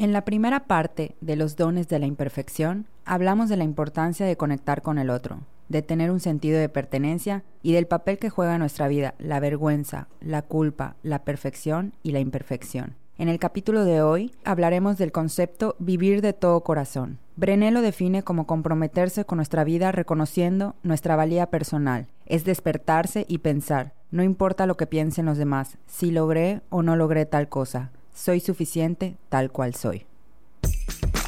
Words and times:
En 0.00 0.14
la 0.14 0.24
primera 0.24 0.60
parte 0.60 1.14
de 1.20 1.36
los 1.36 1.56
dones 1.56 1.86
de 1.88 1.98
la 1.98 2.06
imperfección, 2.06 2.86
hablamos 3.04 3.50
de 3.50 3.58
la 3.58 3.64
importancia 3.64 4.24
de 4.24 4.34
conectar 4.34 4.80
con 4.80 4.96
el 4.96 5.10
otro, 5.10 5.40
de 5.68 5.82
tener 5.82 6.10
un 6.10 6.20
sentido 6.20 6.58
de 6.58 6.70
pertenencia 6.70 7.44
y 7.62 7.74
del 7.74 7.86
papel 7.86 8.18
que 8.18 8.30
juega 8.30 8.56
nuestra 8.56 8.88
vida 8.88 9.14
la 9.18 9.40
vergüenza, 9.40 10.08
la 10.22 10.40
culpa, 10.40 10.96
la 11.02 11.22
perfección 11.24 11.92
y 12.02 12.12
la 12.12 12.20
imperfección. 12.20 12.94
En 13.18 13.28
el 13.28 13.38
capítulo 13.38 13.84
de 13.84 14.00
hoy 14.00 14.34
hablaremos 14.42 14.96
del 14.96 15.12
concepto 15.12 15.76
vivir 15.78 16.22
de 16.22 16.32
todo 16.32 16.62
corazón. 16.62 17.18
Brené 17.36 17.70
lo 17.70 17.82
define 17.82 18.22
como 18.22 18.46
comprometerse 18.46 19.26
con 19.26 19.36
nuestra 19.36 19.64
vida 19.64 19.92
reconociendo 19.92 20.76
nuestra 20.82 21.14
valía 21.14 21.50
personal. 21.50 22.06
Es 22.24 22.46
despertarse 22.46 23.26
y 23.28 23.38
pensar, 23.38 23.92
no 24.10 24.22
importa 24.22 24.64
lo 24.64 24.78
que 24.78 24.86
piensen 24.86 25.26
los 25.26 25.36
demás, 25.36 25.76
si 25.86 26.10
logré 26.10 26.62
o 26.70 26.82
no 26.82 26.96
logré 26.96 27.26
tal 27.26 27.50
cosa, 27.50 27.90
soy 28.20 28.40
suficiente 28.40 29.16
tal 29.28 29.50
cual 29.50 29.74
soy. 29.74 30.06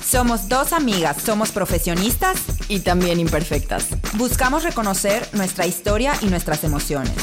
Somos 0.04 0.48
dos 0.48 0.72
amigas, 0.72 1.22
somos 1.22 1.52
profesionistas 1.52 2.38
y 2.68 2.80
también 2.80 3.18
imperfectas. 3.18 3.88
Buscamos 4.14 4.62
reconocer 4.62 5.26
nuestra 5.32 5.66
historia 5.66 6.12
y 6.20 6.26
nuestras 6.26 6.64
emociones. 6.64 7.14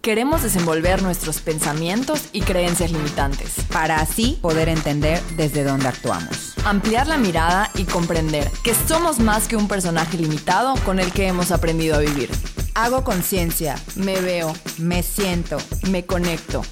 Queremos 0.00 0.42
desenvolver 0.42 1.02
nuestros 1.02 1.40
pensamientos 1.40 2.28
y 2.32 2.40
creencias 2.40 2.92
limitantes. 2.92 3.56
Para 3.70 3.96
así 3.96 4.38
poder 4.40 4.68
entender 4.68 5.20
desde 5.36 5.64
dónde 5.64 5.88
actuamos. 5.88 6.54
Ampliar 6.64 7.06
la 7.06 7.18
mirada 7.18 7.70
y 7.74 7.84
comprender 7.84 8.48
que 8.64 8.74
somos 8.74 9.18
más 9.18 9.48
que 9.48 9.56
un 9.56 9.68
personaje 9.68 10.16
limitado 10.16 10.74
con 10.84 11.00
el 11.00 11.12
que 11.12 11.26
hemos 11.26 11.50
aprendido 11.50 11.96
a 11.96 12.00
vivir. 12.00 12.30
Hago 12.74 13.04
conciencia, 13.04 13.74
me 13.96 14.20
veo, 14.20 14.54
me 14.78 15.02
siento, 15.02 15.58
me 15.90 16.06
conecto, 16.06 16.62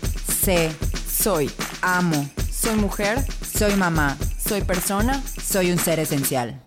sé, 0.41 0.71
soy, 1.11 1.51
amo, 1.83 2.31
soy 2.67 2.75
mujer, 2.81 3.19
soy 3.45 3.77
mamá, 3.77 4.17
soy 4.39 4.61
persona, 4.63 5.23
soy 5.23 5.71
un 5.71 5.79
ser 5.79 6.01
esencial. 6.01 6.61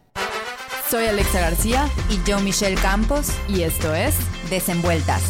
Soy 0.89 1.07
Alexa 1.07 1.41
García 1.41 1.89
y 2.09 2.25
yo 2.25 2.39
Michelle 2.39 2.79
Campos 2.81 3.33
y 3.49 3.63
esto 3.63 3.93
es 3.93 4.15
Desenvueltas. 4.49 5.21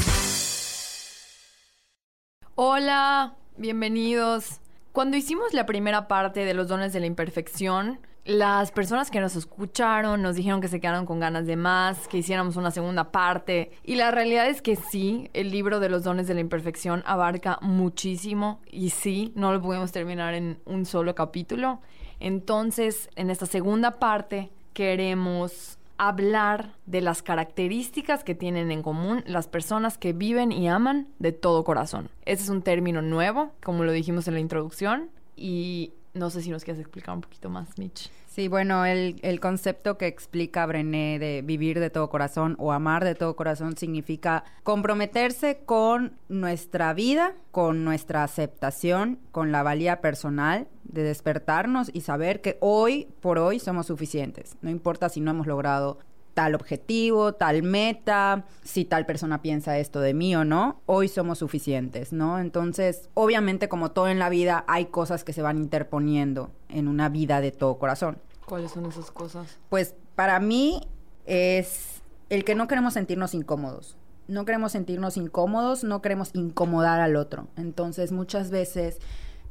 Hola, 2.54 3.34
bienvenidos. 3.58 4.62
Cuando 4.92 5.18
hicimos 5.18 5.56
la 5.56 5.66
primera 5.66 6.08
parte 6.08 6.46
de 6.46 6.54
los 6.54 6.68
dones 6.68 6.94
de 6.94 7.00
la 7.00 7.08
imperfección, 7.08 8.00
las 8.30 8.72
personas 8.72 9.10
que 9.10 9.20
nos 9.20 9.36
escucharon 9.36 10.22
nos 10.22 10.36
dijeron 10.36 10.62
que 10.62 10.68
se 10.68 10.80
quedaron 10.80 11.08
con 11.08 11.20
ganas 11.20 11.48
de 11.48 11.56
más, 11.56 12.08
que 12.08 12.20
hiciéramos 12.20 12.58
una 12.58 12.70
segunda 12.70 13.12
parte. 13.12 13.72
Y 13.84 13.96
la 13.96 14.12
realidad 14.12 14.48
es 14.48 14.62
que 14.62 14.76
sí, 14.76 15.32
el 15.34 15.50
libro 15.50 15.80
de 15.80 15.90
los 15.90 16.04
dones 16.04 16.28
de 16.28 16.36
la 16.36 16.42
imperfección 16.42 17.02
abarca 17.08 17.58
muchísimo 17.62 18.62
y 18.70 18.92
sí, 18.92 19.34
no 19.36 19.52
lo 19.52 19.62
podemos 19.62 19.92
terminar 19.92 20.36
en 20.36 20.60
un 20.66 20.86
solo 20.86 21.16
capítulo. 21.16 21.82
Entonces, 22.20 23.10
en 23.16 23.32
esta 23.32 23.48
segunda 23.48 23.98
parte 23.98 24.52
queremos 24.74 25.80
hablar 25.98 26.76
de 26.86 27.02
las 27.02 27.24
características 27.24 28.24
que 28.24 28.36
tienen 28.36 28.72
en 28.72 28.84
común 28.84 29.24
las 29.26 29.48
personas 29.48 29.98
que 29.98 30.14
viven 30.14 30.52
y 30.52 30.70
aman 30.70 31.08
de 31.18 31.32
todo 31.32 31.64
corazón. 31.64 32.12
Ese 32.26 32.44
es 32.44 32.50
un 32.50 32.62
término 32.62 33.02
nuevo, 33.02 33.54
como 33.64 33.84
lo 33.84 33.92
dijimos 33.92 34.28
en 34.28 34.36
la 34.36 34.40
introducción, 34.40 35.10
y 35.36 35.94
no 36.14 36.30
sé 36.30 36.42
si 36.42 36.50
nos 36.50 36.64
quieres 36.64 36.82
explicar 36.82 37.16
un 37.16 37.22
poquito 37.22 37.50
más, 37.50 37.78
Mitch. 37.78 38.10
Sí, 38.28 38.48
bueno, 38.48 38.86
el, 38.86 39.20
el, 39.22 39.40
concepto 39.40 39.98
que 39.98 40.08
explica 40.08 40.66
Brené 40.66 41.20
de 41.20 41.42
vivir 41.42 41.80
de 41.80 41.90
todo 41.90 42.10
corazón 42.10 42.56
o 42.60 42.72
amar 42.72 43.04
de 43.04 43.16
todo 43.16 43.36
corazón 43.36 43.76
significa 43.76 44.44
comprometerse 44.64 45.62
con 45.66 46.14
nuestra 46.30 46.94
vida, 46.94 47.34
con 47.52 47.84
nuestra 47.84 48.24
aceptación, 48.24 49.20
con 49.32 49.52
la 49.52 49.64
valía 49.64 50.00
personal, 50.00 50.68
de 50.84 51.04
despertarnos 51.04 51.90
y 51.94 52.02
saber 52.02 52.42
que 52.42 52.58
hoy 52.62 53.08
por 53.20 53.38
hoy 53.38 53.60
somos 53.60 53.88
suficientes. 53.88 54.56
No 54.62 54.70
importa 54.70 55.10
si 55.10 55.22
no 55.22 55.32
hemos 55.32 55.48
logrado 55.48 56.00
tal 56.40 56.56
objetivo, 56.56 57.34
tal 57.34 57.64
meta, 57.64 58.46
si 58.64 58.86
tal 58.86 59.06
persona 59.06 59.42
piensa 59.42 59.78
esto 59.78 60.00
de 60.00 60.14
mí 60.14 60.38
o 60.38 60.46
no, 60.46 60.80
hoy 60.86 61.10
somos 61.10 61.40
suficientes, 61.40 62.14
¿no? 62.14 62.40
Entonces, 62.40 63.10
obviamente 63.14 63.68
como 63.68 63.92
todo 63.92 64.08
en 64.08 64.20
la 64.20 64.30
vida, 64.30 64.64
hay 64.70 64.86
cosas 64.86 65.26
que 65.26 65.34
se 65.34 65.42
van 65.42 65.58
interponiendo 65.58 66.50
en 66.70 66.88
una 66.88 67.10
vida 67.10 67.42
de 67.42 67.52
todo 67.52 67.78
corazón. 67.78 68.20
¿Cuáles 68.46 68.72
son 68.72 68.86
esas 68.86 69.12
cosas? 69.12 69.60
Pues 69.68 69.96
para 70.16 70.40
mí 70.40 70.88
es 71.26 72.02
el 72.30 72.46
que 72.46 72.56
no 72.56 72.70
queremos 72.70 72.94
sentirnos 72.94 73.34
incómodos. 73.34 73.98
No 74.30 74.46
queremos 74.46 74.72
sentirnos 74.72 75.18
incómodos, 75.18 75.84
no 75.84 76.02
queremos 76.02 76.30
incomodar 76.36 77.02
al 77.02 77.18
otro. 77.18 77.50
Entonces, 77.58 78.14
muchas 78.14 78.50
veces 78.50 79.00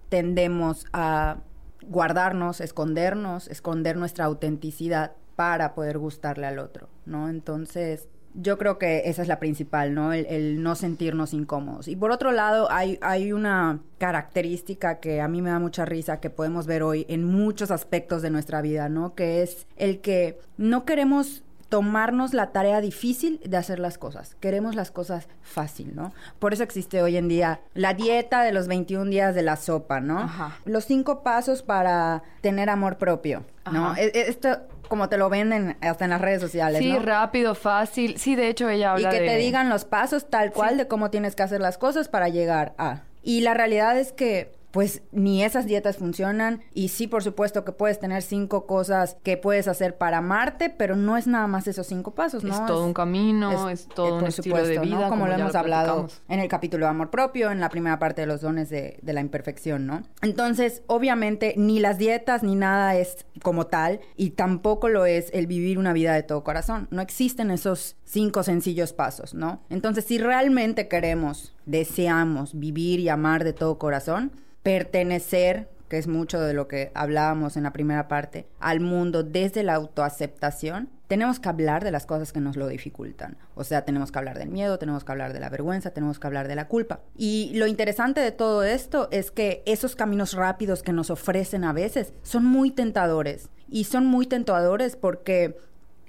tendemos 0.09 0.87
a 0.95 1.37
guardarnos, 1.83 2.63
escondernos, 2.63 3.47
esconder 3.49 3.99
nuestra 3.99 4.25
autenticidad 4.25 5.13
para 5.39 5.73
poder 5.73 5.99
gustarle 5.99 6.49
al 6.49 6.59
otro, 6.59 6.89
¿no? 7.07 7.29
Entonces, 7.29 8.09
yo 8.35 8.59
creo 8.59 8.77
que 8.77 9.03
esa 9.05 9.23
es 9.23 9.29
la 9.29 9.39
principal, 9.39 9.95
¿no? 9.95 10.13
El, 10.13 10.65
no 10.65 10.75
sentirnos 10.75 11.33
incómodos. 11.33 11.87
Y 11.87 11.95
por 11.95 12.11
otro 12.11 12.33
lado, 12.33 12.67
hay, 12.73 12.99
hay 13.03 13.33
una 13.33 13.79
característica 13.99 14.99
que 14.99 15.21
a 15.21 15.29
mí 15.29 15.41
me 15.41 15.51
da 15.51 15.61
mucha 15.61 15.85
risa, 15.85 16.19
que 16.19 16.29
podemos 16.29 16.67
ver 16.67 16.83
hoy 16.83 17.07
en 17.09 17.23
muchos 17.23 17.71
aspectos 17.71 18.21
de 18.21 18.31
nuestra 18.31 18.63
vida, 18.63 18.89
¿no? 18.89 19.15
Que 19.15 19.43
es 19.43 19.69
el 19.77 20.01
que 20.01 20.41
no 20.57 20.85
queremos 20.85 21.45
tomarnos 21.69 22.33
la 22.35 22.51
tarea 22.51 22.81
difícil 22.81 23.41
de 23.45 23.57
hacer 23.57 23.79
las 23.79 23.99
cosas. 23.99 24.37
Queremos 24.41 24.75
las 24.75 24.91
cosas 24.91 25.29
fácil, 25.43 25.95
¿no? 25.95 26.13
Por 26.39 26.53
eso 26.53 26.63
existe 26.63 27.03
hoy 27.03 27.17
en 27.17 27.29
día 27.29 27.61
la 27.75 27.95
dieta 27.95 28.43
de 28.43 28.53
los 28.53 28.69
21 28.69 29.11
días 29.11 29.35
de 29.35 29.43
la 29.43 29.57
sopa, 29.57 30.01
¿no? 30.01 30.21
Ajá. 30.21 30.59
Los 30.65 30.85
cinco 30.85 31.23
pasos 31.23 31.63
para 31.63 32.23
tener 32.41 32.71
amor 32.71 32.97
propio, 32.97 33.45
¿no? 33.71 33.95
E, 33.97 34.07
e, 34.07 34.29
esto 34.29 34.59
como 34.89 35.11
te 35.11 35.19
lo 35.19 35.29
venden 35.29 35.77
hasta 35.83 36.05
en 36.05 36.11
las 36.11 36.21
redes 36.21 36.41
sociales, 36.41 36.81
sí, 36.81 36.99
rápido, 36.99 37.55
fácil. 37.55 38.17
Sí, 38.17 38.37
de 38.37 38.49
hecho 38.49 38.71
ella 38.71 38.93
habla 38.93 39.11
Y 39.11 39.13
que 39.13 39.21
de... 39.21 39.27
te 39.29 39.37
digan 39.37 39.69
los 39.69 39.85
pasos 39.85 40.31
tal 40.31 40.51
cual 40.51 40.79
de 40.79 40.89
cómo 40.89 41.11
tienes 41.11 41.37
que 41.37 41.43
hacer 41.43 41.61
las 41.61 41.77
cosas 41.77 42.09
para 42.09 42.29
llegar 42.31 42.75
a. 42.79 43.03
Y 43.23 43.43
la 43.43 43.53
realidad 43.53 43.99
es 43.99 44.13
que 44.13 44.58
pues 44.71 45.03
ni 45.13 45.43
esas 45.43 45.67
dietas 45.67 45.97
funcionan. 45.97 46.63
Y 46.75 46.89
sí 46.89 47.07
por 47.07 47.23
supuesto 47.23 47.65
que 47.65 47.73
puedes 47.73 47.99
tener 47.99 48.23
cinco 48.23 48.67
cosas 48.67 49.17
que 49.23 49.37
puedes 49.37 49.69
hacer 49.69 49.97
para 49.97 50.19
amarte 50.19 50.71
pero 50.71 50.97
no 50.97 51.17
es 51.17 51.27
nada 51.27 51.47
más 51.47 51.67
esos 51.67 51.87
cinco 51.87 52.15
pasos 52.15 52.45
no 52.45 52.55
es 52.55 52.67
todo 52.67 52.85
un 52.85 52.95
camino 52.95 53.69
es, 53.69 53.89
todo 53.89 54.19
un 54.19 54.27
estilo 54.27 54.63
de 54.65 54.79
vida 54.79 55.09
como, 55.09 55.27
lo 55.27 55.35
hemos 55.35 55.55
hablado 55.55 56.09
en 56.29 56.41
el 56.41 56.49
capítulo 56.49 56.87
de 56.87 56.91
amor 56.91 57.11
propio 57.11 57.51
en 57.51 57.61
la 57.61 57.69
primera 57.69 57.99
parte 57.99 58.23
de 58.23 58.27
los 58.27 58.41
dones 58.41 58.71
de, 58.71 58.99
de 59.03 59.13
la 59.13 59.21
imperfección 59.21 59.87
no 59.87 60.03
entonces 60.23 60.83
obviamente 60.87 61.55
ni 61.57 61.81
las 61.81 61.99
dietas 61.99 62.43
ni 62.43 62.55
nada 62.55 62.97
es 62.97 63.27
como 63.43 63.67
tal 63.67 64.01
y 64.17 64.31
tampoco 64.31 64.89
lo 64.89 65.07
es 65.07 65.31
el 65.33 65.47
vivir 65.47 65.79
una 65.79 65.93
vida 65.93 66.15
de 66.15 66.23
todo 66.23 66.45
corazón. 66.45 66.89
No 66.91 67.03
existen 67.03 67.51
esos 67.51 67.97
cinco 68.05 68.43
sencillos 68.43 68.93
pasos 68.93 69.35
no 69.35 69.61
entonces 69.71 70.05
si 70.05 70.19
realmente 70.19 70.89
queremos 70.89 71.55
deseamos 71.69 72.59
vivir 72.59 72.99
y 72.99 73.09
amar 73.09 73.45
de 73.45 73.53
todo 73.53 73.79
corazón 73.79 74.33
pertenecer, 74.63 75.69
que 75.89 75.97
es 75.97 76.09
mucho 76.09 76.41
de 76.41 76.53
lo 76.53 76.69
que 76.69 76.91
hablábamos 76.95 77.57
en 77.57 77.63
la 77.63 77.73
primera 77.73 78.09
parte, 78.09 78.47
al 78.61 78.81
mundo 78.81 79.23
desde 79.23 79.63
la 79.63 79.75
autoaceptación, 79.75 80.91
tenemos 81.07 81.41
que 81.41 81.49
hablar 81.49 81.85
de 81.85 81.91
las 81.91 82.05
cosas 82.05 82.35
que 82.35 82.41
nos 82.41 82.57
lo 82.57 82.69
dificultan. 82.69 83.39
O 83.55 83.65
sea, 83.65 83.87
tenemos 83.87 84.13
que 84.13 84.19
hablar 84.19 84.39
del 84.39 84.51
miedo, 84.51 84.79
tenemos 84.79 85.05
que 85.05 85.13
hablar 85.13 85.33
de 85.33 85.41
la 85.41 85.49
vergüenza, 85.49 85.91
tenemos 85.91 86.19
que 86.19 86.27
hablar 86.27 86.49
de 86.49 86.55
la 86.55 86.69
culpa. 86.69 87.01
Y 87.17 87.53
lo 87.55 87.67
interesante 87.67 88.21
de 88.21 88.31
todo 88.31 88.63
esto 88.63 89.09
es 89.11 89.31
que 89.31 89.63
esos 89.65 89.97
caminos 89.97 90.35
rápidos 90.35 90.83
que 90.83 90.93
nos 90.93 91.09
ofrecen 91.09 91.65
a 91.65 91.73
veces 91.73 92.13
son 92.23 92.45
muy 92.45 92.71
tentadores. 92.71 93.49
Y 93.71 93.85
son 93.85 94.05
muy 94.05 94.27
tentadores 94.27 94.97
porque 94.97 95.57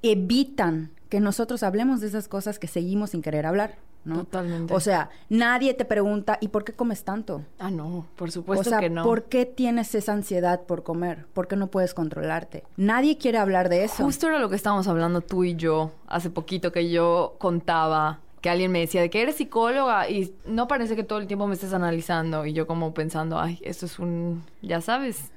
evitan 0.01 0.91
que 1.07 1.21
nosotros 1.21 1.63
hablemos 1.63 2.01
de 2.01 2.07
esas 2.07 2.27
cosas 2.27 2.59
que 2.59 2.67
seguimos 2.67 3.11
sin 3.11 3.21
querer 3.21 3.45
hablar. 3.45 3.77
Totalmente. 4.07 4.73
O 4.73 4.79
sea, 4.79 5.09
nadie 5.29 5.73
te 5.73 5.85
pregunta, 5.85 6.37
¿y 6.41 6.47
por 6.47 6.63
qué 6.63 6.73
comes 6.73 7.03
tanto? 7.03 7.43
Ah, 7.59 7.69
no, 7.69 8.07
por 8.15 8.31
supuesto 8.31 8.69
o 8.69 8.69
sea, 8.69 8.79
que 8.79 8.89
no. 8.89 9.03
¿Por 9.03 9.23
qué 9.23 9.45
tienes 9.45 9.93
esa 9.95 10.13
ansiedad 10.13 10.61
por 10.61 10.83
comer? 10.83 11.25
¿Por 11.33 11.47
qué 11.47 11.55
no 11.55 11.67
puedes 11.67 11.94
controlarte? 11.94 12.63
Nadie 12.77 13.18
quiere 13.18 13.38
hablar 13.38 13.69
de 13.69 13.83
eso. 13.83 14.03
Justo 14.03 14.27
era 14.27 14.39
lo 14.39 14.50
que 14.50 14.56
estábamos 14.56 14.88
hablando 14.88 15.21
tú 15.21 15.44
y 15.44 15.56
yo 15.56 15.91
hace 16.07 16.29
poquito 16.29 16.71
que 16.71 16.89
yo 16.89 17.35
contaba 17.38 18.19
que 18.41 18.50
alguien 18.50 18.71
me 18.71 18.79
decía 18.79 19.01
de 19.01 19.09
que 19.09 19.21
eres 19.21 19.35
psicóloga 19.35 20.09
y 20.09 20.33
no 20.45 20.68
parece 20.68 20.95
que 20.95 21.03
todo 21.03 21.19
el 21.19 21.27
tiempo 21.27 21.47
me 21.47 21.56
estés 21.56 21.74
analizando 21.74 22.45
y 22.45 22.53
yo 22.53 22.68
como 22.68 22.94
pensando, 22.94 23.39
ay, 23.39 23.59
esto 23.63 23.85
es 23.85 24.00
un, 24.00 24.44
ya 24.62 24.81
sabes, 24.81 25.31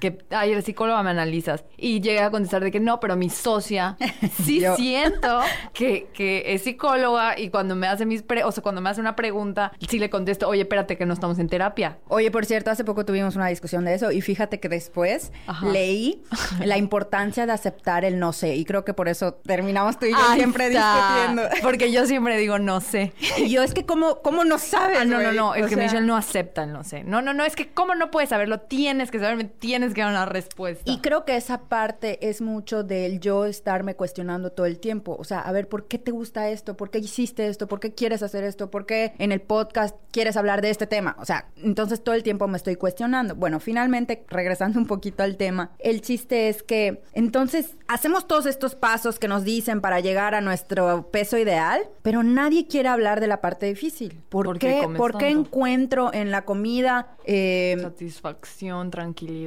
que, 0.00 0.18
ay, 0.30 0.52
eres 0.52 0.64
psicóloga, 0.64 1.02
me 1.02 1.10
analizas. 1.10 1.64
Y 1.76 2.00
llegué 2.00 2.20
a 2.20 2.30
contestar 2.30 2.62
de 2.62 2.70
que 2.70 2.80
no, 2.80 3.00
pero 3.00 3.16
mi 3.16 3.30
socia 3.30 3.96
sí 4.44 4.62
siento 4.76 5.40
que, 5.72 6.08
que, 6.12 6.54
es 6.54 6.62
psicóloga 6.62 7.38
y 7.38 7.50
cuando 7.50 7.74
me 7.74 7.86
hace 7.86 8.06
mis, 8.06 8.22
pre 8.22 8.44
o 8.44 8.52
sea, 8.52 8.62
cuando 8.62 8.80
me 8.80 8.90
hace 8.90 9.00
una 9.00 9.16
pregunta, 9.16 9.72
sí 9.88 9.98
le 9.98 10.10
contesto, 10.10 10.48
oye, 10.48 10.62
espérate 10.62 10.96
que 10.96 11.06
no 11.06 11.14
estamos 11.14 11.38
en 11.38 11.48
terapia. 11.48 11.98
Oye, 12.08 12.30
por 12.30 12.44
cierto, 12.46 12.70
hace 12.70 12.84
poco 12.84 13.04
tuvimos 13.04 13.36
una 13.36 13.46
discusión 13.48 13.84
de 13.84 13.94
eso 13.94 14.12
y 14.12 14.20
fíjate 14.20 14.60
que 14.60 14.68
después 14.68 15.32
leí 15.62 16.22
la 16.64 16.76
importancia 16.76 17.46
de 17.46 17.52
aceptar 17.52 18.04
el 18.04 18.18
no 18.18 18.32
sé 18.32 18.56
y 18.56 18.64
creo 18.64 18.84
que 18.84 18.94
por 18.94 19.08
eso 19.08 19.34
terminamos 19.34 19.98
tú 19.98 20.06
y 20.06 20.12
yo 20.12 20.34
siempre 20.34 20.68
discutiendo. 20.68 21.42
Porque 21.62 21.92
yo 21.92 22.06
siempre 22.06 22.36
digo 22.36 22.58
no 22.58 22.80
sé. 22.80 23.12
Y 23.38 23.50
yo 23.50 23.62
es 23.62 23.74
que 23.74 23.86
cómo, 23.86 24.20
cómo 24.22 24.44
no 24.44 24.58
sabes. 24.58 24.98
Ah, 25.00 25.04
no, 25.04 25.20
no, 25.20 25.32
no, 25.32 25.54
es 25.54 25.66
que 25.66 25.76
Michelle 25.76 26.06
no 26.06 26.16
acepta 26.16 26.64
el 26.64 26.72
no 26.72 26.84
sé. 26.84 27.04
No, 27.04 27.22
no, 27.22 27.34
no, 27.34 27.44
es 27.44 27.56
que 27.56 27.68
cómo 27.68 27.94
no 27.94 28.10
puedes 28.10 28.30
saberlo, 28.30 28.60
tienes 28.60 29.10
que 29.10 29.18
saber 29.18 29.50
tienes 29.58 29.94
que 29.94 30.00
dar 30.00 30.10
una 30.10 30.26
respuesta. 30.26 30.90
Y 30.90 30.98
creo 30.98 31.24
que 31.24 31.36
esa 31.36 31.62
parte 31.62 32.28
es 32.28 32.40
mucho 32.40 32.82
del 32.82 33.20
yo 33.20 33.44
estarme 33.44 33.96
cuestionando 33.96 34.52
todo 34.52 34.66
el 34.66 34.78
tiempo. 34.78 35.16
O 35.18 35.24
sea, 35.24 35.40
a 35.40 35.52
ver, 35.52 35.68
¿por 35.68 35.86
qué 35.86 35.98
te 35.98 36.10
gusta 36.10 36.48
esto? 36.50 36.76
¿Por 36.76 36.90
qué 36.90 36.98
hiciste 36.98 37.46
esto? 37.46 37.66
¿Por 37.66 37.80
qué 37.80 37.94
quieres 37.94 38.22
hacer 38.22 38.44
esto? 38.44 38.70
¿Por 38.70 38.86
qué 38.86 39.14
en 39.18 39.32
el 39.32 39.40
podcast 39.40 39.96
quieres 40.10 40.36
hablar 40.36 40.62
de 40.62 40.70
este 40.70 40.86
tema? 40.86 41.16
O 41.18 41.24
sea, 41.24 41.48
entonces 41.56 42.02
todo 42.02 42.14
el 42.14 42.22
tiempo 42.22 42.48
me 42.48 42.56
estoy 42.56 42.76
cuestionando. 42.76 43.34
Bueno, 43.34 43.60
finalmente, 43.60 44.24
regresando 44.28 44.78
un 44.78 44.86
poquito 44.86 45.22
al 45.22 45.36
tema, 45.36 45.72
el 45.78 46.00
chiste 46.00 46.48
es 46.48 46.62
que 46.62 47.02
entonces 47.12 47.76
hacemos 47.88 48.26
todos 48.26 48.46
estos 48.46 48.74
pasos 48.74 49.18
que 49.18 49.28
nos 49.28 49.44
dicen 49.44 49.80
para 49.80 50.00
llegar 50.00 50.34
a 50.34 50.40
nuestro 50.40 51.10
peso 51.10 51.38
ideal, 51.38 51.82
pero 52.02 52.22
nadie 52.22 52.66
quiere 52.66 52.88
hablar 52.88 53.20
de 53.20 53.26
la 53.26 53.40
parte 53.40 53.66
difícil. 53.66 54.22
¿Por, 54.28 54.46
¿Por 54.46 54.58
qué 54.58 54.84
¿Por 54.96 55.18
qué 55.18 55.28
encuentro 55.28 56.12
en 56.12 56.30
la 56.30 56.44
comida 56.44 57.16
eh, 57.24 57.76
Satisfacción, 57.80 58.90
tranquilidad, 58.90 59.43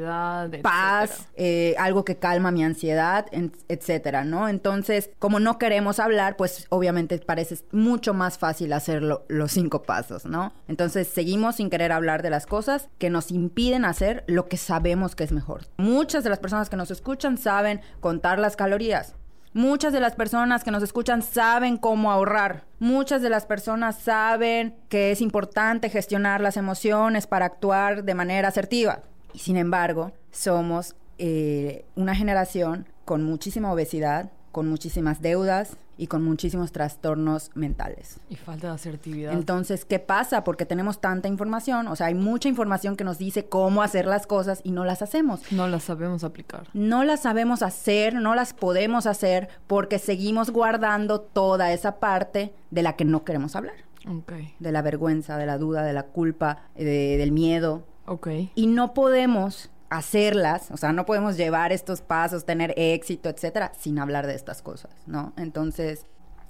paz, 0.62 1.12
etcétera. 1.12 1.30
eh, 1.36 1.76
algo 1.78 2.06
que 2.06 2.18
calma 2.18 2.52
mi 2.52 2.64
ansiedad, 2.64 3.26
etcétera, 3.68 4.24
¿no? 4.24 4.50
Entonces, 4.50 5.10
como 5.20 5.40
no 5.40 5.58
queremos 5.58 6.00
hablar, 6.00 6.36
pues 6.36 6.68
obviamente 6.70 7.18
parece 7.20 7.60
mucho 7.72 8.14
más 8.14 8.38
fácil 8.38 8.74
hacerlo 8.74 9.26
los 9.28 9.52
cinco 9.52 9.84
pasos, 9.84 10.26
¿no? 10.26 10.54
Entonces, 10.68 11.08
seguimos 11.08 11.56
sin 11.56 11.70
querer 11.70 11.92
hablar 11.92 12.22
de 12.22 12.30
las 12.30 12.46
cosas 12.46 12.90
que 12.98 13.10
nos 13.10 13.32
impiden 13.32 13.86
hacer 13.86 14.24
lo 14.28 14.48
que 14.48 14.58
sabemos 14.58 15.16
que 15.16 15.24
es 15.24 15.32
mejor. 15.32 15.62
Muchas 15.78 16.24
de 16.24 16.30
las 16.30 16.40
personas 16.40 16.70
que 16.70 16.78
nos 16.78 16.92
escuchan 16.92 17.38
saben 17.38 17.82
contar 18.00 18.40
las 18.40 18.56
calorías. 18.56 19.16
Muchas 19.54 19.92
de 19.92 20.00
las 20.00 20.14
personas 20.14 20.64
que 20.64 20.70
nos 20.70 20.84
escuchan 20.84 21.24
saben 21.24 21.78
cómo 21.78 22.12
ahorrar. 22.12 22.66
Muchas 22.78 23.24
de 23.24 23.30
las 23.30 23.48
personas 23.48 23.98
saben 23.98 24.76
que 24.88 25.12
es 25.12 25.20
importante 25.20 25.90
gestionar 25.90 26.42
las 26.42 26.58
emociones 26.58 27.26
para 27.26 27.46
actuar 27.46 28.04
de 28.04 28.14
manera 28.14 28.50
asertiva. 28.50 29.02
Y 29.38 29.40
sin 29.40 29.56
embargo, 29.56 30.14
somos 30.32 30.96
eh, 31.20 31.86
una 31.96 32.16
generación 32.16 32.88
con 33.06 33.22
muchísima 33.24 33.72
obesidad, 33.72 34.32
con 34.52 34.68
muchísimas 34.68 35.22
deudas 35.22 35.78
y 35.96 36.08
con 36.08 36.24
muchísimos 36.24 36.72
trastornos 36.72 37.52
mentales. 37.54 38.20
Y 38.32 38.36
falta 38.36 38.70
de 38.70 38.74
asertividad. 38.74 39.34
Entonces, 39.34 39.86
¿qué 39.86 40.00
pasa? 40.00 40.44
Porque 40.44 40.66
tenemos 40.66 41.00
tanta 41.02 41.28
información, 41.28 41.88
o 41.88 41.96
sea, 41.96 42.08
hay 42.08 42.16
mucha 42.16 42.50
información 42.50 42.96
que 42.96 43.04
nos 43.04 43.20
dice 43.20 43.46
cómo 43.46 43.84
hacer 43.84 44.08
las 44.08 44.26
cosas 44.26 44.62
y 44.64 44.72
no 44.72 44.86
las 44.86 45.04
hacemos. 45.04 45.40
no 45.52 45.68
la 45.68 45.80
sabemos 45.80 46.24
aplicar. 46.24 46.64
No 46.74 47.04
las 47.04 47.22
sabemos 47.22 47.62
hacer, 47.62 48.16
no 48.16 48.34
las 48.34 48.56
podemos 48.56 49.06
hacer 49.06 49.50
porque 49.68 50.00
seguimos 50.00 50.50
guardando 50.50 51.22
toda 51.22 51.72
esa 51.74 52.00
parte 52.00 52.56
de 52.72 52.82
la 52.82 52.96
que 52.96 53.06
no 53.06 53.24
queremos 53.24 53.56
hablar. 53.56 53.76
Ok. 54.10 54.32
De 54.60 54.72
la 54.72 54.82
vergüenza, 54.82 55.38
de 55.38 55.46
la 55.46 55.60
duda, 55.60 55.84
de 55.84 55.94
la 55.94 56.04
culpa, 56.04 56.64
de- 56.76 57.18
del 57.18 57.32
miedo. 57.32 57.84
Ok. 58.08 58.28
Y 58.56 58.68
no 58.68 58.94
podemos 58.94 59.70
hacerlas, 59.90 60.72
o 60.72 60.78
sea, 60.78 60.92
no 60.92 61.06
podemos 61.06 61.38
llevar 61.38 61.72
estos 61.72 62.02
pasos, 62.02 62.46
tener 62.46 62.74
éxito, 62.78 63.30
etcétera, 63.30 63.72
sin 63.78 64.00
hablar 64.00 64.28
de 64.28 64.36
estas 64.36 64.62
cosas, 64.62 64.92
¿no? 65.06 65.34
Entonces, 65.38 66.06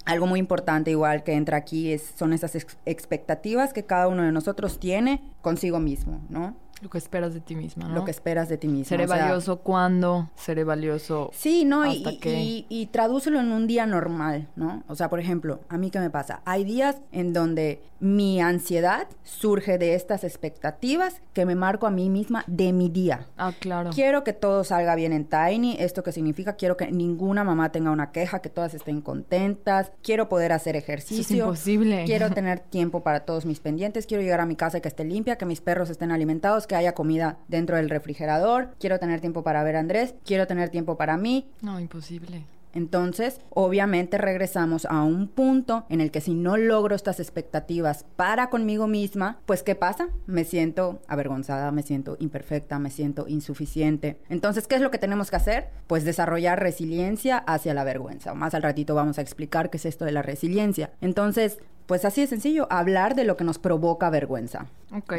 algo 0.05 0.25
muy 0.25 0.39
importante 0.39 0.89
igual 0.91 1.23
que 1.23 1.33
entra 1.33 1.57
aquí 1.57 1.91
es, 1.91 2.13
son 2.17 2.33
esas 2.33 2.55
ex- 2.55 2.77
expectativas 2.85 3.73
que 3.73 3.83
cada 3.85 4.07
uno 4.07 4.23
de 4.23 4.31
nosotros 4.31 4.79
tiene 4.79 5.21
consigo 5.41 5.79
mismo, 5.79 6.21
¿no? 6.29 6.55
Lo 6.81 6.89
que 6.89 6.97
esperas 6.99 7.33
de 7.33 7.39
ti 7.39 7.55
misma, 7.55 7.87
¿no? 7.87 7.95
Lo 7.95 8.05
que 8.05 8.11
esperas 8.11 8.49
de 8.49 8.57
ti 8.57 8.67
mismo. 8.67 8.85
Seré 8.85 9.05
o 9.05 9.07
sea, 9.07 9.17
valioso 9.17 9.57
cuando, 9.61 10.29
seré 10.35 10.63
valioso. 10.63 11.31
Sí, 11.33 11.65
¿no? 11.65 11.85
Y, 11.85 11.97
¿Hasta 11.97 12.11
y- 12.11 12.17
qué? 12.19 12.39
y- 12.39 12.65
y 12.69 12.85
tradúcelo 12.87 13.39
en 13.39 13.51
un 13.51 13.65
día 13.67 13.85
normal, 13.87 14.47
¿no? 14.55 14.83
O 14.87 14.95
sea, 14.95 15.09
por 15.09 15.19
ejemplo, 15.19 15.59
a 15.69 15.77
mí 15.77 15.89
qué 15.89 15.99
me 15.99 16.09
pasa? 16.09 16.41
Hay 16.45 16.63
días 16.63 16.97
en 17.11 17.33
donde 17.33 17.81
mi 17.99 18.39
ansiedad 18.41 19.07
surge 19.23 19.79
de 19.79 19.95
estas 19.95 20.23
expectativas 20.23 21.21
que 21.33 21.45
me 21.47 21.55
marco 21.55 21.87
a 21.87 21.91
mí 21.91 22.09
misma 22.11 22.43
de 22.45 22.71
mi 22.71 22.89
día. 22.89 23.25
Ah, 23.37 23.51
claro. 23.59 23.89
Quiero 23.91 24.23
que 24.23 24.33
todo 24.33 24.63
salga 24.63 24.93
bien 24.93 25.13
en 25.13 25.25
Tiny. 25.25 25.77
¿Esto 25.79 26.03
qué 26.03 26.11
significa? 26.11 26.53
Quiero 26.57 26.77
que 26.77 26.91
ninguna 26.91 27.43
mamá 27.43 27.71
tenga 27.71 27.89
una 27.89 28.11
queja, 28.11 28.39
que 28.39 28.49
todas 28.49 28.75
estén 28.75 29.01
contentas. 29.01 29.91
Quiero 30.03 30.29
poder 30.29 30.51
hacer 30.51 30.75
ejercicio. 30.75 31.37
imposible. 31.45 32.03
Quiero 32.05 32.29
tener 32.33 32.59
tiempo 32.59 33.01
para 33.01 33.21
todos 33.21 33.45
mis 33.47 33.59
pendientes. 33.59 34.05
Quiero 34.05 34.21
llegar 34.21 34.41
a 34.41 34.45
mi 34.45 34.55
casa 34.55 34.77
y 34.77 34.81
que 34.81 34.87
esté 34.89 35.03
limpia, 35.03 35.37
que 35.37 35.45
mis 35.45 35.61
perros 35.61 35.89
estén 35.89 36.11
alimentados, 36.11 36.66
que 36.67 36.75
haya 36.75 36.93
comida 36.93 37.39
dentro 37.47 37.77
del 37.77 37.89
refrigerador. 37.89 38.75
Quiero 38.79 38.99
tener 38.99 39.21
tiempo 39.21 39.43
para 39.43 39.63
ver 39.63 39.75
a 39.75 39.79
Andrés. 39.79 40.15
Quiero 40.25 40.47
tener 40.47 40.69
tiempo 40.69 40.97
para 40.97 41.17
mí. 41.17 41.49
No, 41.61 41.79
imposible. 41.79 42.45
Entonces, 42.77 43.41
obviamente 43.49 44.19
regresamos 44.19 44.85
a 44.85 45.01
un 45.01 45.29
punto 45.29 45.85
en 45.89 45.99
el 45.99 46.11
que 46.11 46.21
si 46.21 46.35
no 46.35 46.57
logro 46.57 46.95
estas 46.95 47.19
expectativas 47.19 48.05
para 48.15 48.51
conmigo 48.51 48.87
misma, 48.87 49.39
pues 49.47 49.63
¿qué 49.63 49.73
pasa? 49.73 50.09
Me 50.27 50.43
siento 50.43 51.01
avergonzada, 51.07 51.71
me 51.71 51.81
siento 51.81 52.17
imperfecta, 52.19 52.77
me 52.77 52.91
siento 52.91 53.27
insuficiente. 53.27 54.19
Entonces, 54.29 54.67
¿qué 54.67 54.75
es 54.75 54.81
lo 54.81 54.91
que 54.91 54.99
tenemos 54.99 55.31
que 55.31 55.37
hacer? 55.37 55.69
Pues 55.87 56.03
desarrollar 56.03 56.59
resiliencia 56.61 57.39
hacia 57.39 57.73
la 57.73 57.83
vergüenza. 57.83 58.35
Más 58.35 58.53
al 58.53 58.61
ratito 58.61 58.93
vamos 58.93 59.17
a 59.17 59.21
explicar 59.21 59.71
qué 59.71 59.77
es 59.77 59.85
esto 59.87 60.05
de 60.05 60.11
la 60.11 60.21
resiliencia. 60.21 60.91
Entonces, 61.01 61.57
pues 61.87 62.05
así 62.05 62.21
de 62.21 62.27
sencillo, 62.27 62.67
hablar 62.69 63.15
de 63.15 63.23
lo 63.23 63.37
que 63.37 63.45
nos 63.45 63.59
provoca 63.59 64.09
vergüenza. 64.09 64.67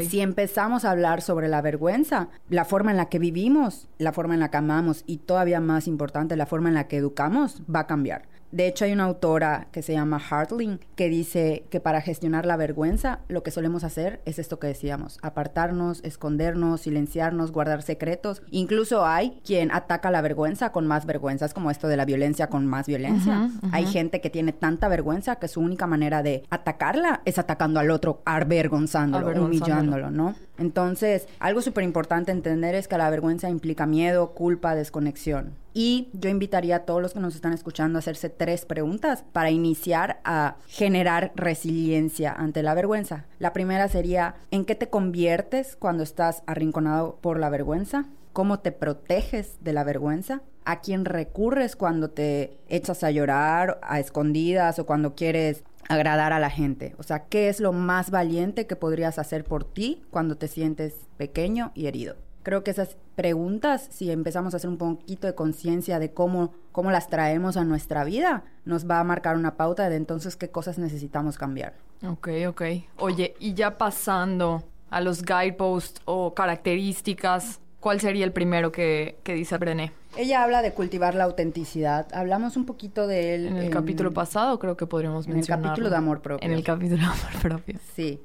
Si 0.07 0.21
empezamos 0.21 0.85
a 0.85 0.91
hablar 0.91 1.21
sobre 1.21 1.47
la 1.47 1.61
vergüenza, 1.61 2.29
la 2.47 2.63
forma 2.63 2.91
en 2.91 2.97
la 2.97 3.09
que 3.09 3.19
vivimos, 3.19 3.87
la 3.97 4.13
forma 4.13 4.35
en 4.35 4.39
la 4.39 4.51
que 4.51 4.57
amamos 4.57 5.03
y 5.07 5.17
todavía 5.17 5.59
más 5.59 5.87
importante, 5.87 6.35
la 6.35 6.45
forma 6.45 6.69
en 6.69 6.75
la 6.75 6.87
que 6.87 6.97
educamos, 6.97 7.61
va 7.73 7.81
a 7.81 7.87
cambiar. 7.87 8.23
De 8.51 8.67
hecho, 8.67 8.85
hay 8.85 8.93
una 8.93 9.03
autora 9.05 9.67
que 9.71 9.81
se 9.81 9.93
llama 9.93 10.19
Hartling 10.29 10.79
que 10.95 11.07
dice 11.09 11.65
que 11.69 11.79
para 11.79 12.01
gestionar 12.01 12.45
la 12.45 12.57
vergüenza, 12.57 13.19
lo 13.27 13.43
que 13.43 13.51
solemos 13.51 13.83
hacer 13.83 14.21
es 14.25 14.39
esto 14.39 14.59
que 14.59 14.67
decíamos, 14.67 15.19
apartarnos, 15.21 16.01
escondernos, 16.03 16.81
silenciarnos, 16.81 17.51
guardar 17.51 17.83
secretos. 17.83 18.41
Incluso 18.49 19.05
hay 19.05 19.39
quien 19.45 19.71
ataca 19.71 20.09
la 20.09 20.21
vergüenza 20.21 20.71
con 20.71 20.87
más 20.87 21.05
vergüenza, 21.05 21.45
es 21.45 21.53
como 21.53 21.69
esto 21.69 21.87
de 21.87 21.97
la 21.97 22.05
violencia 22.05 22.47
con 22.47 22.65
más 22.65 22.87
violencia. 22.87 23.49
Hay 23.71 23.85
gente 23.85 24.21
que 24.21 24.29
tiene 24.29 24.51
tanta 24.51 24.87
vergüenza 24.87 25.37
que 25.37 25.47
su 25.47 25.61
única 25.61 25.85
manera 25.87 26.23
de 26.23 26.43
atacarla 26.49 27.21
es 27.25 27.37
atacando 27.37 27.79
al 27.79 27.91
otro, 27.91 28.21
Avergonzándolo. 28.25 29.43
humillándolo, 29.43 30.11
¿no? 30.11 30.35
Entonces, 30.59 31.27
algo 31.39 31.61
súper 31.61 31.83
importante 31.83 32.31
entender 32.31 32.75
es 32.75 32.87
que 32.87 32.97
la 32.97 33.09
vergüenza 33.09 33.49
implica 33.49 33.85
miedo, 33.85 34.31
culpa, 34.31 34.75
desconexión. 34.75 35.55
Y 35.73 36.09
yo 36.13 36.29
invitaría 36.29 36.75
a 36.75 36.85
todos 36.85 37.01
los 37.01 37.13
que 37.13 37.21
nos 37.21 37.35
están 37.35 37.53
escuchando 37.53 37.97
a 37.97 37.99
hacerse 37.99 38.29
tres 38.29 38.65
preguntas 38.65 39.23
para 39.31 39.51
iniciar 39.51 40.19
a 40.25 40.57
generar 40.67 41.31
resiliencia 41.35 42.33
ante 42.33 42.63
la 42.63 42.73
vergüenza. 42.73 43.25
La 43.39 43.53
primera 43.53 43.87
sería, 43.87 44.35
¿en 44.51 44.65
qué 44.65 44.75
te 44.75 44.89
conviertes 44.89 45.77
cuando 45.77 46.03
estás 46.03 46.43
arrinconado 46.45 47.17
por 47.21 47.39
la 47.39 47.49
vergüenza? 47.49 48.05
¿Cómo 48.33 48.59
te 48.59 48.71
proteges 48.71 49.57
de 49.61 49.73
la 49.73 49.83
vergüenza? 49.83 50.41
¿A 50.65 50.81
quién 50.81 51.05
recurres 51.05 51.75
cuando 51.75 52.09
te 52.09 52.57
echas 52.67 53.03
a 53.03 53.11
llorar 53.11 53.79
a 53.81 53.99
escondidas 53.99 54.77
o 54.77 54.85
cuando 54.85 55.15
quieres 55.15 55.63
agradar 55.89 56.31
a 56.31 56.39
la 56.39 56.49
gente? 56.49 56.95
O 56.97 57.03
sea, 57.03 57.25
¿qué 57.25 57.49
es 57.49 57.59
lo 57.59 57.73
más 57.73 58.11
valiente 58.11 58.65
que 58.65 58.77
podrías 58.77 59.19
hacer 59.19 59.43
por 59.43 59.65
ti 59.65 60.01
cuando 60.09 60.37
te 60.37 60.47
sientes 60.47 60.93
pequeño 61.17 61.71
y 61.75 61.87
herido? 61.87 62.15
Creo 62.43 62.63
que 62.63 62.71
esas 62.71 62.95
preguntas, 63.15 63.89
si 63.91 64.09
empezamos 64.09 64.53
a 64.53 64.57
hacer 64.57 64.69
un 64.69 64.77
poquito 64.77 65.27
de 65.27 65.35
conciencia 65.35 65.99
de 65.99 66.13
cómo, 66.13 66.53
cómo 66.71 66.89
las 66.89 67.09
traemos 67.09 67.57
a 67.57 67.65
nuestra 67.65 68.05
vida, 68.05 68.45
nos 68.63 68.89
va 68.89 69.01
a 69.01 69.03
marcar 69.03 69.35
una 69.35 69.57
pauta 69.57 69.89
de 69.89 69.97
entonces 69.97 70.37
qué 70.37 70.49
cosas 70.49 70.77
necesitamos 70.79 71.37
cambiar. 71.37 71.73
Ok, 72.07 72.29
ok. 72.47 72.61
Oye, 72.97 73.35
y 73.39 73.55
ya 73.55 73.77
pasando 73.77 74.63
a 74.89 75.01
los 75.01 75.23
guideposts 75.23 76.01
o 76.05 76.33
características, 76.33 77.59
¿cuál 77.79 77.99
sería 77.99 78.25
el 78.25 78.31
primero 78.31 78.71
que, 78.71 79.17
que 79.23 79.33
dice 79.33 79.57
Brené? 79.57 79.91
Ella 80.17 80.43
habla 80.43 80.61
de 80.61 80.73
cultivar 80.73 81.15
la 81.15 81.25
autenticidad. 81.25 82.07
Hablamos 82.13 82.57
un 82.57 82.65
poquito 82.65 83.07
de 83.07 83.35
él 83.35 83.47
En 83.47 83.57
el 83.57 83.69
capítulo 83.69 84.11
pasado 84.11 84.57
creo 84.59 84.75
que 84.75 84.87
podríamos 84.87 85.27
en 85.27 85.37
el 85.37 85.47
capítulo 85.47 85.89
de 85.89 85.95
amor 85.95 86.21
propio. 86.21 86.45
En 86.45 86.53
el 86.53 86.63
capítulo 86.63 86.97
de 86.97 87.05
amor 87.05 87.41
propio. 87.41 87.79
Sí. 87.95 88.19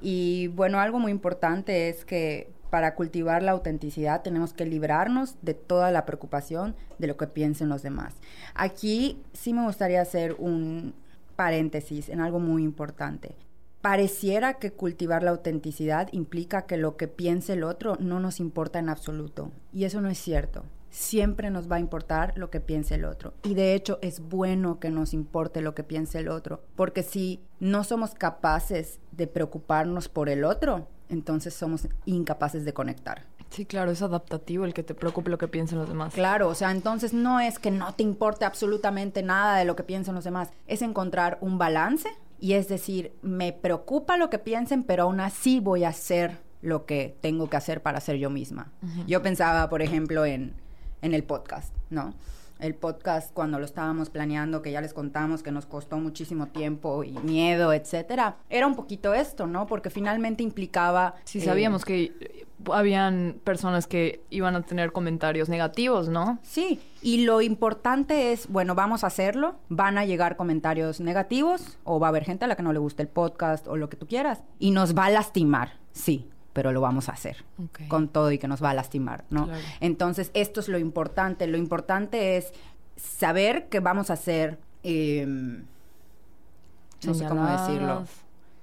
Y 0.00 0.48
bueno, 0.48 0.80
algo 0.80 0.98
muy 0.98 1.12
importante 1.12 1.88
es 1.88 2.04
que 2.04 2.50
para 2.70 2.94
cultivar 2.94 3.42
la 3.42 3.50
autenticidad 3.52 4.22
tenemos 4.22 4.52
que 4.54 4.64
librarnos 4.64 5.34
de 5.42 5.54
toda 5.54 5.90
la 5.90 6.06
preocupación 6.06 6.76
de 6.98 7.08
lo 7.08 7.16
que 7.16 7.26
piensen 7.26 7.68
los 7.68 7.82
demás. 7.82 8.14
Aquí 8.54 9.20
sí 9.32 9.52
me 9.52 9.64
gustaría 9.64 10.00
hacer 10.00 10.36
un 10.38 10.94
paréntesis 11.36 12.08
en 12.08 12.20
algo 12.20 12.38
muy 12.38 12.62
importante. 12.62 13.34
Pareciera 13.80 14.54
que 14.54 14.72
cultivar 14.72 15.22
la 15.22 15.30
autenticidad 15.30 16.08
implica 16.12 16.66
que 16.66 16.76
lo 16.76 16.98
que 16.98 17.08
piense 17.08 17.54
el 17.54 17.62
otro 17.62 17.96
no 17.98 18.20
nos 18.20 18.38
importa 18.38 18.78
en 18.78 18.90
absoluto. 18.90 19.50
Y 19.72 19.84
eso 19.84 20.02
no 20.02 20.10
es 20.10 20.18
cierto. 20.18 20.64
Siempre 20.90 21.50
nos 21.50 21.70
va 21.70 21.76
a 21.76 21.80
importar 21.80 22.36
lo 22.36 22.50
que 22.50 22.60
piense 22.60 22.96
el 22.96 23.06
otro. 23.06 23.32
Y 23.42 23.54
de 23.54 23.74
hecho 23.74 23.98
es 24.02 24.20
bueno 24.20 24.80
que 24.80 24.90
nos 24.90 25.14
importe 25.14 25.62
lo 25.62 25.74
que 25.74 25.82
piense 25.82 26.18
el 26.18 26.28
otro. 26.28 26.62
Porque 26.76 27.02
si 27.02 27.40
no 27.58 27.82
somos 27.84 28.14
capaces 28.14 28.98
de 29.12 29.26
preocuparnos 29.26 30.10
por 30.10 30.28
el 30.28 30.44
otro, 30.44 30.88
entonces 31.08 31.54
somos 31.54 31.88
incapaces 32.04 32.66
de 32.66 32.74
conectar. 32.74 33.24
Sí, 33.48 33.64
claro, 33.64 33.90
es 33.90 34.02
adaptativo 34.02 34.64
el 34.64 34.74
que 34.74 34.82
te 34.82 34.94
preocupe 34.94 35.30
lo 35.30 35.38
que 35.38 35.48
piensen 35.48 35.78
los 35.78 35.88
demás. 35.88 36.12
Claro, 36.12 36.48
o 36.48 36.54
sea, 36.54 36.70
entonces 36.70 37.14
no 37.14 37.40
es 37.40 37.58
que 37.58 37.70
no 37.70 37.94
te 37.94 38.02
importe 38.02 38.44
absolutamente 38.44 39.22
nada 39.22 39.56
de 39.56 39.64
lo 39.64 39.74
que 39.74 39.82
piensen 39.82 40.14
los 40.14 40.24
demás, 40.24 40.50
es 40.68 40.82
encontrar 40.82 41.38
un 41.40 41.58
balance 41.58 42.10
y 42.40 42.54
es 42.54 42.68
decir, 42.68 43.12
me 43.22 43.52
preocupa 43.52 44.16
lo 44.16 44.30
que 44.30 44.38
piensen, 44.38 44.82
pero 44.82 45.04
aún 45.04 45.20
así 45.20 45.60
voy 45.60 45.84
a 45.84 45.90
hacer 45.90 46.38
lo 46.62 46.86
que 46.86 47.16
tengo 47.20 47.48
que 47.48 47.56
hacer 47.56 47.82
para 47.82 48.00
ser 48.00 48.16
yo 48.16 48.30
misma. 48.30 48.72
Yo 49.06 49.22
pensaba, 49.22 49.68
por 49.68 49.82
ejemplo, 49.82 50.24
en, 50.24 50.54
en 51.02 51.14
el 51.14 51.24
podcast, 51.24 51.74
¿no? 51.90 52.14
El 52.60 52.74
podcast 52.74 53.32
cuando 53.32 53.58
lo 53.58 53.64
estábamos 53.64 54.10
planeando, 54.10 54.62
que 54.62 54.72
ya 54.72 54.80
les 54.80 54.94
contamos 54.94 55.42
que 55.42 55.52
nos 55.52 55.66
costó 55.66 55.98
muchísimo 55.98 56.48
tiempo 56.48 57.04
y 57.04 57.12
miedo, 57.18 57.72
etcétera, 57.72 58.36
era 58.48 58.66
un 58.66 58.74
poquito 58.74 59.14
esto, 59.14 59.46
¿no? 59.46 59.66
Porque 59.66 59.90
finalmente 59.90 60.42
implicaba... 60.42 61.14
Sí, 61.24 61.38
eh, 61.38 61.42
sabíamos 61.42 61.84
que 61.84 62.46
habían 62.72 63.40
personas 63.44 63.86
que 63.86 64.22
iban 64.30 64.54
a 64.56 64.62
tener 64.62 64.92
comentarios 64.92 65.48
negativos, 65.48 66.08
¿no? 66.08 66.38
Sí, 66.42 66.80
y 67.02 67.24
lo 67.24 67.40
importante 67.40 68.32
es, 68.32 68.48
bueno, 68.48 68.74
vamos 68.74 69.04
a 69.04 69.06
hacerlo, 69.06 69.56
van 69.68 69.98
a 69.98 70.04
llegar 70.04 70.36
comentarios 70.36 71.00
negativos 71.00 71.78
o 71.84 71.98
va 71.98 72.08
a 72.08 72.10
haber 72.10 72.24
gente 72.24 72.44
a 72.44 72.48
la 72.48 72.56
que 72.56 72.62
no 72.62 72.72
le 72.72 72.78
guste 72.78 73.02
el 73.02 73.08
podcast 73.08 73.66
o 73.68 73.76
lo 73.76 73.88
que 73.88 73.96
tú 73.96 74.06
quieras 74.06 74.42
y 74.58 74.70
nos 74.70 74.96
va 74.96 75.06
a 75.06 75.10
lastimar, 75.10 75.78
sí, 75.92 76.28
pero 76.52 76.72
lo 76.72 76.80
vamos 76.80 77.08
a 77.08 77.12
hacer 77.12 77.44
con 77.88 78.08
todo 78.08 78.32
y 78.32 78.38
que 78.38 78.48
nos 78.48 78.62
va 78.62 78.70
a 78.70 78.74
lastimar, 78.74 79.24
¿no? 79.30 79.46
Claro. 79.46 79.60
Entonces, 79.80 80.30
esto 80.34 80.60
es 80.60 80.68
lo 80.68 80.78
importante. 80.78 81.46
Lo 81.46 81.56
importante 81.56 82.36
es 82.36 82.52
saber 82.96 83.68
que 83.68 83.80
vamos 83.80 84.10
a 84.10 84.14
hacer, 84.14 84.58
eh, 84.82 85.24
no 85.26 87.14
sé 87.14 87.24
cómo 87.26 87.46
decirlo. 87.46 88.04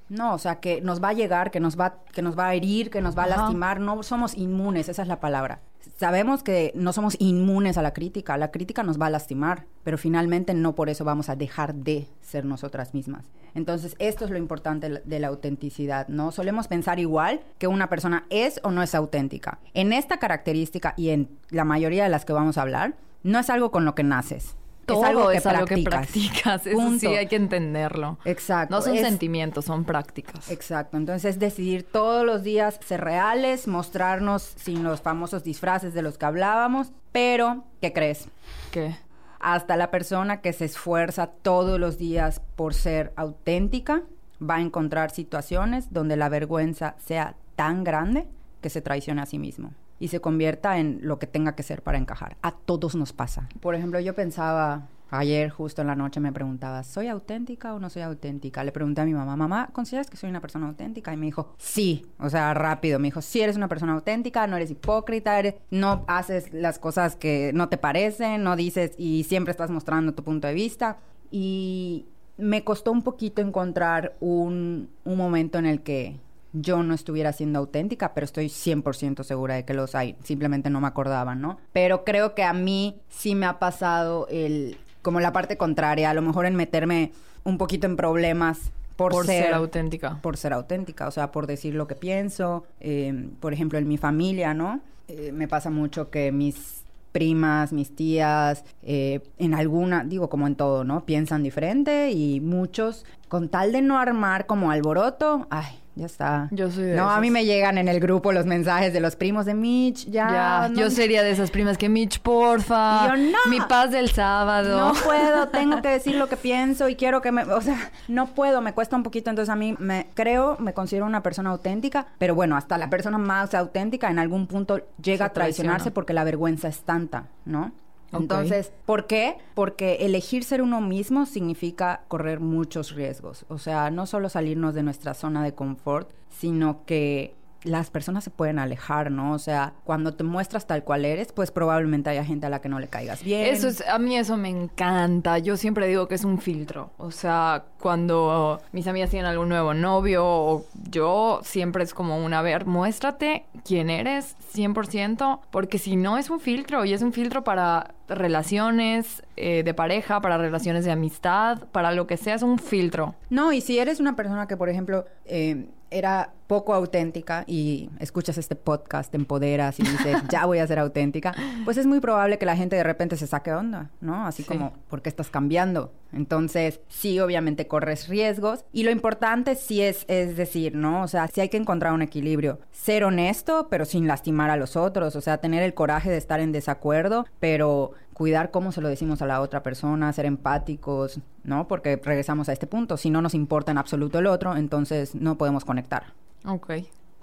No, 0.09 0.33
o 0.33 0.37
sea, 0.37 0.59
que 0.59 0.81
nos 0.81 1.03
va 1.03 1.09
a 1.09 1.13
llegar, 1.13 1.51
que 1.51 1.59
nos 1.59 1.77
va, 1.77 1.95
que 2.13 2.21
nos 2.21 2.37
va 2.37 2.47
a 2.47 2.53
herir, 2.53 2.89
que 2.89 3.01
nos 3.01 3.17
va 3.17 3.23
a 3.23 3.27
lastimar. 3.27 3.79
No 3.79 4.03
somos 4.03 4.35
inmunes, 4.35 4.87
esa 4.87 5.01
es 5.01 5.07
la 5.07 5.19
palabra. 5.19 5.59
Sabemos 5.95 6.43
que 6.43 6.71
no 6.75 6.91
somos 6.93 7.15
inmunes 7.19 7.77
a 7.77 7.81
la 7.81 7.93
crítica. 7.93 8.37
La 8.37 8.51
crítica 8.51 8.83
nos 8.83 8.99
va 9.01 9.05
a 9.07 9.09
lastimar, 9.09 9.65
pero 9.83 9.97
finalmente 9.97 10.53
no 10.53 10.75
por 10.75 10.89
eso 10.89 11.05
vamos 11.05 11.29
a 11.29 11.35
dejar 11.35 11.73
de 11.75 12.07
ser 12.21 12.45
nosotras 12.45 12.93
mismas. 12.93 13.25
Entonces, 13.55 13.95
esto 13.99 14.25
es 14.25 14.31
lo 14.31 14.37
importante 14.37 15.01
de 15.03 15.19
la- 15.19 15.27
autenticidad, 15.27 16.07
¿no? 16.07 16.31
Solemos 16.31 16.67
pensar 16.67 16.99
igual 16.99 17.41
que 17.57 17.67
una 17.67 17.89
persona 17.89 18.25
es 18.29 18.59
o 18.63 18.71
no 18.71 18.83
es 18.83 18.93
auténtica. 18.95 19.59
En 19.73 19.93
esta 19.93 20.17
característica 20.19 20.93
y 20.97 21.09
en 21.09 21.29
la 21.49 21.63
mayoría 21.63 22.03
de 22.03 22.09
las 22.09 22.25
que 22.25 22.33
vamos 22.33 22.57
a 22.57 22.61
hablar, 22.61 22.95
no 23.23 23.39
es 23.39 23.49
algo 23.49 23.71
con 23.71 23.83
lo 23.85 23.95
que 23.95 24.03
naces. 24.03 24.55
Todo 24.87 25.03
es 25.03 25.09
algo 25.09 25.29
que 25.29 25.37
es 25.37 25.45
algo 25.45 25.65
que 25.65 25.77
practicas. 25.83 26.61
practicas. 26.63 26.99
Sí 26.99 27.07
hay 27.07 27.27
que 27.27 27.35
entenderlo. 27.35 28.17
Exacto. 28.25 28.73
No 28.75 28.81
son 28.81 28.95
Es- 28.95 29.01
sentimientos, 29.05 29.65
son 29.65 29.83
prácticas. 29.85 30.49
Exacto, 30.49 30.97
entonces 30.97 31.25
es 31.35 31.39
decidir 31.39 31.83
todos 31.83 32.25
los 32.25 32.43
días 32.43 32.79
ser 32.85 33.01
reales, 33.01 33.67
mostrarnos 33.67 34.41
sin 34.55 34.83
los 34.83 35.01
famosos 35.01 35.43
disfraces 35.43 35.93
de 35.93 36.01
los 36.01 36.17
que 36.17 36.25
hablábamos, 36.25 36.91
pero, 37.11 37.65
¿qué 37.81 37.93
crees? 37.93 38.29
¿Qué? 38.71 38.95
Hasta 39.39 39.77
la 39.77 39.91
persona 39.91 40.41
que 40.41 40.51
se 40.53 40.65
esfuerza 40.65 41.27
todos 41.27 41.79
los 41.79 41.97
días 41.97 42.41
por 42.55 42.73
ser 42.73 43.13
auténtica 43.15 44.01
va 44.41 44.55
a 44.55 44.61
encontrar 44.61 45.11
situaciones 45.11 45.93
donde 45.93 46.15
la 46.17 46.29
vergüenza 46.29 46.95
sea 47.05 47.35
tan 47.55 47.83
grande 47.83 48.27
que 48.61 48.69
se 48.69 48.81
traicione 48.81 49.21
a 49.21 49.25
sí 49.25 49.37
mismo 49.37 49.71
y 49.99 50.09
se 50.09 50.19
convierta 50.19 50.77
en 50.77 50.99
lo 51.01 51.19
que 51.19 51.27
tenga 51.27 51.55
que 51.55 51.63
ser 51.63 51.81
para 51.81 51.97
encajar. 51.97 52.37
A 52.41 52.51
todos 52.51 52.95
nos 52.95 53.13
pasa. 53.13 53.49
Por 53.59 53.75
ejemplo, 53.75 53.99
yo 53.99 54.13
pensaba 54.15 54.87
ayer 55.09 55.49
justo 55.49 55.81
en 55.81 55.87
la 55.87 55.95
noche 55.95 56.19
me 56.19 56.31
preguntaba, 56.31 56.83
¿soy 56.83 57.07
auténtica 57.07 57.73
o 57.73 57.79
no 57.79 57.89
soy 57.89 58.01
auténtica? 58.01 58.63
Le 58.63 58.71
pregunté 58.71 59.01
a 59.01 59.05
mi 59.05 59.13
mamá, 59.13 59.35
mamá, 59.35 59.69
¿consideras 59.71 60.09
que 60.09 60.17
soy 60.17 60.29
una 60.29 60.41
persona 60.41 60.67
auténtica? 60.67 61.13
Y 61.13 61.17
me 61.17 61.27
dijo, 61.27 61.53
sí, 61.57 62.05
o 62.19 62.29
sea, 62.29 62.53
rápido, 62.53 62.99
me 62.99 63.07
dijo, 63.07 63.21
sí 63.21 63.41
eres 63.41 63.55
una 63.55 63.67
persona 63.67 63.93
auténtica, 63.93 64.47
no 64.47 64.57
eres 64.57 64.71
hipócrita, 64.71 65.41
no 65.71 66.03
haces 66.07 66.53
las 66.53 66.79
cosas 66.79 67.15
que 67.15 67.51
no 67.53 67.69
te 67.69 67.77
parecen, 67.77 68.43
no 68.43 68.55
dices 68.55 68.93
y 68.97 69.23
siempre 69.23 69.51
estás 69.51 69.69
mostrando 69.69 70.13
tu 70.13 70.23
punto 70.23 70.47
de 70.47 70.53
vista. 70.53 70.97
Y 71.31 72.05
me 72.37 72.63
costó 72.63 72.91
un 72.91 73.03
poquito 73.03 73.41
encontrar 73.41 74.15
un, 74.19 74.89
un 75.03 75.17
momento 75.17 75.57
en 75.57 75.65
el 75.65 75.81
que 75.81 76.19
yo 76.53 76.83
no 76.83 76.93
estuviera 76.93 77.33
siendo 77.33 77.59
auténtica, 77.59 78.13
pero 78.13 78.25
estoy 78.25 78.47
100% 78.47 79.23
segura 79.23 79.55
de 79.55 79.65
que 79.65 79.73
los 79.73 79.95
hay. 79.95 80.15
Simplemente 80.23 80.69
no 80.69 80.81
me 80.81 80.87
acordaba, 80.87 81.35
¿no? 81.35 81.57
Pero 81.73 82.03
creo 82.03 82.35
que 82.35 82.43
a 82.43 82.53
mí 82.53 82.99
sí 83.09 83.35
me 83.35 83.45
ha 83.45 83.59
pasado 83.59 84.27
el 84.29 84.77
como 85.01 85.19
la 85.21 85.31
parte 85.31 85.55
contraria, 85.55 86.09
a 86.09 86.13
lo 86.13 86.21
mejor 86.21 86.45
en 86.45 86.55
meterme 86.55 87.13
un 87.45 87.57
poquito 87.57 87.87
en 87.87 87.95
problemas 87.95 88.71
por, 88.97 89.11
Por 89.11 89.27
ser 89.27 89.53
auténtica. 89.53 90.19
Por 90.21 90.37
ser 90.37 90.53
auténtica, 90.53 91.07
o 91.07 91.11
sea, 91.11 91.31
por 91.31 91.45
decir 91.45 91.75
lo 91.75 91.87
que 91.87 91.95
pienso. 91.95 92.65
Eh, 92.79 93.29
por 93.39 93.53
ejemplo, 93.53 93.77
en 93.77 93.87
mi 93.87 93.97
familia, 93.97 94.55
¿no? 94.55 94.81
Eh, 95.07 95.31
me 95.31 95.47
pasa 95.47 95.69
mucho 95.69 96.09
que 96.09 96.31
mis 96.31 96.83
primas, 97.11 97.73
mis 97.73 97.95
tías, 97.95 98.65
eh, 98.83 99.21
en 99.37 99.53
alguna, 99.53 100.03
digo 100.03 100.29
como 100.29 100.47
en 100.47 100.55
todo, 100.55 100.83
¿no? 100.83 101.05
Piensan 101.05 101.43
diferente 101.43 102.11
y 102.11 102.41
muchos, 102.41 103.05
con 103.27 103.49
tal 103.49 103.71
de 103.71 103.81
no 103.81 103.99
armar 103.99 104.47
como 104.47 104.71
alboroto, 104.71 105.47
ay, 105.49 105.79
ya 105.97 106.05
está. 106.05 106.47
Yo 106.51 106.71
soy 106.71 106.83
de 106.85 106.95
No, 106.95 107.09
a 107.09 107.19
mí 107.19 107.29
me 107.31 107.43
llegan 107.45 107.77
en 107.77 107.87
el 107.87 107.99
grupo 107.99 108.31
los 108.31 108.45
mensajes 108.45 108.93
de 108.93 108.99
los 108.99 109.15
primos 109.15 109.45
de 109.45 109.53
Mitch, 109.53 110.05
ya. 110.09 110.29
Ya, 110.29 110.69
no- 110.69 110.79
yo 110.79 110.89
sería 110.89 111.23
de 111.23 111.31
esas 111.31 111.51
primas 111.51 111.77
que 111.77 111.89
Mitch, 111.89 112.19
porfa. 112.21 113.05
Y 113.05 113.07
yo, 113.09 113.31
no. 113.31 113.37
Mi 113.49 113.59
paz 113.61 113.91
del 113.91 114.09
sábado. 114.11 114.77
No 114.77 114.93
puedo, 115.03 115.47
tengo 115.49 115.81
que 115.81 115.89
decir 115.89 116.15
lo 116.15 116.27
que 116.29 116.37
pienso 116.37 116.87
y 116.89 116.95
quiero 116.95 117.21
que 117.21 117.31
me, 117.31 117.43
o 117.43 117.61
sea, 117.61 117.91
no 118.07 118.27
puedo, 118.27 118.61
me 118.61 118.73
cuesta 118.73 118.95
un 118.95 119.03
poquito, 119.03 119.29
entonces 119.29 119.49
a 119.51 119.55
mí 119.55 119.75
me 119.79 120.07
creo, 120.13 120.55
me 120.59 120.73
considero 120.73 121.05
una 121.05 121.23
persona 121.23 121.49
auténtica, 121.49 122.07
pero 122.17 122.35
bueno, 122.35 122.55
hasta 122.55 122.77
la 122.77 122.89
persona 122.89 123.17
más 123.17 123.53
auténtica 123.53 124.09
en 124.09 124.19
algún 124.19 124.47
punto 124.47 124.81
llega 125.01 125.25
Se 125.25 125.29
a 125.31 125.33
traicionarse 125.33 125.75
traiciona. 125.77 125.93
porque 125.93 126.13
la 126.13 126.23
vergüenza 126.23 126.67
es 126.67 126.81
tanta, 126.81 127.25
¿no? 127.45 127.71
Entonces, 128.13 128.71
¿por 128.85 129.07
qué? 129.07 129.37
Porque 129.53 129.97
elegir 130.01 130.43
ser 130.43 130.61
uno 130.61 130.81
mismo 130.81 131.25
significa 131.25 132.03
correr 132.07 132.39
muchos 132.39 132.93
riesgos. 132.93 133.45
O 133.49 133.57
sea, 133.57 133.91
no 133.91 134.05
solo 134.05 134.29
salirnos 134.29 134.73
de 134.73 134.83
nuestra 134.83 135.13
zona 135.13 135.43
de 135.43 135.53
confort, 135.53 136.11
sino 136.29 136.85
que 136.85 137.35
las 137.67 137.89
personas 137.89 138.23
se 138.23 138.29
pueden 138.29 138.59
alejar, 138.59 139.11
¿no? 139.11 139.33
O 139.33 139.39
sea, 139.39 139.73
cuando 139.83 140.13
te 140.13 140.23
muestras 140.23 140.65
tal 140.65 140.83
cual 140.83 141.05
eres, 141.05 141.31
pues 141.31 141.51
probablemente 141.51 142.09
haya 142.09 142.23
gente 142.23 142.47
a 142.47 142.49
la 142.49 142.61
que 142.61 142.69
no 142.69 142.79
le 142.79 142.87
caigas 142.87 143.23
bien. 143.23 143.53
Eso 143.53 143.67
es, 143.67 143.87
a 143.87 143.99
mí 143.99 144.17
eso 144.17 144.37
me 144.37 144.49
encanta. 144.49 145.37
Yo 145.37 145.57
siempre 145.57 145.87
digo 145.87 146.07
que 146.07 146.15
es 146.15 146.23
un 146.23 146.39
filtro. 146.39 146.91
O 146.97 147.11
sea, 147.11 147.65
cuando 147.79 148.61
mis 148.71 148.87
amigas 148.87 149.09
tienen 149.09 149.27
algún 149.27 149.49
nuevo 149.49 149.73
novio 149.73 150.23
o 150.25 150.65
yo, 150.89 151.41
siempre 151.43 151.83
es 151.83 151.93
como 151.93 152.23
una, 152.23 152.39
a 152.39 152.41
ver, 152.41 152.65
muéstrate 152.65 153.45
quién 153.63 153.89
eres 153.89 154.35
100%, 154.53 155.39
porque 155.51 155.77
si 155.77 155.95
no 155.95 156.17
es 156.17 156.29
un 156.29 156.39
filtro 156.39 156.85
y 156.85 156.93
es 156.93 157.01
un 157.01 157.13
filtro 157.13 157.43
para 157.43 157.93
relaciones 158.07 159.23
eh, 159.35 159.63
de 159.63 159.73
pareja, 159.73 160.21
para 160.21 160.37
relaciones 160.37 160.85
de 160.85 160.91
amistad, 160.91 161.63
para 161.71 161.91
lo 161.91 162.07
que 162.07 162.17
sea, 162.17 162.35
es 162.35 162.41
un 162.41 162.57
filtro. 162.57 163.15
No, 163.29 163.51
y 163.51 163.61
si 163.61 163.79
eres 163.79 163.99
una 163.99 164.15
persona 164.15 164.47
que, 164.47 164.57
por 164.57 164.69
ejemplo, 164.69 165.05
eh, 165.25 165.67
era 165.91 166.33
poco 166.47 166.73
auténtica 166.73 167.43
y 167.45 167.89
escuchas 167.99 168.37
este 168.37 168.55
podcast, 168.55 169.11
te 169.11 169.17
empoderas 169.17 169.79
y 169.79 169.83
dices, 169.83 170.17
ya 170.29 170.45
voy 170.45 170.59
a 170.59 170.67
ser 170.67 170.79
auténtica, 170.79 171.33
pues 171.65 171.75
es 171.77 171.85
muy 171.85 171.99
probable 171.99 172.37
que 172.37 172.45
la 172.45 172.55
gente 172.55 172.75
de 172.77 172.83
repente 172.83 173.17
se 173.17 173.27
saque 173.27 173.51
onda, 173.53 173.89
¿no? 173.99 174.25
Así 174.25 174.43
Sí. 174.43 174.47
como, 174.49 174.73
¿por 174.89 175.01
qué 175.01 175.09
estás 175.09 175.29
cambiando? 175.29 175.91
Entonces, 176.13 176.79
sí, 176.87 177.19
obviamente 177.19 177.67
corres 177.67 178.07
riesgos. 178.07 178.63
Y 178.71 178.83
lo 178.83 178.91
importante 178.91 179.55
sí 179.55 179.81
es, 179.81 180.05
es 180.07 180.37
decir, 180.37 180.73
¿no? 180.73 181.03
O 181.03 181.07
sea, 181.09 181.27
sí 181.27 181.41
hay 181.41 181.49
que 181.49 181.57
encontrar 181.57 181.91
un 181.93 182.01
equilibrio. 182.01 182.59
Ser 182.71 183.03
honesto, 183.03 183.67
pero 183.69 183.83
sin 183.83 184.07
lastimar 184.07 184.49
a 184.49 184.55
los 184.55 184.77
otros. 184.77 185.17
O 185.17 185.21
sea, 185.21 185.39
tener 185.39 185.63
el 185.63 185.73
coraje 185.73 186.09
de 186.09 186.15
estar 186.17 186.39
en 186.39 186.53
desacuerdo, 186.53 187.25
pero 187.41 187.91
cuidar 188.17 188.49
cómo 188.49 188.71
se 188.71 188.81
lo 188.81 188.89
decimos 188.89 189.21
a 189.21 189.27
la 189.27 189.41
otra 189.41 189.61
persona, 189.61 190.11
ser 190.11 190.25
empáticos, 190.25 191.19
¿no? 191.43 191.67
Porque 191.67 192.01
regresamos 192.03 192.49
a 192.49 192.53
este 192.53 192.65
punto. 192.65 192.97
Si 192.97 193.11
no 193.11 193.21
nos 193.21 193.35
importa 193.35 193.71
en 193.71 193.77
absoluto 193.77 194.17
el 194.17 194.25
otro, 194.25 194.55
entonces 194.55 195.13
no 195.13 195.37
podemos 195.37 195.63
conectar. 195.63 196.15
Ok. 196.43 196.71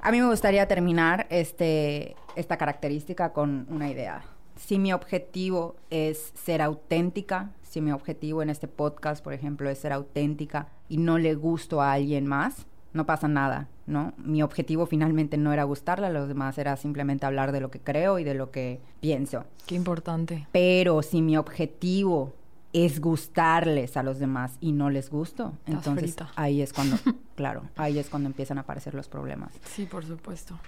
A 0.01 0.13
mí 0.13 0.21
me 0.21 0.29
gustaría 0.29 0.69
terminar 0.69 1.27
este, 1.31 2.15
esta 2.37 2.59
característica 2.59 3.33
con 3.33 3.67
una 3.71 3.91
idea. 3.91 4.23
Si 4.55 4.79
mi 4.79 4.93
objetivo 4.93 5.75
es 5.91 6.31
ser 6.37 6.63
auténtica, 6.63 7.51
si 7.63 7.81
mi 7.81 7.91
objetivo 7.91 8.41
en 8.41 8.51
este 8.51 8.69
podcast, 8.69 9.25
por 9.25 9.33
ejemplo, 9.33 9.69
es 9.71 9.79
ser 9.79 9.93
auténtica 9.93 10.69
y 10.89 10.99
no 10.99 11.19
le 11.19 11.35
gusto 11.35 11.83
a 11.83 11.95
alguien 11.95 12.25
más, 12.25 12.67
no 12.93 13.05
pasa 13.05 13.27
nada, 13.27 13.67
¿no? 13.87 14.13
Mi 14.19 14.43
objetivo 14.43 14.87
finalmente 14.87 15.37
no 15.37 15.53
era 15.53 15.65
gustarle 15.65 16.07
a 16.07 16.11
los 16.11 16.29
demás, 16.29 16.57
era 16.59 16.77
simplemente 16.77 17.27
hablar 17.27 17.53
de 17.53 17.61
lo 17.61 17.71
que 17.71 17.81
creo 17.81 18.19
y 18.19 18.25
de 18.25 18.35
lo 18.35 18.51
que 18.51 18.81
pienso. 19.01 19.45
Qué 19.67 19.75
importante. 19.75 20.47
Pero 20.53 21.03
si 21.03 21.21
mi 21.23 21.37
objetivo 21.37 22.33
es 22.73 23.01
gustarles 23.01 23.97
a 23.97 24.03
los 24.03 24.19
demás 24.19 24.57
y 24.61 24.73
no 24.73 24.91
les 24.91 25.09
gusto, 25.11 25.53
Estás 25.67 25.75
entonces 25.87 26.15
frita. 26.15 26.31
ahí 26.37 26.61
es 26.61 26.73
cuando, 26.73 26.97
claro, 27.37 27.63
ahí 27.77 27.99
es 27.99 28.09
cuando 28.11 28.29
empiezan 28.29 28.59
a 28.59 28.63
aparecer 28.63 28.95
los 28.95 29.09
problemas. 29.09 29.53
Sí, 29.65 29.87
por 29.87 30.05
supuesto. 30.05 30.59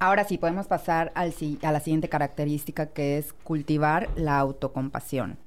Ahora 0.00 0.24
sí, 0.24 0.38
podemos 0.38 0.66
pasar 0.66 1.12
al, 1.14 1.32
si- 1.32 1.60
a 1.62 1.70
la 1.70 1.78
siguiente 1.78 2.08
característica 2.08 2.86
que 2.86 3.18
es 3.18 3.32
cultivar 3.32 4.08
la 4.16 4.38
autocompasión. 4.40 5.38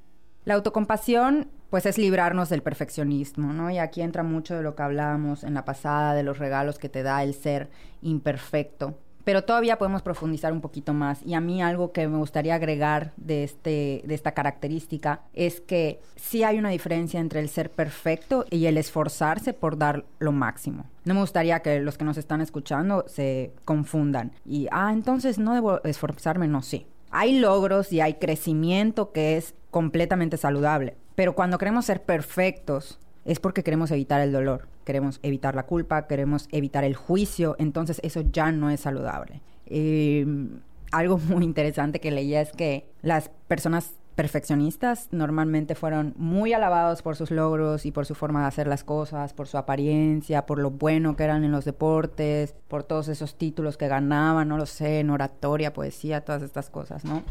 La 0.46 0.54
autocompasión, 0.54 1.48
pues 1.70 1.86
es 1.86 1.98
librarnos 1.98 2.50
del 2.50 2.62
perfeccionismo, 2.62 3.54
¿no? 3.54 3.70
Y 3.70 3.78
aquí 3.78 4.02
entra 4.02 4.24
mucho 4.24 4.56
de 4.56 4.64
lo 4.64 4.76
que 4.76 4.84
hablábamos 4.84 5.44
en 5.44 5.54
la 5.54 5.66
pasada, 5.66 6.14
de 6.14 6.24
los 6.24 6.38
regalos 6.38 6.80
que 6.80 6.90
te 6.90 7.04
da 7.04 7.24
el 7.24 7.34
ser 7.34 7.70
imperfecto. 8.02 8.96
Pero 9.26 9.44
todavía 9.44 9.80
podemos 9.80 10.04
profundizar 10.04 10.54
un 10.54 10.62
poquito 10.62 10.94
más. 10.94 11.22
Y 11.26 11.34
a 11.34 11.42
mí 11.42 11.62
algo 11.62 11.92
que 11.92 12.08
me 12.08 12.18
gustaría 12.18 12.54
agregar 12.54 13.12
de, 13.18 13.44
este, 13.44 14.04
de 14.06 14.14
esta 14.14 14.34
característica 14.34 15.22
es 15.34 15.62
que 15.62 16.00
sí 16.16 16.44
hay 16.44 16.60
una 16.60 16.70
diferencia 16.70 17.20
entre 17.20 17.40
el 17.40 17.50
ser 17.50 17.72
perfecto 17.72 18.46
y 18.52 18.68
el 18.68 18.78
esforzarse 18.78 19.54
por 19.54 19.80
dar 19.80 20.06
lo 20.20 20.32
máximo. 20.32 20.86
No 21.06 21.16
me 21.16 21.22
gustaría 21.22 21.60
que 21.62 21.80
los 21.80 21.98
que 21.98 22.06
nos 22.06 22.18
están 22.18 22.40
escuchando 22.40 23.04
se 23.08 23.52
confundan. 23.66 24.32
Y, 24.46 24.68
ah, 24.72 24.92
entonces 24.94 25.40
no 25.40 25.56
debo 25.56 25.84
esforzarme. 25.84 26.48
No, 26.48 26.62
sí. 26.62 26.86
Hay 27.10 27.40
logros 27.40 27.92
y 27.92 28.02
hay 28.02 28.16
crecimiento 28.16 29.12
que 29.12 29.38
es 29.38 29.56
completamente 29.72 30.38
saludable. 30.38 30.98
Pero 31.16 31.34
cuando 31.34 31.58
queremos 31.58 31.86
ser 31.86 32.04
perfectos, 32.04 33.00
es 33.26 33.40
porque 33.40 33.64
queremos 33.64 33.90
evitar 33.92 34.22
el 34.22 34.32
dolor, 34.32 34.68
queremos 34.84 35.20
evitar 35.24 35.56
la 35.56 35.64
culpa, 35.64 36.08
queremos 36.08 36.48
evitar 36.52 36.84
el 36.84 36.96
juicio, 36.96 37.56
entonces 37.58 38.00
eso 38.04 38.22
ya 38.22 38.52
no 38.52 38.70
es 38.70 38.82
saludable. 38.82 39.42
Em, 39.66 40.60
algo 40.92 41.18
muy 41.18 41.44
interesante 41.44 42.00
que 42.00 42.12
leía 42.12 42.42
es 42.42 42.52
que 42.52 42.88
las 43.02 43.30
personas 43.48 43.94
perfeccionistas 44.16 45.10
normalmente 45.12 45.76
fueron 45.76 46.14
muy 46.18 46.54
alabados 46.54 47.02
por 47.02 47.18
sus 47.18 47.32
logros 47.32 47.86
y 47.86 47.92
por 47.92 48.06
su 48.06 48.16
forma 48.16 48.42
de 48.42 48.48
hacer 48.48 48.68
las 48.68 48.84
cosas, 48.84 49.34
por 49.34 49.48
su 49.48 49.58
apariencia, 49.58 50.46
por 50.46 50.58
lo 50.58 50.72
bueno 50.72 51.18
que 51.18 51.24
eran 51.24 51.44
en 51.44 51.52
los 51.52 51.66
deportes, 51.66 52.56
por 52.70 52.84
todos 52.84 53.10
esos 53.10 53.36
títulos 53.36 53.76
que 53.76 53.90
ganaban, 53.90 54.48
no 54.48 54.58
lo 54.58 54.66
sé, 54.66 55.02
en 55.02 55.10
oratoria, 55.10 55.74
poesía, 55.74 56.22
todas 56.22 56.44
estas 56.44 56.70
cosas, 56.70 57.04
¿no? 57.04 57.24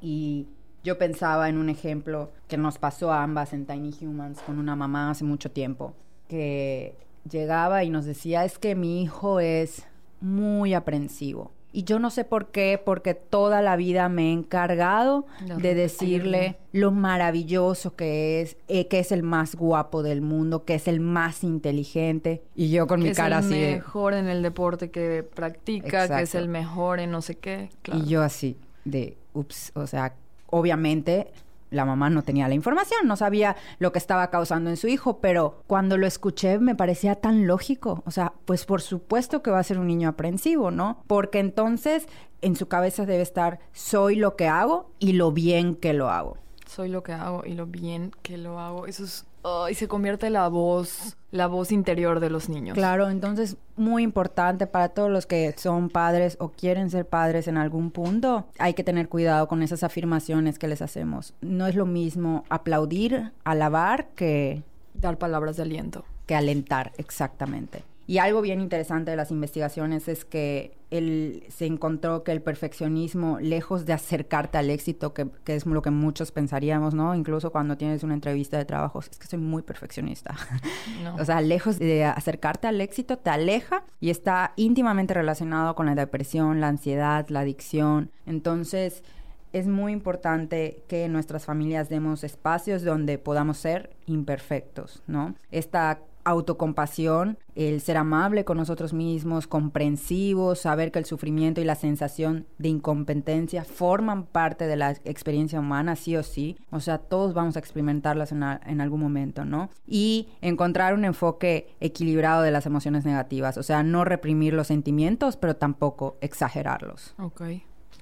Y 0.00 0.46
yo 0.82 0.98
pensaba 0.98 1.48
en 1.48 1.58
un 1.58 1.68
ejemplo 1.68 2.30
que 2.48 2.56
nos 2.56 2.78
pasó 2.78 3.12
a 3.12 3.22
ambas 3.22 3.52
en 3.52 3.66
Tiny 3.66 3.94
Humans 4.00 4.40
con 4.42 4.58
una 4.58 4.76
mamá 4.76 5.10
hace 5.10 5.24
mucho 5.24 5.50
tiempo, 5.50 5.94
que 6.28 6.94
llegaba 7.28 7.84
y 7.84 7.90
nos 7.90 8.04
decía, 8.04 8.44
es 8.44 8.58
que 8.58 8.74
mi 8.74 9.02
hijo 9.02 9.40
es 9.40 9.86
muy 10.20 10.74
aprensivo. 10.74 11.52
Y 11.72 11.84
yo 11.84 12.00
no 12.00 12.10
sé 12.10 12.24
por 12.24 12.48
qué, 12.48 12.80
porque 12.84 13.14
toda 13.14 13.62
la 13.62 13.76
vida 13.76 14.08
me 14.08 14.30
he 14.30 14.32
encargado 14.32 15.26
de 15.40 15.76
decirle 15.76 16.56
lo 16.72 16.90
maravilloso 16.90 17.94
que 17.94 18.40
es, 18.40 18.56
eh, 18.66 18.88
que 18.88 18.98
es 18.98 19.12
el 19.12 19.22
más 19.22 19.54
guapo 19.54 20.02
del 20.02 20.20
mundo, 20.20 20.64
que 20.64 20.74
es 20.74 20.88
el 20.88 20.98
más 20.98 21.44
inteligente. 21.44 22.42
Y 22.56 22.70
yo 22.70 22.88
con 22.88 23.00
mi 23.00 23.12
cara 23.12 23.38
así. 23.38 23.54
Es 23.54 23.68
el 23.68 23.74
mejor 23.76 24.14
en 24.14 24.28
el 24.28 24.42
deporte 24.42 24.90
que 24.90 25.22
practica, 25.22 26.08
que 26.08 26.22
es 26.24 26.34
el 26.34 26.48
mejor 26.48 26.98
en 26.98 27.12
no 27.12 27.22
sé 27.22 27.36
qué. 27.36 27.70
Y 27.92 28.04
yo 28.06 28.22
así, 28.22 28.56
de, 28.84 29.16
ups, 29.32 29.70
o 29.76 29.86
sea, 29.86 30.16
obviamente 30.50 31.32
la 31.70 31.84
mamá 31.84 32.10
no 32.10 32.22
tenía 32.22 32.48
la 32.48 32.54
información, 32.54 33.06
no 33.06 33.16
sabía 33.16 33.56
lo 33.78 33.92
que 33.92 33.98
estaba 33.98 34.28
causando 34.30 34.70
en 34.70 34.76
su 34.76 34.88
hijo, 34.88 35.18
pero 35.20 35.62
cuando 35.66 35.96
lo 35.96 36.06
escuché 36.06 36.58
me 36.58 36.74
parecía 36.74 37.14
tan 37.14 37.46
lógico. 37.46 38.02
O 38.06 38.10
sea, 38.10 38.32
pues 38.44 38.64
por 38.64 38.82
supuesto 38.82 39.42
que 39.42 39.50
va 39.50 39.60
a 39.60 39.64
ser 39.64 39.78
un 39.78 39.86
niño 39.86 40.08
aprensivo, 40.08 40.70
¿no? 40.70 41.02
Porque 41.06 41.38
entonces 41.38 42.06
en 42.42 42.56
su 42.56 42.68
cabeza 42.68 43.06
debe 43.06 43.22
estar, 43.22 43.60
soy 43.72 44.16
lo 44.16 44.36
que 44.36 44.48
hago 44.48 44.90
y 44.98 45.12
lo 45.12 45.32
bien 45.32 45.76
que 45.76 45.92
lo 45.92 46.10
hago. 46.10 46.36
Soy 46.70 46.88
lo 46.88 47.02
que 47.02 47.12
hago 47.12 47.42
y 47.44 47.54
lo 47.54 47.66
bien 47.66 48.12
que 48.22 48.38
lo 48.38 48.60
hago. 48.60 48.86
Eso 48.86 49.04
es 49.04 49.26
y 49.70 49.74
se 49.74 49.88
convierte 49.88 50.28
la 50.28 50.48
voz, 50.48 51.16
la 51.30 51.46
voz 51.46 51.72
interior 51.72 52.20
de 52.20 52.28
los 52.28 52.48
niños. 52.48 52.74
Claro, 52.74 53.08
entonces 53.08 53.56
muy 53.76 54.02
importante 54.02 54.66
para 54.66 54.90
todos 54.90 55.10
los 55.10 55.26
que 55.26 55.54
son 55.56 55.88
padres 55.88 56.36
o 56.40 56.50
quieren 56.50 56.90
ser 56.90 57.06
padres 57.06 57.48
en 57.48 57.56
algún 57.56 57.90
punto, 57.90 58.46
hay 58.58 58.74
que 58.74 58.84
tener 58.84 59.08
cuidado 59.08 59.48
con 59.48 59.62
esas 59.62 59.82
afirmaciones 59.82 60.58
que 60.58 60.68
les 60.68 60.82
hacemos. 60.82 61.32
No 61.40 61.66
es 61.66 61.74
lo 61.74 61.86
mismo 61.86 62.44
aplaudir, 62.50 63.32
alabar 63.44 64.08
que 64.08 64.62
dar 64.94 65.16
palabras 65.16 65.56
de 65.56 65.62
aliento. 65.62 66.04
Que 66.26 66.34
alentar, 66.34 66.92
exactamente. 66.98 67.82
Y 68.10 68.18
algo 68.18 68.40
bien 68.40 68.60
interesante 68.60 69.12
de 69.12 69.16
las 69.16 69.30
investigaciones 69.30 70.08
es 70.08 70.24
que 70.24 70.76
él 70.90 71.44
se 71.46 71.66
encontró 71.66 72.24
que 72.24 72.32
el 72.32 72.42
perfeccionismo, 72.42 73.38
lejos 73.38 73.86
de 73.86 73.92
acercarte 73.92 74.58
al 74.58 74.68
éxito, 74.68 75.14
que, 75.14 75.28
es 75.46 75.64
lo 75.64 75.80
que 75.80 75.92
muchos 75.92 76.32
pensaríamos, 76.32 76.92
¿no? 76.92 77.14
Incluso 77.14 77.52
cuando 77.52 77.76
tienes 77.76 78.02
una 78.02 78.14
entrevista 78.14 78.58
de 78.58 78.64
trabajo, 78.64 78.98
es 78.98 79.10
que 79.10 79.28
soy 79.28 79.38
muy 79.38 79.62
perfeccionista. 79.62 80.34
o 81.20 81.24
sea, 81.24 81.40
lejos 81.40 81.78
de 81.78 82.04
acercarte 82.04 82.66
al 82.66 82.80
éxito, 82.80 83.16
te 83.16 83.30
aleja 83.30 83.84
y 84.00 84.10
está 84.10 84.54
íntimamente 84.56 85.14
relacionado 85.14 85.76
con 85.76 85.86
la 85.86 85.94
depresión, 85.94 86.60
la 86.60 86.66
ansiedad, 86.66 87.28
la 87.28 87.40
adicción. 87.42 88.10
Entonces, 88.26 89.04
es 89.52 89.68
muy 89.68 89.92
importante 89.92 90.82
que 90.88 91.04
en 91.04 91.12
nuestras 91.12 91.44
familias 91.44 91.88
demos 91.88 92.24
espacios 92.24 92.82
donde 92.82 93.18
podamos 93.18 93.58
ser 93.58 93.90
imperfectos, 94.06 95.04
¿no? 95.06 95.36
Esta 95.52 96.00
autocompasión, 96.24 97.38
el 97.54 97.80
ser 97.80 97.96
amable 97.96 98.44
con 98.44 98.56
nosotros 98.56 98.92
mismos, 98.92 99.46
comprensivos, 99.46 100.60
saber 100.60 100.92
que 100.92 100.98
el 100.98 101.04
sufrimiento 101.04 101.60
y 101.60 101.64
la 101.64 101.74
sensación 101.74 102.46
de 102.58 102.68
incompetencia 102.68 103.64
forman 103.64 104.24
parte 104.24 104.66
de 104.66 104.76
la 104.76 104.92
experiencia 105.04 105.60
humana, 105.60 105.96
sí 105.96 106.16
o 106.16 106.22
sí. 106.22 106.56
O 106.70 106.80
sea, 106.80 106.98
todos 106.98 107.34
vamos 107.34 107.56
a 107.56 107.58
experimentarlas 107.58 108.32
en, 108.32 108.42
en 108.42 108.80
algún 108.80 109.00
momento, 109.00 109.44
¿no? 109.44 109.70
Y 109.86 110.28
encontrar 110.40 110.94
un 110.94 111.04
enfoque 111.04 111.74
equilibrado 111.80 112.42
de 112.42 112.50
las 112.50 112.66
emociones 112.66 113.04
negativas, 113.04 113.56
o 113.58 113.62
sea, 113.62 113.82
no 113.82 114.04
reprimir 114.04 114.54
los 114.54 114.66
sentimientos, 114.66 115.36
pero 115.36 115.56
tampoco 115.56 116.16
exagerarlos. 116.20 117.14
Ok. 117.18 117.42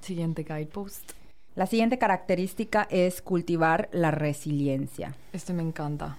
Siguiente 0.01 0.43
guidepost. 0.43 1.11
La 1.55 1.65
siguiente 1.65 1.97
característica 1.97 2.87
es 2.89 3.21
cultivar 3.21 3.89
la 3.91 4.11
resiliencia. 4.11 5.15
Este 5.33 5.51
me 5.51 5.61
encanta. 5.61 6.17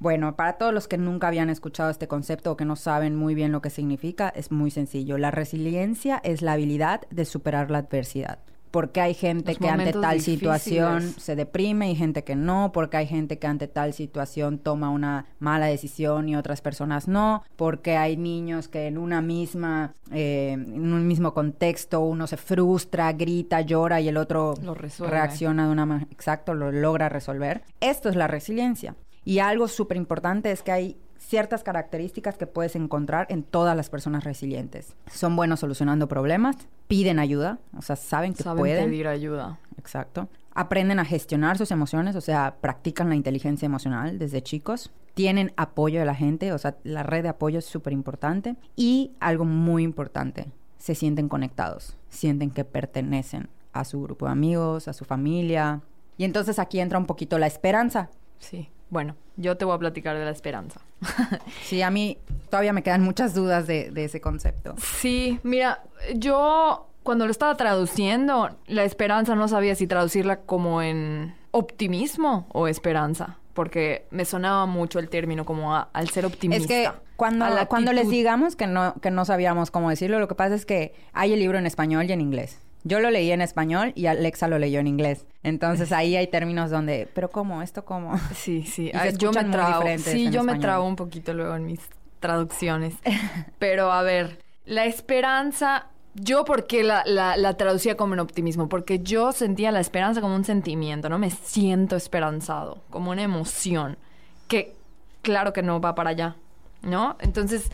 Bueno, 0.00 0.34
para 0.34 0.54
todos 0.54 0.72
los 0.72 0.88
que 0.88 0.96
nunca 0.96 1.28
habían 1.28 1.50
escuchado 1.50 1.90
este 1.90 2.08
concepto 2.08 2.52
o 2.52 2.56
que 2.56 2.64
no 2.64 2.74
saben 2.74 3.14
muy 3.14 3.34
bien 3.34 3.52
lo 3.52 3.60
que 3.60 3.68
significa, 3.68 4.30
es 4.30 4.50
muy 4.50 4.70
sencillo. 4.70 5.18
La 5.18 5.30
resiliencia 5.30 6.18
es 6.24 6.40
la 6.40 6.52
habilidad 6.54 7.02
de 7.10 7.26
superar 7.26 7.70
la 7.70 7.78
adversidad. 7.78 8.38
Porque 8.70 9.02
hay 9.02 9.12
gente 9.12 9.56
que 9.56 9.68
ante 9.68 9.92
tal 9.92 10.20
situación 10.22 11.02
se 11.02 11.36
deprime 11.36 11.90
y 11.90 11.96
gente 11.96 12.24
que 12.24 12.34
no, 12.34 12.70
porque 12.72 12.96
hay 12.96 13.06
gente 13.06 13.38
que 13.38 13.46
ante 13.46 13.68
tal 13.68 13.92
situación 13.92 14.58
toma 14.58 14.88
una 14.88 15.26
mala 15.38 15.66
decisión 15.66 16.30
y 16.30 16.36
otras 16.36 16.62
personas 16.62 17.06
no, 17.06 17.42
porque 17.56 17.96
hay 17.96 18.16
niños 18.16 18.68
que 18.68 18.86
en 18.86 18.96
una 18.96 19.20
misma, 19.20 19.96
eh, 20.12 20.52
en 20.52 20.94
un 20.94 21.06
mismo 21.06 21.34
contexto 21.34 22.00
uno 22.00 22.26
se 22.26 22.38
frustra, 22.38 23.12
grita, 23.12 23.60
llora 23.60 24.00
y 24.00 24.08
el 24.08 24.16
otro 24.16 24.54
reacciona 25.00 25.66
de 25.66 25.72
una 25.72 25.84
manera, 25.84 26.08
exacto, 26.12 26.54
lo 26.54 26.72
logra 26.72 27.10
resolver. 27.10 27.62
Esto 27.80 28.08
es 28.08 28.14
la 28.14 28.28
resiliencia. 28.28 28.94
Y 29.24 29.38
algo 29.38 29.68
súper 29.68 29.96
importante 29.96 30.50
es 30.50 30.62
que 30.62 30.72
hay 30.72 30.96
ciertas 31.20 31.62
características 31.62 32.36
que 32.36 32.46
puedes 32.46 32.74
encontrar 32.74 33.26
en 33.28 33.42
todas 33.42 33.76
las 33.76 33.90
personas 33.90 34.24
resilientes. 34.24 34.96
Son 35.12 35.36
buenos 35.36 35.60
solucionando 35.60 36.08
problemas, 36.08 36.56
piden 36.88 37.18
ayuda, 37.18 37.58
o 37.76 37.82
sea, 37.82 37.96
saben 37.96 38.34
que 38.34 38.42
saben 38.42 38.58
pueden 38.58 38.86
pedir 38.86 39.06
ayuda. 39.06 39.60
Exacto. 39.78 40.28
Aprenden 40.54 40.98
a 40.98 41.04
gestionar 41.04 41.58
sus 41.58 41.70
emociones, 41.70 42.16
o 42.16 42.20
sea, 42.20 42.56
practican 42.60 43.08
la 43.08 43.14
inteligencia 43.14 43.66
emocional 43.66 44.18
desde 44.18 44.42
chicos. 44.42 44.90
Tienen 45.14 45.52
apoyo 45.56 46.00
de 46.00 46.06
la 46.06 46.14
gente, 46.14 46.52
o 46.52 46.58
sea, 46.58 46.76
la 46.82 47.02
red 47.02 47.22
de 47.22 47.28
apoyo 47.28 47.58
es 47.58 47.64
súper 47.66 47.92
importante. 47.92 48.56
Y 48.74 49.12
algo 49.20 49.44
muy 49.44 49.82
importante, 49.82 50.50
se 50.78 50.94
sienten 50.94 51.28
conectados, 51.28 51.96
sienten 52.08 52.50
que 52.50 52.64
pertenecen 52.64 53.48
a 53.72 53.84
su 53.84 54.02
grupo 54.02 54.26
de 54.26 54.32
amigos, 54.32 54.88
a 54.88 54.92
su 54.92 55.04
familia. 55.04 55.82
Y 56.16 56.24
entonces 56.24 56.58
aquí 56.58 56.80
entra 56.80 56.98
un 56.98 57.06
poquito 57.06 57.38
la 57.38 57.46
esperanza. 57.46 58.10
Sí. 58.38 58.68
Bueno, 58.90 59.16
yo 59.36 59.56
te 59.56 59.64
voy 59.64 59.74
a 59.74 59.78
platicar 59.78 60.18
de 60.18 60.24
la 60.24 60.30
esperanza. 60.30 60.80
sí, 61.62 61.80
a 61.80 61.90
mí 61.90 62.18
todavía 62.50 62.72
me 62.72 62.82
quedan 62.82 63.02
muchas 63.02 63.34
dudas 63.34 63.66
de, 63.66 63.92
ese 63.94 64.20
concepto. 64.20 64.74
Sí, 64.78 65.38
mira, 65.42 65.82
yo 66.14 66.88
cuando 67.02 67.24
lo 67.24 67.30
estaba 67.30 67.56
traduciendo, 67.56 68.50
la 68.66 68.84
esperanza 68.84 69.34
no 69.34 69.48
sabía 69.48 69.74
si 69.74 69.86
traducirla 69.86 70.40
como 70.40 70.82
en 70.82 71.34
optimismo 71.52 72.46
o 72.52 72.68
esperanza, 72.68 73.38
porque 73.54 74.06
me 74.10 74.24
sonaba 74.24 74.66
mucho 74.66 74.98
el 74.98 75.08
término 75.08 75.44
como 75.44 75.74
al 75.74 76.08
ser 76.10 76.26
optimista. 76.26 76.62
Es 76.62 76.66
que 76.66 76.90
cuando, 77.16 77.46
cuando 77.68 77.92
les 77.92 78.08
digamos 78.08 78.56
que 78.56 78.66
no, 78.66 78.94
que 79.00 79.10
no 79.10 79.24
sabíamos 79.24 79.70
cómo 79.70 79.90
decirlo, 79.90 80.18
lo 80.18 80.28
que 80.28 80.34
pasa 80.34 80.54
es 80.54 80.66
que 80.66 80.94
hay 81.12 81.32
el 81.32 81.38
libro 81.38 81.58
en 81.58 81.66
español 81.66 82.06
y 82.08 82.12
en 82.12 82.20
inglés. 82.20 82.58
Yo 82.82 83.00
lo 83.00 83.10
leí 83.10 83.30
en 83.30 83.42
español 83.42 83.92
y 83.94 84.06
Alexa 84.06 84.48
lo 84.48 84.58
leyó 84.58 84.80
en 84.80 84.86
inglés. 84.86 85.26
Entonces 85.42 85.92
ahí 85.92 86.16
hay 86.16 86.26
términos 86.28 86.70
donde, 86.70 87.08
pero 87.14 87.30
¿cómo? 87.30 87.62
¿Esto 87.62 87.84
cómo? 87.84 88.18
Sí, 88.34 88.62
sí. 88.62 88.90
Yo 89.18 89.32
me 89.32 89.44
trago. 89.44 89.84
Sí, 89.98 90.30
yo 90.30 90.42
me 90.42 90.58
trago 90.58 90.86
un 90.86 90.96
poquito 90.96 91.34
luego 91.34 91.54
en 91.56 91.66
mis 91.66 91.80
traducciones. 92.20 92.94
pero 93.58 93.92
a 93.92 94.02
ver, 94.02 94.38
la 94.64 94.86
esperanza, 94.86 95.88
yo 96.14 96.44
porque 96.44 96.82
la, 96.82 97.02
la, 97.04 97.36
la 97.36 97.54
traducía 97.54 97.96
como 97.96 98.14
en 98.14 98.20
optimismo, 98.20 98.68
porque 98.68 99.00
yo 99.00 99.32
sentía 99.32 99.72
la 99.72 99.80
esperanza 99.80 100.20
como 100.20 100.34
un 100.34 100.44
sentimiento, 100.44 101.08
¿no? 101.08 101.18
Me 101.18 101.30
siento 101.30 101.96
esperanzado, 101.96 102.82
como 102.90 103.10
una 103.10 103.22
emoción, 103.22 103.98
que 104.48 104.74
claro 105.22 105.52
que 105.52 105.62
no 105.62 105.80
va 105.80 105.94
para 105.94 106.10
allá, 106.10 106.36
¿no? 106.82 107.16
Entonces, 107.20 107.70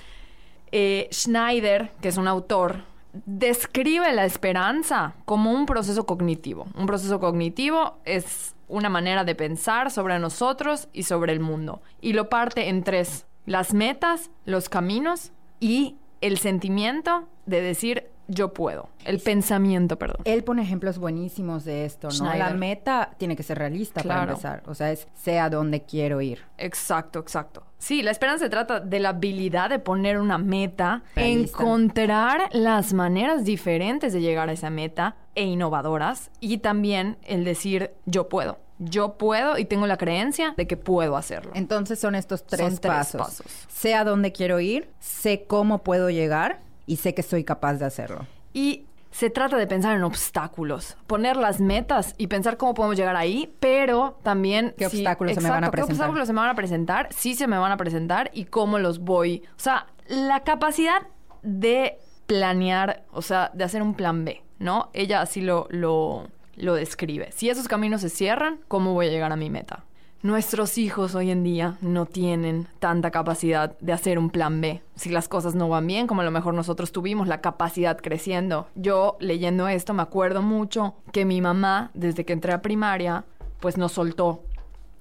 eh, 0.73 1.09
Schneider, 1.13 1.91
que 2.01 2.09
es 2.09 2.17
un 2.17 2.29
autor, 2.29 2.83
describe 3.25 4.13
la 4.13 4.25
esperanza 4.25 5.15
como 5.25 5.53
un 5.53 5.67
proceso 5.67 6.07
cognitivo. 6.07 6.67
Un 6.77 6.87
proceso 6.87 7.21
cognitivo 7.21 7.99
es 8.05 8.55
una 8.69 8.89
manera 8.89 9.25
de 9.25 9.35
pensar 9.35 9.91
sobre 9.91 10.19
nosotros 10.19 10.89
y 10.93 11.05
sobre 11.05 11.33
el 11.33 11.41
mundo. 11.41 11.81
Y 12.01 12.13
lo 12.13 12.29
parte 12.29 12.69
en 12.69 12.83
tres. 12.83 13.27
Las 13.47 13.75
metas, 13.75 14.31
los 14.45 14.69
caminos 14.69 15.33
y 15.61 15.97
el 16.21 16.39
sentimiento 16.39 17.29
de 17.47 17.61
decir 17.61 18.11
yo 18.29 18.53
puedo. 18.53 18.89
El 19.05 19.19
pensamiento, 19.21 19.99
perdón. 19.99 20.19
Él 20.25 20.43
pone 20.45 20.63
ejemplos 20.63 20.99
buenísimos 20.99 21.65
de 21.65 21.85
esto, 21.85 22.09
¿no? 22.09 22.13
Schneider. 22.15 22.39
La 22.39 22.51
meta 22.55 23.11
tiene 23.19 23.37
que 23.37 23.43
ser 23.43 23.59
realista 23.59 24.03
para 24.03 24.25
empezar. 24.25 24.63
O 24.67 24.75
sea, 24.75 24.91
es 24.93 25.07
sé 25.15 25.39
a 25.39 25.49
dónde 25.51 25.83
quiero 25.83 26.21
ir. 26.21 26.41
Exacto, 26.59 27.19
exacto. 27.21 27.63
Sí, 27.79 28.03
la 28.03 28.11
esperanza 28.11 28.47
se 28.47 28.51
trata 28.51 28.81
de 28.81 28.99
la 29.01 29.11
habilidad 29.11 29.69
de 29.71 29.79
poner 29.79 30.19
una 30.19 30.39
meta, 30.39 31.03
Realista. 31.15 31.59
encontrar 31.63 32.49
las 32.53 32.93
maneras 32.95 33.45
diferentes 33.45 34.13
de 34.13 34.21
llegar 34.21 34.49
a 34.49 34.53
esa 34.53 34.71
meta 34.71 35.17
e 35.35 35.45
innovadoras 35.45 36.31
y 36.41 36.59
también 36.59 37.19
el 37.23 37.45
decir 37.45 37.93
yo 38.07 38.29
puedo. 38.29 38.59
Yo 38.79 39.15
puedo 39.17 39.57
y 39.57 39.65
tengo 39.65 39.87
la 39.87 39.97
creencia 39.97 40.53
de 40.57 40.67
que 40.67 40.77
puedo 40.77 41.17
hacerlo. 41.17 41.53
Entonces 41.55 41.99
son 41.99 42.15
estos 42.15 42.45
tres, 42.47 42.61
Son 42.61 42.79
tres 42.79 42.93
pasos. 42.93 43.21
pasos. 43.21 43.47
Sé 43.69 43.95
a 43.95 44.05
dónde 44.05 44.33
quiero 44.33 44.61
ir, 44.61 44.91
sé 44.99 45.45
cómo 45.47 45.79
puedo 45.83 46.11
llegar 46.11 46.61
y 46.87 46.97
sé 46.97 47.15
que 47.15 47.23
soy 47.23 47.45
capaz 47.45 47.75
de 47.75 47.85
hacerlo. 47.85 48.27
Y 48.53 48.87
se 49.11 49.31
trata 49.31 49.57
de 49.57 49.67
pensar 49.67 49.97
en 49.97 50.03
obstáculos, 50.03 50.97
poner 51.07 51.37
las 51.37 51.61
metas 51.61 52.15
y 52.19 52.27
pensar 52.27 52.57
cómo 52.57 52.75
podemos 52.75 52.97
llegar 52.97 53.17
ahí, 53.17 53.55
pero 53.61 54.19
también... 54.23 54.75
¿Qué 54.77 54.89
si- 54.91 54.99
obstáculos 54.99 55.35
se 55.35 55.41
me 55.41 55.49
van 55.49 55.65
a 55.65 55.69
exacto, 55.69 55.71
¿Qué 55.71 55.77
presentar? 55.87 56.07
obstáculos 56.07 56.27
se 56.27 56.33
me 56.35 56.41
van 56.41 56.51
a 56.51 56.55
presentar? 56.55 57.09
Sí 57.13 57.35
se 57.35 57.47
me 57.47 57.57
van 57.59 57.73
a 57.73 57.77
presentar 57.77 58.31
y 58.35 58.45
cómo 58.45 58.79
los 58.79 58.99
voy... 58.99 59.43
O 59.57 59.59
sea, 59.61 59.87
la 60.09 60.41
capacidad 60.41 61.03
de 61.43 61.99
planear, 62.27 63.05
o 63.13 63.23
sea, 63.23 63.51
de 63.55 63.65
hacer 63.65 63.83
un 63.83 63.95
plan 63.95 64.25
B, 64.25 64.43
¿no? 64.59 64.91
Ella 64.93 65.21
así 65.23 65.41
lo, 65.41 65.67
lo, 65.71 66.29
lo 66.57 66.75
describe. 66.75 67.31
Si 67.33 67.49
esos 67.49 67.69
caminos 67.69 68.01
se 68.03 68.11
cierran, 68.11 68.61
¿cómo 68.69 68.93
voy 68.93 69.07
a 69.07 69.11
llegar 69.11 69.33
a 69.33 69.37
mi 69.37 69.49
meta? 69.49 69.85
Nuestros 70.27 70.77
hijos 70.77 71.15
hoy 71.15 71.31
en 71.31 71.45
día 71.45 71.79
no 71.81 72.05
tienen 72.05 72.67
tanta 72.81 73.13
capacidad 73.13 73.79
de 73.79 73.93
hacer 73.93 74.19
un 74.19 74.31
plan 74.31 74.61
B. 74.61 74.83
Si 74.97 75.09
las 75.09 75.29
cosas 75.29 75.55
no 75.55 75.69
van 75.69 75.87
bien, 75.87 76.09
como 76.09 76.23
a 76.23 76.25
lo 76.25 76.33
mejor 76.33 76.53
nosotros 76.53 76.91
tuvimos 76.91 77.29
la 77.29 77.41
capacidad 77.41 77.97
creciendo. 77.97 78.67
Yo 78.75 79.17
leyendo 79.21 79.69
esto 79.69 79.95
me 79.95 80.03
acuerdo 80.03 80.43
mucho 80.43 80.97
que 81.13 81.25
mi 81.25 81.41
mamá, 81.41 81.93
desde 81.95 82.25
que 82.25 82.33
entré 82.33 82.53
a 82.53 82.61
primaria, 82.61 83.25
pues 83.61 83.79
nos 83.79 83.93
soltó 83.93 84.43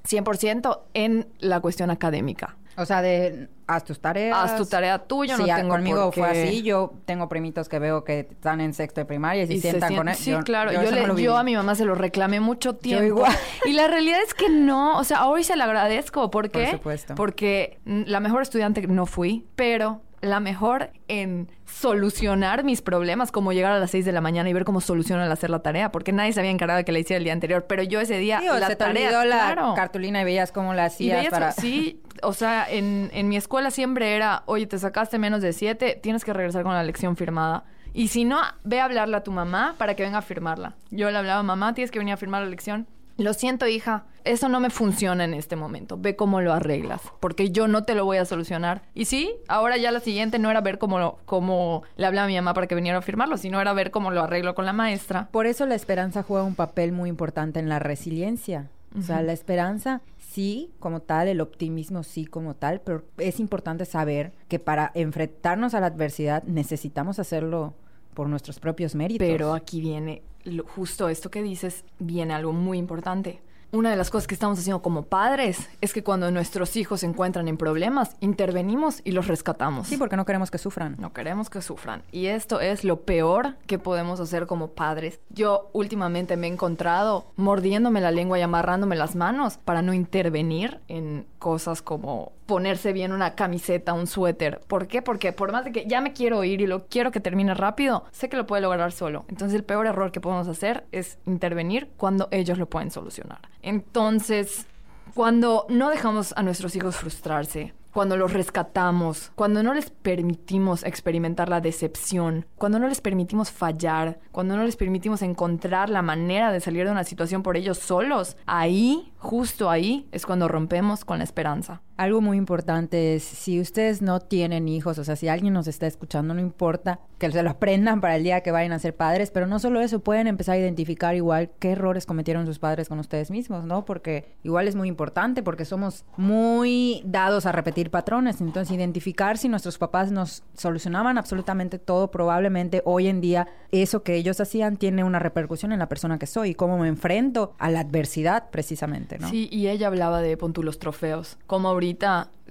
100% 0.07 0.81
en 0.93 1.27
la 1.39 1.59
cuestión 1.59 1.89
académica. 1.89 2.55
O 2.77 2.85
sea, 2.85 3.01
de 3.01 3.47
haz 3.67 3.83
tus 3.83 3.99
tareas. 3.99 4.37
Haz 4.37 4.57
tu 4.57 4.65
tarea 4.65 4.99
tuya, 4.99 5.37
no 5.37 5.45
Sí, 5.45 5.51
tengo 5.55 5.69
conmigo 5.69 6.05
por 6.11 6.13
fue 6.13 6.29
así. 6.29 6.61
Yo 6.61 6.93
tengo 7.05 7.29
primitos 7.29 7.69
que 7.69 7.79
veo 7.79 8.03
que 8.03 8.19
están 8.31 8.59
en 8.61 8.73
sexto 8.73 9.01
de 9.01 9.05
primaria 9.05 9.43
y 9.43 9.47
se 9.47 9.53
Y 9.53 9.61
sientan 9.61 9.89
sien- 9.91 9.97
con 9.97 10.07
él. 10.09 10.15
Sí, 10.15 10.33
claro. 10.43 10.71
Yo, 10.71 10.81
le- 10.91 11.07
no 11.07 11.17
yo 11.17 11.37
a 11.37 11.43
mi 11.43 11.55
mamá 11.55 11.75
se 11.75 11.85
lo 11.85 11.95
reclamé 11.95 12.39
mucho 12.39 12.75
tiempo. 12.75 13.05
igual. 13.05 13.31
Y 13.65 13.73
la 13.73 13.87
realidad 13.87 14.19
es 14.25 14.33
que 14.33 14.49
no. 14.49 14.97
O 14.97 15.03
sea, 15.03 15.25
hoy 15.27 15.43
se 15.43 15.55
lo 15.55 15.63
agradezco. 15.63 16.29
¿Por 16.29 16.49
qué? 16.51 16.71
supuesto. 16.71 17.15
Porque 17.15 17.79
mm, 17.85 18.03
la 18.07 18.19
mejor 18.19 18.41
estudiante 18.41 18.85
no 18.87 19.05
fui, 19.05 19.45
pero 19.55 20.01
la 20.25 20.39
mejor 20.39 20.91
en 21.07 21.49
solucionar 21.65 22.63
mis 22.63 22.81
problemas, 22.81 23.31
como 23.31 23.53
llegar 23.53 23.71
a 23.71 23.79
las 23.79 23.91
6 23.91 24.05
de 24.05 24.11
la 24.11 24.21
mañana 24.21 24.49
y 24.49 24.53
ver 24.53 24.65
cómo 24.65 24.81
soluciono 24.81 25.21
al 25.23 25.31
hacer 25.31 25.49
la 25.49 25.59
tarea, 25.59 25.91
porque 25.91 26.11
nadie 26.11 26.33
se 26.33 26.39
había 26.39 26.51
encargado 26.51 26.77
de 26.77 26.85
que 26.85 26.91
la 26.91 26.99
hiciera 26.99 27.17
el 27.17 27.23
día 27.23 27.33
anterior, 27.33 27.65
pero 27.67 27.83
yo 27.83 27.99
ese 28.01 28.17
día 28.17 28.39
Sí, 28.41 28.49
o 28.49 28.57
la 28.57 28.67
se 28.67 28.75
te 28.75 28.83
tarea, 28.83 29.07
olvidó 29.07 29.25
la 29.25 29.35
claro. 29.53 29.73
cartulina 29.75 30.21
y 30.21 30.23
veías 30.25 30.51
cómo 30.51 30.73
la 30.73 30.83
Y 30.83 30.87
hacías 30.87 31.17
veías, 31.17 31.31
para... 31.31 31.51
sí, 31.51 32.01
o 32.23 32.33
sea, 32.33 32.65
en, 32.69 33.09
en 33.13 33.29
mi 33.29 33.37
escuela 33.37 33.71
siempre 33.71 34.15
era, 34.15 34.43
oye, 34.45 34.65
te 34.67 34.79
sacaste 34.79 35.19
menos 35.19 35.41
de 35.41 35.53
siete, 35.53 35.99
tienes 36.01 36.25
que 36.25 36.33
regresar 36.33 36.63
con 36.63 36.73
la 36.73 36.83
lección 36.83 37.15
firmada. 37.15 37.63
Y 37.93 38.09
si 38.09 38.25
no, 38.25 38.39
ve 38.63 38.81
a 38.81 38.85
hablarle 38.85 39.15
a 39.17 39.23
tu 39.23 39.31
mamá 39.31 39.75
para 39.77 39.95
que 39.95 40.03
venga 40.03 40.17
a 40.17 40.21
firmarla. 40.21 40.75
Yo 40.91 41.09
le 41.11 41.17
hablaba, 41.17 41.43
mamá, 41.43 41.73
tienes 41.73 41.91
que 41.91 41.99
venir 41.99 42.13
a 42.13 42.17
firmar 42.17 42.41
la 42.43 42.49
lección. 42.49 42.87
Lo 43.17 43.33
siento, 43.33 43.65
hija, 43.67 44.05
eso 44.25 44.49
no 44.49 44.59
me 44.59 44.69
funciona 44.69 45.23
en 45.23 45.33
este 45.33 45.55
momento. 45.55 45.97
Ve 45.97 46.15
cómo 46.17 46.41
lo 46.41 46.51
arreglas, 46.53 47.01
porque 47.21 47.49
yo 47.51 47.67
no 47.69 47.85
te 47.85 47.95
lo 47.95 48.03
voy 48.03 48.17
a 48.17 48.25
solucionar. 48.25 48.81
Y 48.93 49.05
sí, 49.05 49.31
ahora 49.47 49.77
ya 49.77 49.91
la 49.91 50.01
siguiente 50.01 50.37
no 50.37 50.51
era 50.51 50.59
ver 50.59 50.77
cómo, 50.79 50.99
lo- 50.99 51.19
cómo 51.25 51.83
le 51.95 52.05
hablaba 52.05 52.25
a 52.25 52.27
mi 52.27 52.35
mamá 52.35 52.53
para 52.53 52.67
que 52.67 52.75
viniera 52.75 52.97
a 52.97 53.01
firmarlo, 53.01 53.37
sino 53.37 53.61
era 53.61 53.71
ver 53.73 53.91
cómo 53.91 54.11
lo 54.11 54.21
arreglo 54.23 54.53
con 54.53 54.65
la 54.65 54.73
maestra. 54.73 55.29
Por 55.31 55.45
eso 55.45 55.65
la 55.65 55.75
esperanza 55.75 56.23
juega 56.23 56.43
un 56.43 56.55
papel 56.55 56.91
muy 56.91 57.07
importante 57.09 57.59
en 57.59 57.69
la 57.69 57.79
resiliencia. 57.79 58.69
O 58.97 59.01
sea, 59.01 59.21
la 59.21 59.33
esperanza 59.33 60.01
sí 60.17 60.71
como 60.79 61.01
tal, 61.01 61.27
el 61.27 61.41
optimismo 61.41 62.03
sí 62.03 62.25
como 62.25 62.55
tal, 62.55 62.79
pero 62.79 63.03
es 63.17 63.41
importante 63.41 63.83
saber 63.83 64.31
que 64.47 64.57
para 64.57 64.91
enfrentarnos 64.93 65.73
a 65.73 65.81
la 65.81 65.87
adversidad 65.87 66.43
necesitamos 66.43 67.19
hacerlo 67.19 67.73
por 68.15 68.27
nuestros 68.27 68.59
propios 68.59 68.95
méritos. 68.95 69.27
Pero 69.27 69.53
aquí 69.53 69.79
viene 69.79 70.23
lo- 70.43 70.63
justo 70.65 71.09
esto 71.09 71.29
que 71.29 71.43
dices, 71.43 71.83
viene 71.99 72.33
algo 72.33 72.51
muy 72.53 72.79
importante. 72.79 73.41
Una 73.71 73.89
de 73.89 73.97
las 73.97 74.09
cosas 74.09 74.25
que 74.27 74.35
estamos 74.35 74.57
haciendo 74.57 74.81
como 74.81 75.01
padres 75.01 75.67
es 75.81 75.91
que 75.91 76.01
cuando 76.01 76.31
nuestros 76.31 76.77
hijos 76.77 77.01
se 77.01 77.07
encuentran 77.07 77.49
en 77.49 77.57
problemas, 77.57 78.15
intervenimos 78.21 79.01
y 79.03 79.11
los 79.11 79.27
rescatamos. 79.27 79.87
Sí, 79.87 79.97
porque 79.97 80.15
no 80.15 80.23
queremos 80.23 80.49
que 80.49 80.57
sufran. 80.59 80.95
No 80.97 81.11
queremos 81.11 81.49
que 81.49 81.61
sufran. 81.61 82.01
Y 82.13 82.27
esto 82.27 82.61
es 82.61 82.85
lo 82.85 83.01
peor 83.01 83.55
que 83.67 83.77
podemos 83.77 84.21
hacer 84.21 84.45
como 84.45 84.69
padres. 84.69 85.19
Yo 85.29 85.69
últimamente 85.73 86.37
me 86.37 86.47
he 86.47 86.51
encontrado 86.51 87.25
mordiéndome 87.35 87.99
la 87.99 88.11
lengua 88.11 88.39
y 88.39 88.43
amarrándome 88.43 88.95
las 88.95 89.15
manos 89.15 89.57
para 89.57 89.81
no 89.81 89.93
intervenir 89.93 90.79
en 90.87 91.25
cosas 91.39 91.81
como 91.81 92.31
ponerse 92.45 92.93
bien 92.93 93.11
una 93.11 93.35
camiseta, 93.35 93.93
un 93.93 94.07
suéter. 94.07 94.61
¿Por 94.67 94.87
qué? 94.87 95.01
Porque 95.01 95.33
por 95.33 95.51
más 95.51 95.65
de 95.65 95.71
que 95.71 95.85
ya 95.85 96.01
me 96.01 96.13
quiero 96.13 96.43
ir 96.43 96.61
y 96.61 96.67
lo 96.67 96.87
quiero 96.87 97.11
que 97.11 97.19
termine 97.19 97.53
rápido, 97.53 98.05
sé 98.11 98.29
que 98.29 98.37
lo 98.37 98.45
puede 98.45 98.61
lograr 98.61 98.91
solo. 98.91 99.25
Entonces 99.27 99.55
el 99.55 99.63
peor 99.63 99.87
error 99.87 100.11
que 100.11 100.21
podemos 100.21 100.47
hacer 100.47 100.85
es 100.91 101.17
intervenir 101.25 101.89
cuando 101.97 102.27
ellos 102.31 102.57
lo 102.57 102.69
pueden 102.69 102.91
solucionar. 102.91 103.39
Entonces, 103.61 104.67
cuando 105.13 105.65
no 105.69 105.89
dejamos 105.89 106.33
a 106.35 106.43
nuestros 106.43 106.75
hijos 106.75 106.97
frustrarse, 106.97 107.73
cuando 107.95 108.17
los 108.17 108.33
rescatamos, 108.33 109.31
cuando 109.35 109.63
no 109.63 109.73
les 109.73 109.89
permitimos 109.89 110.83
experimentar 110.83 111.47
la 111.47 111.61
decepción, 111.61 112.45
cuando 112.57 112.77
no 112.77 112.89
les 112.89 112.99
permitimos 112.99 113.51
fallar, 113.51 114.19
cuando 114.33 114.57
no 114.57 114.65
les 114.65 114.75
permitimos 114.75 115.21
encontrar 115.21 115.89
la 115.89 116.01
manera 116.01 116.51
de 116.51 116.59
salir 116.59 116.83
de 116.83 116.91
una 116.91 117.05
situación 117.05 117.41
por 117.41 117.55
ellos 117.55 117.77
solos, 117.77 118.35
ahí, 118.47 119.13
justo 119.17 119.69
ahí, 119.69 120.09
es 120.11 120.25
cuando 120.25 120.49
rompemos 120.49 121.05
con 121.05 121.19
la 121.19 121.23
esperanza. 121.23 121.81
Algo 121.97 122.19
muy 122.19 122.37
importante 122.37 123.15
es, 123.15 123.23
si 123.23 123.61
ustedes 123.61 124.01
no 124.01 124.19
tienen 124.19 124.67
hijos, 124.67 124.97
o 124.97 125.03
sea, 125.05 125.15
si 125.15 125.29
alguien 125.29 125.53
nos 125.53 125.67
está 125.67 125.87
escuchando, 125.87 126.33
no 126.33 126.41
importa 126.41 126.99
que 127.17 127.31
se 127.31 127.41
lo 127.41 127.51
aprendan 127.51 128.01
para 128.01 128.17
el 128.17 128.23
día 128.23 128.41
que 128.41 128.51
vayan 128.51 128.73
a 128.73 128.79
ser 128.79 128.95
padres, 128.95 129.31
pero 129.31 129.47
no 129.47 129.59
solo 129.59 129.79
eso, 129.79 129.99
pueden 129.99 130.27
empezar 130.27 130.55
a 130.55 130.59
identificar 130.59 131.15
igual 131.15 131.51
qué 131.59 131.71
errores 131.71 132.05
cometieron 132.05 132.45
sus 132.45 132.59
padres 132.59 132.89
con 132.89 132.99
ustedes 132.99 133.31
mismos, 133.31 133.63
¿no? 133.63 133.85
Porque 133.85 134.25
igual 134.43 134.67
es 134.67 134.75
muy 134.75 134.89
importante, 134.89 135.41
porque 135.41 135.63
somos 135.63 136.03
muy 136.17 137.01
dados 137.05 137.45
a 137.45 137.53
repetir 137.53 137.91
patrones, 137.91 138.41
entonces 138.41 138.75
identificar 138.75 139.37
si 139.37 139.47
nuestros 139.47 139.77
papás 139.77 140.11
nos 140.11 140.43
solucionaban 140.53 141.17
absolutamente 141.17 141.79
todo, 141.79 142.11
probablemente 142.11 142.81
hoy 142.83 143.07
en 143.07 143.21
día 143.21 143.47
eso 143.71 144.03
que 144.03 144.15
ellos 144.15 144.41
hacían 144.41 144.75
tiene 144.75 145.05
una 145.05 145.19
repercusión 145.19 145.71
en 145.71 145.79
la 145.79 145.87
persona 145.87 146.19
que 146.19 146.27
soy 146.27 146.49
y 146.49 146.55
cómo 146.55 146.77
me 146.77 146.89
enfrento 146.89 147.53
a 147.57 147.69
la 147.69 147.79
adversidad 147.79 148.49
precisamente, 148.51 149.17
¿no? 149.17 149.29
Sí, 149.29 149.47
y 149.49 149.67
ella 149.67 149.87
hablaba 149.87 150.21
de 150.21 150.35
pon 150.35 150.53
los 150.57 150.79
trofeos. 150.79 151.37
Como 151.47 151.67
ahorita 151.69 151.84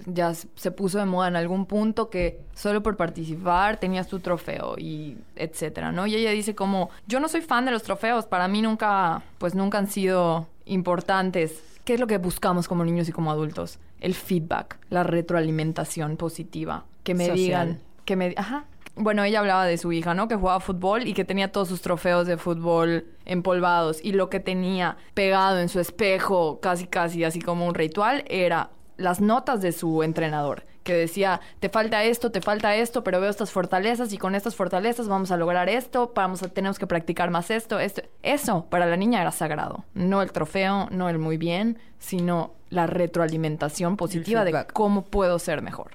ya 0.05 0.31
s- 0.31 0.47
se 0.55 0.71
puso 0.71 0.97
de 0.99 1.05
moda 1.05 1.27
en 1.27 1.35
algún 1.35 1.65
punto 1.65 2.09
que 2.09 2.39
solo 2.53 2.81
por 2.83 2.97
participar 2.97 3.77
tenías 3.77 4.07
tu 4.07 4.19
trofeo 4.19 4.75
y 4.77 5.17
etcétera, 5.35 5.91
¿no? 5.91 6.05
Y 6.07 6.15
ella 6.15 6.31
dice 6.31 6.55
como, 6.55 6.89
yo 7.07 7.19
no 7.19 7.27
soy 7.27 7.41
fan 7.41 7.65
de 7.65 7.71
los 7.71 7.83
trofeos, 7.83 8.25
para 8.25 8.47
mí 8.47 8.61
nunca, 8.61 9.23
pues 9.37 9.55
nunca 9.55 9.77
han 9.77 9.87
sido 9.89 10.47
importantes. 10.65 11.61
¿Qué 11.83 11.93
es 11.95 11.99
lo 11.99 12.07
que 12.07 12.17
buscamos 12.17 12.67
como 12.67 12.83
niños 12.83 13.07
y 13.09 13.11
como 13.11 13.31
adultos? 13.31 13.79
El 14.01 14.15
feedback, 14.15 14.77
la 14.89 15.03
retroalimentación 15.03 16.17
positiva. 16.17 16.85
Que 17.03 17.13
me 17.13 17.25
Social. 17.27 17.37
digan, 17.37 17.81
que 18.05 18.15
me... 18.15 18.33
Ajá. 18.37 18.65
Bueno, 18.97 19.23
ella 19.23 19.39
hablaba 19.39 19.65
de 19.65 19.77
su 19.77 19.91
hija, 19.91 20.13
¿no? 20.13 20.27
Que 20.29 20.35
jugaba 20.35 20.59
fútbol 20.61 21.05
y 21.05 21.13
que 21.13 21.25
tenía 21.25 21.51
todos 21.51 21.67
sus 21.67 21.81
trofeos 21.81 22.27
de 22.27 22.37
fútbol 22.37 23.05
empolvados. 23.25 23.99
Y 24.03 24.13
lo 24.13 24.29
que 24.29 24.39
tenía 24.39 24.95
pegado 25.13 25.59
en 25.59 25.67
su 25.69 25.79
espejo, 25.81 26.59
casi 26.61 26.87
casi 26.87 27.23
así 27.25 27.41
como 27.41 27.67
un 27.67 27.75
ritual, 27.75 28.23
era 28.29 28.69
las 28.97 29.21
notas 29.21 29.61
de 29.61 29.71
su 29.71 30.03
entrenador. 30.03 30.63
Que 30.83 30.93
decía, 30.93 31.41
te 31.59 31.69
falta 31.69 32.03
esto, 32.03 32.31
te 32.31 32.41
falta 32.41 32.75
esto, 32.75 33.03
pero 33.03 33.19
veo 33.19 33.29
estas 33.29 33.51
fortalezas 33.51 34.13
y 34.13 34.17
con 34.17 34.35
estas 34.35 34.55
fortalezas 34.55 35.07
vamos 35.07 35.31
a 35.31 35.37
lograr 35.37 35.67
esto, 35.67 36.11
vamos 36.15 36.43
a, 36.43 36.49
tenemos 36.49 36.77
que 36.77 36.87
practicar 36.87 37.31
más 37.31 37.49
esto, 37.49 37.79
esto. 37.79 38.03
Eso 38.21 38.65
para 38.69 38.85
la 38.85 38.97
niña 38.97 39.21
era 39.21 39.31
sagrado. 39.31 39.85
No 39.93 40.21
el 40.21 40.31
trofeo, 40.31 40.87
no 40.91 41.09
el 41.09 41.17
muy 41.17 41.37
bien, 41.37 41.79
sino 41.97 42.53
la 42.69 42.87
retroalimentación 42.87 43.97
positiva 43.97 44.45
de 44.45 44.65
cómo 44.73 45.05
puedo 45.05 45.39
ser 45.39 45.61
mejor. 45.61 45.91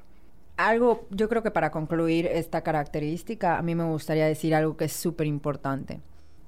Algo, 0.56 1.06
yo 1.10 1.28
creo 1.28 1.42
que 1.42 1.50
para 1.50 1.70
concluir 1.70 2.26
esta 2.26 2.62
característica, 2.62 3.56
a 3.56 3.62
mí 3.62 3.74
me 3.74 3.84
gustaría 3.84 4.26
decir 4.26 4.54
algo 4.54 4.76
que 4.76 4.86
es 4.86 4.92
súper 4.92 5.26
importante. 5.26 6.00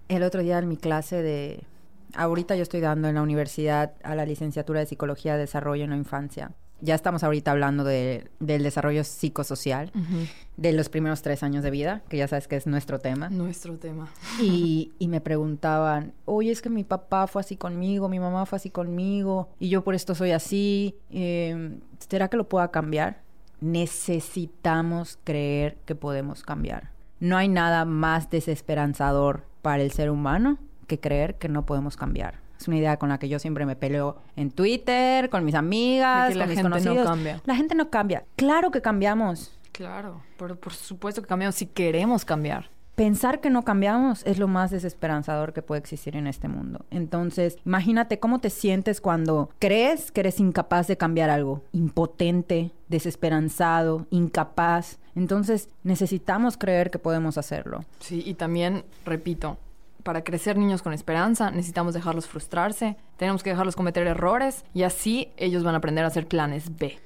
El 0.09 0.23
otro 0.23 0.43
día 0.43 0.59
en 0.59 0.69
mi 0.69 0.77
clase 0.77 1.23
de... 1.23 1.65
Ahorita 2.15 2.57
yo 2.57 2.63
estoy 2.63 2.81
dando 2.81 3.09
en 3.09 3.15
la 3.15 3.23
universidad 3.23 3.93
a 4.03 4.15
la 4.15 4.27
licenciatura 4.27 4.81
de 4.81 4.87
Psicología 4.87 5.35
de 5.35 5.41
Desarrollo 5.41 5.85
en 5.85 5.91
la 5.91 5.97
Infancia. 5.97 6.53
Ya 6.85 6.97
estamos 6.97 7.23
ahorita 7.23 7.53
hablando 7.53 7.85
de- 7.85 8.29
del 8.41 8.65
desarrollo 8.65 9.05
psicosocial, 9.05 9.93
de 10.57 10.73
los 10.73 10.89
primeros 10.89 11.23
tres 11.23 11.45
años 11.45 11.63
de 11.63 11.71
vida, 11.71 12.03
que 12.09 12.17
ya 12.17 12.27
sabes 12.27 12.49
que 12.49 12.57
es 12.57 12.67
nuestro 12.67 12.99
tema. 12.99 13.29
Nuestro 13.31 13.79
tema. 13.79 14.09
Y, 14.41 14.91
y 14.99 15.07
me 15.07 15.21
preguntaban, 15.21 16.13
oye, 16.25 16.51
es 16.51 16.61
que 16.61 16.71
mi 16.71 16.83
papá 16.83 17.29
fue 17.29 17.41
así 17.41 17.57
conmigo, 17.57 18.09
mi 18.09 18.19
mamá 18.19 18.47
fue 18.47 18.57
así 18.57 18.69
conmigo, 18.71 19.49
y 19.61 19.69
yo 19.69 19.85
por 19.85 19.95
esto 19.95 20.17
soy 20.17 20.33
así. 20.33 20.97
eh, 21.11 21.79
¿Será 22.09 22.27
que 22.29 22.37
lo 22.37 22.49
pueda 22.49 22.73
cambiar? 22.73 23.23
Necesitamos 23.61 25.19
creer 25.25 25.77
que 25.87 25.95
podemos 25.95 26.43
cambiar. 26.43 26.91
no 27.21 27.37
hay 27.37 27.47
nada 27.47 27.85
más 27.85 28.29
desesperanzador 28.31 29.45
para 29.63 29.81
el 29.85 29.93
ser 29.93 30.11
humano 30.11 30.59
que 30.93 31.01
creer 31.01 31.37
que 31.37 31.49
no 31.49 31.65
podemos 31.65 31.97
cambiar. 31.97 32.35
Es 32.61 32.69
una 32.69 32.77
idea 32.77 32.97
con 32.99 33.09
la 33.09 33.19
que 33.19 33.29
yo 33.29 33.39
siempre 33.39 33.67
me 33.67 33.75
peleo 33.77 34.19
en 34.37 34.51
Twitter, 34.51 35.31
con 35.31 35.45
mis 35.45 35.55
amigas, 35.55 36.29
que 36.29 36.35
la 36.35 36.45
con 36.45 36.51
mis 36.51 36.59
gente 36.59 36.69
no 36.69 36.77
conocidos. 36.77 37.09
cambia. 37.09 37.41
La 37.45 37.57
gente 37.57 37.75
no 37.75 37.91
cambia. 37.91 38.25
Claro 38.37 38.71
que 38.71 38.83
cambiamos. 38.83 39.59
Claro, 39.73 40.23
pero 40.39 40.55
por 40.57 40.75
supuesto 40.75 41.23
que 41.23 41.29
cambiamos 41.29 41.55
si 41.57 41.67
queremos 41.67 42.25
cambiar. 42.25 42.71
Pensar 42.95 43.41
que 43.41 43.49
no 43.49 43.65
cambiamos 43.65 44.23
es 44.27 44.39
lo 44.39 44.49
más 44.49 44.71
desesperanzador 44.71 45.55
que 45.55 45.63
puede 45.63 45.81
existir 45.81 46.15
en 46.15 46.27
este 46.27 46.47
mundo. 46.47 46.85
Entonces, 46.91 47.57
imagínate 47.65 48.21
cómo 48.21 48.39
te 48.39 48.51
sientes 48.51 49.01
cuando 49.01 49.49
crees 49.59 50.13
que 50.13 50.21
eres 50.21 50.39
incapaz 50.39 50.89
de 50.89 50.99
cambiar 50.99 51.31
algo. 51.31 51.63
Impotente, 51.73 52.71
desesperanzado, 52.89 54.07
incapaz. 54.11 54.99
Entonces, 55.15 55.71
necesitamos 55.85 56.59
creer 56.59 56.91
que 56.91 56.99
podemos 56.99 57.39
hacerlo. 57.39 57.85
Sí, 58.01 58.23
y 58.27 58.35
también, 58.35 58.85
repito, 59.07 59.57
para 60.03 60.25
crecer 60.25 60.57
niños 60.57 60.83
con 60.83 60.93
esperanza 60.93 61.51
necesitamos 61.51 61.95
dejarlos 61.95 62.27
frustrarse, 62.27 62.97
tenemos 63.17 63.43
que 63.43 63.51
dejarlos 63.51 63.77
cometer 63.77 64.07
errores 64.07 64.65
y 64.75 64.83
así 64.83 65.33
ellos 65.37 65.65
van 65.65 65.75
a 65.75 65.79
aprender 65.79 66.05
a 66.05 66.09
hacer 66.09 66.27
planes 66.27 66.77
B. 66.77 66.99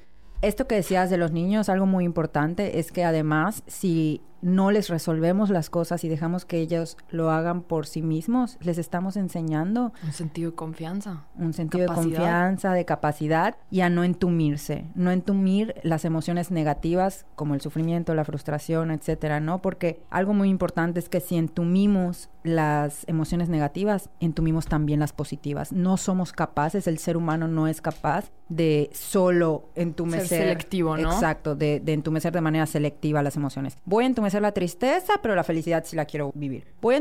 Esto 0.42 0.66
que 0.66 0.74
decías 0.74 1.08
de 1.08 1.16
los 1.16 1.32
niños, 1.32 1.68
algo 1.68 1.86
muy 1.86 2.04
importante 2.04 2.78
es 2.78 2.92
que 2.92 3.04
además, 3.04 3.62
si 3.66 4.20
no 4.46 4.70
les 4.70 4.88
resolvemos 4.88 5.50
las 5.50 5.70
cosas 5.70 6.04
y 6.04 6.08
dejamos 6.08 6.44
que 6.44 6.58
ellos 6.60 6.96
lo 7.10 7.32
hagan 7.32 7.62
por 7.62 7.84
sí 7.84 8.00
mismos, 8.00 8.58
les 8.60 8.78
estamos 8.78 9.16
enseñando 9.16 9.92
Un 10.04 10.12
sentido 10.12 10.52
de 10.52 10.56
confianza. 10.56 11.24
un 11.36 11.52
sentido 11.52 11.86
Capacidad. 11.88 12.10
de 12.10 12.16
confianza, 12.16 12.72
de 12.72 12.84
capacidad 12.84 13.56
y 13.72 13.80
a 13.80 13.90
no 13.90 14.04
entumirse, 14.04 14.84
no 14.94 15.10
entumir 15.10 15.74
las 15.82 16.04
emociones 16.04 16.52
negativas 16.52 17.26
como 17.34 17.54
el 17.54 17.60
sufrimiento, 17.60 18.14
la 18.14 18.24
frustración, 18.24 18.92
etcétera, 18.92 19.40
¿no? 19.40 19.60
Porque 19.60 20.00
algo 20.10 20.32
muy 20.32 20.48
importante 20.48 21.00
es 21.00 21.08
que 21.08 21.18
si 21.20 21.36
entumimos 21.36 22.28
las 22.44 23.02
emociones 23.08 23.48
negativas, 23.48 24.10
entumimos 24.20 24.66
también 24.66 25.00
las 25.00 25.12
positivas. 25.12 25.72
No 25.72 25.96
somos 25.96 26.32
capaces, 26.32 26.86
el 26.86 26.98
ser 26.98 27.16
humano 27.16 27.48
no 27.48 27.66
es 27.66 27.80
capaz 27.80 28.30
de 28.48 28.90
solo 28.92 29.70
entumecer. 29.74 30.28
Ser 30.28 30.42
selectivo, 30.42 30.96
¿no? 30.96 31.12
Exacto, 31.12 31.56
de, 31.56 31.80
de 31.80 31.92
entumecer 31.92 32.32
de 32.32 32.40
manera 32.40 32.66
selectiva 32.66 33.24
las 33.24 33.34
emociones. 33.36 33.76
Voy 33.84 34.04
a 34.04 34.06
entumecer 34.06 34.35
la 34.40 34.52
tristeza, 34.52 35.14
pero 35.22 35.34
la 35.34 35.44
felicidad 35.44 35.84
sí 35.84 35.96
la 35.96 36.04
quiero 36.04 36.32
vivir. 36.34 36.66
Voy 36.80 36.94
a 36.94 36.98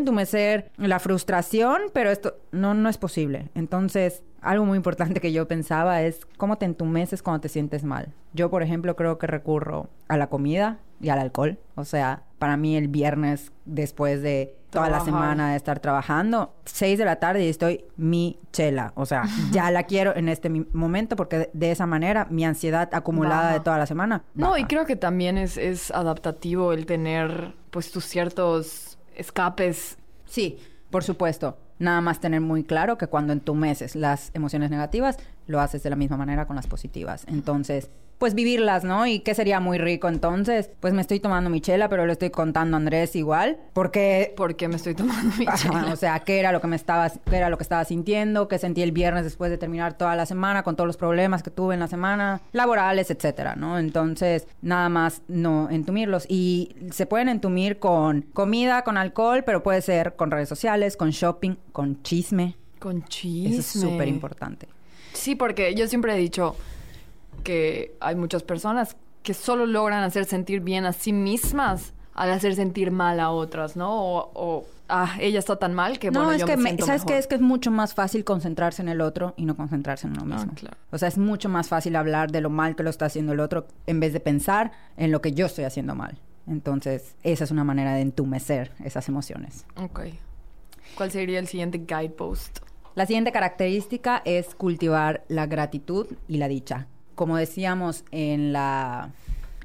la 0.78 1.00
frustración, 1.00 1.84
pero 1.94 2.10
esto 2.12 2.38
no, 2.52 2.74
no 2.74 2.90
es 2.90 2.98
posible. 2.98 3.50
Entonces, 3.56 4.24
algo 4.42 4.66
muy 4.66 4.78
importante 4.78 5.20
que 5.20 5.34
yo 5.34 5.48
pensaba 5.48 6.04
es 6.04 6.26
cómo 6.38 6.58
te 6.58 6.66
entumeces 6.66 7.22
cuando 7.24 7.42
te 7.42 7.50
sientes 7.50 7.84
mal. 7.84 8.14
Yo, 8.34 8.50
por 8.50 8.64
ejemplo, 8.64 8.96
creo 8.96 9.18
que 9.18 9.28
recurro 9.28 9.90
a 10.08 10.18
la 10.18 10.28
comida 10.28 10.80
y 11.02 11.10
al 11.10 11.20
alcohol. 11.20 11.60
O 11.76 11.86
sea, 11.86 12.24
para 12.40 12.58
mí 12.58 12.76
el 12.76 12.88
viernes, 12.88 13.52
después 13.66 14.22
de 14.22 14.56
toda 14.70 14.90
la 14.90 15.00
semana 15.00 15.52
de 15.52 15.58
estar 15.58 15.80
trabajando, 15.80 16.54
6 16.66 17.00
de 17.00 17.06
la 17.06 17.16
tarde 17.16 17.46
y 17.46 17.50
estoy 17.50 17.86
mi 17.96 18.40
chela. 18.52 18.92
O 18.96 19.06
sea, 19.06 19.24
ya 19.52 19.72
la 19.72 19.84
quiero 19.84 20.16
en 20.16 20.30
este 20.30 20.50
momento 20.50 21.16
porque 21.16 21.50
de, 21.54 21.72
esa 21.72 21.86
manera 21.86 22.28
mi 22.30 22.46
ansiedad 22.46 22.90
acumulada 22.94 23.44
Baja. 23.44 23.54
de 23.54 23.60
toda 23.62 23.78
la 23.78 23.86
semana. 23.86 24.24
No, 24.34 24.58
y 24.58 24.66
creo 24.66 24.86
que 24.86 24.96
también 24.96 25.38
es, 25.38 25.58
es 25.58 25.92
adaptativo 25.92 26.74
el 26.74 26.86
tener 26.86 27.56
pues 27.72 27.92
tus 27.92 28.06
ciertos 28.06 28.98
escapes. 29.16 29.98
Sí, 30.26 30.60
por 30.90 31.04
supuesto. 31.04 31.58
Nada 31.78 32.00
más 32.00 32.20
tener 32.22 32.40
muy 32.40 32.64
claro 32.64 32.98
que 32.98 33.08
cuando 33.08 33.34
entumeces 33.34 33.96
las 33.96 34.32
emociones 34.34 34.70
negativas, 34.72 35.18
lo 35.48 35.60
haces 35.60 35.84
de 35.84 35.90
la 35.90 35.98
misma 35.98 36.16
manera 36.16 36.48
con 36.48 36.56
las 36.56 36.68
positivas. 36.68 37.26
Entonces, 37.28 37.90
pues 38.18 38.34
vivirlas, 38.34 38.84
¿no? 38.84 39.06
¿Y 39.06 39.20
qué 39.20 39.34
sería 39.36 39.60
muy 39.60 39.78
rico 39.78 40.08
entonces? 40.08 40.70
Pues 40.80 40.94
me 40.94 41.02
estoy 41.02 41.20
tomando 41.20 41.50
mi 41.50 41.62
chela, 41.62 41.90
pero 41.90 42.06
le 42.06 42.14
estoy 42.14 42.30
contando 42.30 42.78
a 42.78 42.80
Andrés 42.80 43.16
igual, 43.16 43.58
porque 43.74 44.34
porque 44.38 44.68
me 44.68 44.76
estoy 44.76 44.96
tomando 44.96 45.36
mi 45.38 45.46
chela? 45.56 45.92
o 45.92 45.96
sea, 45.96 46.20
qué 46.20 46.40
era 46.40 46.52
lo 46.52 46.62
que 46.62 46.68
me 46.68 46.76
estaba, 46.76 47.10
qué 47.10 47.36
era 47.36 47.50
lo 47.50 47.58
que 47.58 47.64
estaba 47.64 47.84
sintiendo, 47.86 48.48
qué 48.48 48.58
sentí 48.58 48.82
el 48.82 48.92
viernes 48.92 49.24
después 49.24 49.52
de 49.52 49.58
terminar 49.58 49.98
toda 49.98 50.16
la 50.16 50.26
semana 50.26 50.64
con 50.64 50.76
todos 50.76 50.88
los 50.88 50.98
problemas 50.98 51.44
que 51.44 51.52
tuve 51.52 51.74
en 51.74 51.80
la 51.80 51.88
semana, 51.88 52.42
laborales, 52.52 53.12
etcétera, 53.12 53.56
¿no? 53.56 53.78
Entonces, 53.80 54.48
nada 54.62 54.90
más 54.90 55.22
no 55.28 55.70
entumirlos 55.70 56.26
y 56.30 56.76
se 56.92 57.06
pueden 57.06 57.30
entumir 57.30 57.80
con 57.80 58.22
comida, 58.34 58.84
con 58.84 58.98
alcohol, 58.98 59.44
pero 59.46 59.64
puede 59.64 59.82
ser 59.82 60.16
con 60.16 60.32
redes 60.32 60.50
sociales, 60.50 60.98
con 60.98 61.10
shopping, 61.10 61.56
con 61.72 62.02
chisme. 62.04 62.56
Con 62.80 63.04
chisme. 63.06 63.58
Eso 63.58 63.60
es 63.60 63.66
súper 63.68 64.08
importante. 64.08 64.68
Sí, 65.14 65.36
porque 65.36 65.74
yo 65.76 65.88
siempre 65.88 66.14
he 66.14 66.18
dicho 66.18 66.56
que 67.46 67.96
hay 68.02 68.16
muchas 68.16 68.44
personas 68.44 68.98
que 69.24 69.34
solo 69.34 69.66
logran 69.66 70.04
hacer 70.04 70.26
sentir 70.26 70.60
bien 70.60 70.86
a 70.86 70.92
sí 70.92 71.14
mismas 71.14 71.94
al 72.14 72.32
hacer 72.32 72.56
sentir 72.56 72.92
mal 72.92 73.20
a 73.20 73.30
otras, 73.32 73.76
¿no? 73.76 73.92
O, 73.94 74.32
o, 74.34 74.66
ah, 74.88 75.16
ella 75.20 75.40
está 75.40 75.58
tan 75.58 75.74
mal 75.74 76.00
que 76.00 76.12
no, 76.12 76.20
bueno, 76.22 76.32
es 76.34 76.40
yo 76.42 76.46
que 76.48 76.56
me 76.58 76.64
me- 76.64 76.70
siento 76.70 76.86
sabes 76.86 77.04
qué 77.06 77.18
es 77.18 77.28
que 77.28 77.36
es 77.36 77.42
mucho 77.42 77.72
más 77.72 77.94
fácil 77.94 78.24
concentrarse 78.24 78.82
en 78.82 78.88
el 78.90 79.02
otro 79.02 79.34
y 79.38 79.46
no 79.46 79.56
concentrarse 79.58 80.08
en 80.08 80.14
uno 80.22 80.34
Ah, 80.34 80.38
mismo. 80.38 80.54
claro. 80.56 80.78
O 80.92 80.98
sea, 80.98 81.08
es 81.10 81.18
mucho 81.18 81.50
más 81.50 81.68
fácil 81.68 81.96
hablar 81.98 82.32
de 82.32 82.40
lo 82.42 82.50
mal 82.50 82.76
que 82.76 82.84
lo 82.84 82.90
está 82.90 83.06
haciendo 83.08 83.34
el 83.34 83.40
otro 83.42 83.68
en 83.86 84.00
vez 84.00 84.14
de 84.14 84.20
pensar 84.22 84.72
en 84.98 85.12
lo 85.12 85.22
que 85.22 85.34
yo 85.34 85.46
estoy 85.46 85.66
haciendo 85.66 85.94
mal. 85.96 86.18
Entonces, 86.48 87.16
esa 87.24 87.44
es 87.44 87.52
una 87.52 87.64
manera 87.64 87.94
de 87.96 88.02
entumecer 88.02 88.72
esas 88.84 89.08
emociones. 89.10 89.66
Ok. 89.76 90.02
¿Cuál 90.96 91.12
sería 91.12 91.40
el 91.40 91.48
siguiente 91.48 91.80
guidepost? 91.80 92.60
La 92.94 93.06
siguiente 93.06 93.32
característica 93.34 94.22
es 94.24 94.56
cultivar 94.56 95.26
la 95.28 95.48
gratitud 95.48 96.08
y 96.30 96.38
la 96.38 96.48
dicha. 96.48 96.88
Como 97.16 97.38
decíamos 97.38 98.04
en 98.12 98.54
la 98.54 99.12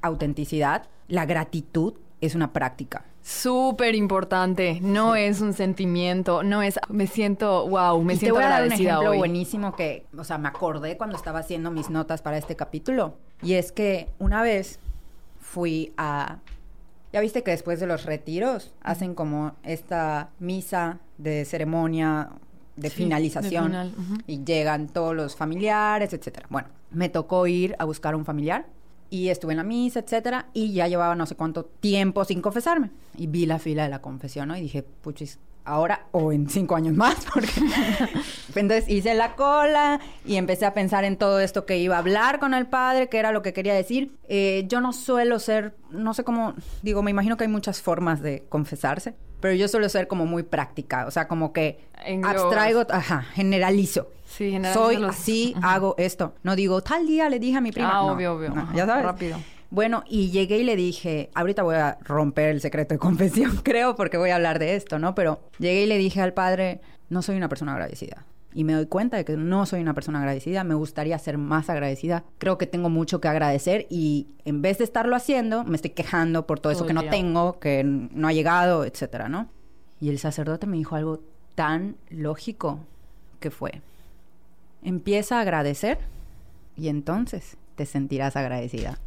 autenticidad, 0.03 0.89
la 1.09 1.27
gratitud 1.27 1.95
es 2.21 2.35
una 2.35 2.53
práctica. 2.53 3.05
Súper 3.23 3.95
importante. 3.95 4.79
No 4.81 5.15
es 5.15 5.41
un 5.41 5.53
sentimiento, 5.53 6.43
no 6.43 6.63
es 6.63 6.79
me 6.89 7.07
siento, 7.07 7.69
wow, 7.69 8.03
me 8.03 8.15
y 8.15 8.17
te 8.17 8.21
siento 8.21 8.37
voy 8.37 8.45
a 8.45 8.49
dar 8.49 8.67
un 8.67 8.73
ejemplo 8.73 9.11
hoy. 9.11 9.19
buenísimo 9.19 9.77
que, 9.77 10.07
o 10.17 10.25
sea, 10.25 10.39
me 10.39 10.49
acordé 10.49 10.97
cuando 10.97 11.17
estaba 11.17 11.41
haciendo 11.41 11.71
mis 11.71 11.91
notas 11.91 12.23
para 12.23 12.39
este 12.39 12.57
capítulo. 12.57 13.15
Y 13.43 13.55
es 13.55 13.73
que 13.73 14.09
una 14.19 14.43
vez 14.43 14.81
fui 15.41 15.93
a... 15.97 16.39
Ya 17.13 17.21
viste 17.21 17.43
que 17.43 17.51
después 17.51 17.81
de 17.81 17.87
los 17.87 18.05
retiros 18.05 18.73
hacen 18.83 19.15
como 19.15 19.55
esta 19.65 20.31
misa 20.39 21.01
de 21.19 21.45
ceremonia 21.45 22.31
de 22.81 22.91
Sí, 22.91 22.97
finalización 22.97 23.65
de 23.65 23.69
final, 23.71 23.95
ujú. 23.97 24.15
y 24.27 24.45
llegan 24.45 24.89
todos 24.89 25.15
los 25.15 25.37
familiares, 25.37 26.13
etcétera. 26.13 26.47
Bueno, 26.51 26.69
me 26.91 27.09
tocó 27.09 27.47
ir 27.47 27.77
a 27.79 27.85
buscar 27.85 28.15
un 28.15 28.25
familiar 28.25 28.67
y 29.11 29.29
estuve 29.29 29.53
en 29.53 29.59
la 29.59 29.65
misa, 29.65 30.01
etcétera, 30.01 30.47
y 30.55 30.73
ya 30.73 30.87
llevaba 30.89 31.15
no 31.15 31.27
sé 31.27 31.35
cuánto 31.35 31.65
tiempo 31.65 32.25
sin 32.25 32.41
confesarme. 32.41 32.91
Y 33.17 33.27
vi 33.27 33.47
la 33.47 33.59
fila 33.59 33.83
de 33.85 33.89
la 33.91 34.01
confesión, 34.01 34.49
¿no? 34.49 34.57
Y 34.57 34.61
dije, 34.63 34.83
puchis, 34.83 35.39
ahora 35.65 36.07
o 36.13 36.33
en 36.33 36.49
cinco 36.49 36.75
años 36.77 36.95
más, 36.97 37.17
porque... 37.35 37.51
Entonces 38.55 38.89
hice 38.89 39.15
la 39.15 39.35
cola 39.37 40.01
y 40.25 40.37
empecé 40.37 40.65
a 40.67 40.75
pensar 40.75 41.05
en 41.05 41.17
todo 41.17 41.41
esto 41.41 41.67
que 41.67 41.79
iba 41.79 41.97
a 41.97 41.99
hablar 41.99 42.39
con 42.41 42.55
el 42.55 42.67
padre, 42.67 43.09
que 43.09 43.19
era 43.19 43.33
lo 43.33 43.43
que 43.43 43.53
quería 43.53 43.75
decir. 43.75 44.13
Eh, 44.29 44.65
yo 44.69 44.81
no 44.81 44.93
suelo 44.93 45.39
ser, 45.39 45.75
no 45.91 46.15
sé 46.15 46.25
cómo, 46.25 46.55
digo, 46.83 47.03
me 47.03 47.11
imagino 47.11 47.37
que 47.37 47.45
hay 47.45 47.51
muchas 47.51 47.81
formas 47.83 48.23
de 48.23 48.45
confesarse, 48.49 49.15
pero 49.41 49.55
yo 49.55 49.69
suelo 49.69 49.89
ser 49.89 50.07
como 50.07 50.27
muy 50.27 50.43
práctica, 50.43 51.07
o 51.07 51.11
sea, 51.11 51.27
como 51.29 51.53
que 51.53 51.81
abstraigo, 52.25 52.87
ajá, 52.91 53.23
generalizo. 53.35 54.09
Sí, 54.27 54.51
generalizo 54.53 54.85
Soy 54.85 54.97
los- 54.97 55.11
así, 55.17 55.55
Ajá. 55.59 55.75
hago 55.75 55.95
esto. 55.99 56.35
No 56.43 56.55
digo, 56.57 56.81
tal 56.83 57.07
día 57.07 57.29
le 57.29 57.39
dije 57.39 57.57
a 57.59 57.61
mi 57.61 57.73
prima. 57.73 57.91
Ah, 57.91 58.03
No, 58.07 58.13
obvio, 58.13 58.35
obvio. 58.35 58.51
no, 58.51 58.63
Ajá, 58.63 58.75
ya 58.75 58.87
sabes. 58.87 59.05
rápido. 59.05 59.39
Bueno, 59.71 60.03
y 60.09 60.31
llegué 60.31 60.59
y 60.59 60.65
le 60.65 60.75
dije, 60.77 61.31
ahorita 61.35 61.63
voy 61.63 61.77
a 61.77 61.99
romper 62.03 62.51
el 62.51 62.61
secreto 62.61 62.95
de 62.95 62.99
confesión, 63.53 63.57
creo, 63.63 63.97
porque 63.97 64.17
voy 64.17 64.31
a 64.31 64.37
hablar 64.37 64.59
de 64.59 64.77
esto, 64.77 64.99
¿no? 64.99 65.15
Pero 65.15 65.41
llegué 65.59 65.83
y 65.83 65.87
le 65.87 65.99
dije 65.99 66.21
al 66.21 66.33
padre, 66.33 66.81
no 67.09 67.23
soy 67.23 67.37
una 67.37 67.49
persona 67.49 67.73
agradecida. 67.73 68.25
Y 68.53 68.65
me 68.65 68.73
doy 68.73 68.87
cuenta 68.87 69.17
de 69.17 69.25
que 69.25 69.37
no 69.37 69.65
soy 69.65 69.81
una 69.81 69.95
persona 69.95 70.19
agradecida, 70.19 70.65
me 70.65 70.75
gustaría 70.75 71.17
ser 71.21 71.39
más 71.39 71.71
agradecida. 71.71 72.25
Creo 72.39 72.59
que 72.59 72.67
tengo 72.67 72.89
mucho 72.91 73.21
que 73.21 73.29
agradecer 73.29 73.87
y 73.91 74.27
en 74.45 74.61
vez 74.61 74.79
de 74.79 74.85
estarlo 74.85 75.15
haciendo, 75.15 75.63
me 75.65 75.77
estoy 75.77 75.91
quejando 75.93 76.47
por 76.49 76.59
todo, 76.59 76.73
eso 76.73 76.85
que 76.85 76.93
no 76.93 77.03
tengo, 77.11 77.61
que 77.61 77.85
no 77.85 78.27
ha 78.27 78.33
llegado, 78.33 78.85
etcétera, 78.85 79.29
¿no? 79.29 79.49
Y 80.01 80.09
el 80.09 80.19
sacerdote 80.19 80.67
me 80.67 80.77
dijo 80.79 80.97
algo 80.97 81.21
tan 81.55 81.95
lógico 82.09 82.81
que 83.39 83.51
fue, 83.53 83.83
empieza 84.83 85.39
a 85.39 85.41
agradecer 85.43 85.99
y 86.77 86.89
entonces 86.89 87.57
te 87.77 87.87
sentirás 87.87 88.35
agradecida. 88.37 88.99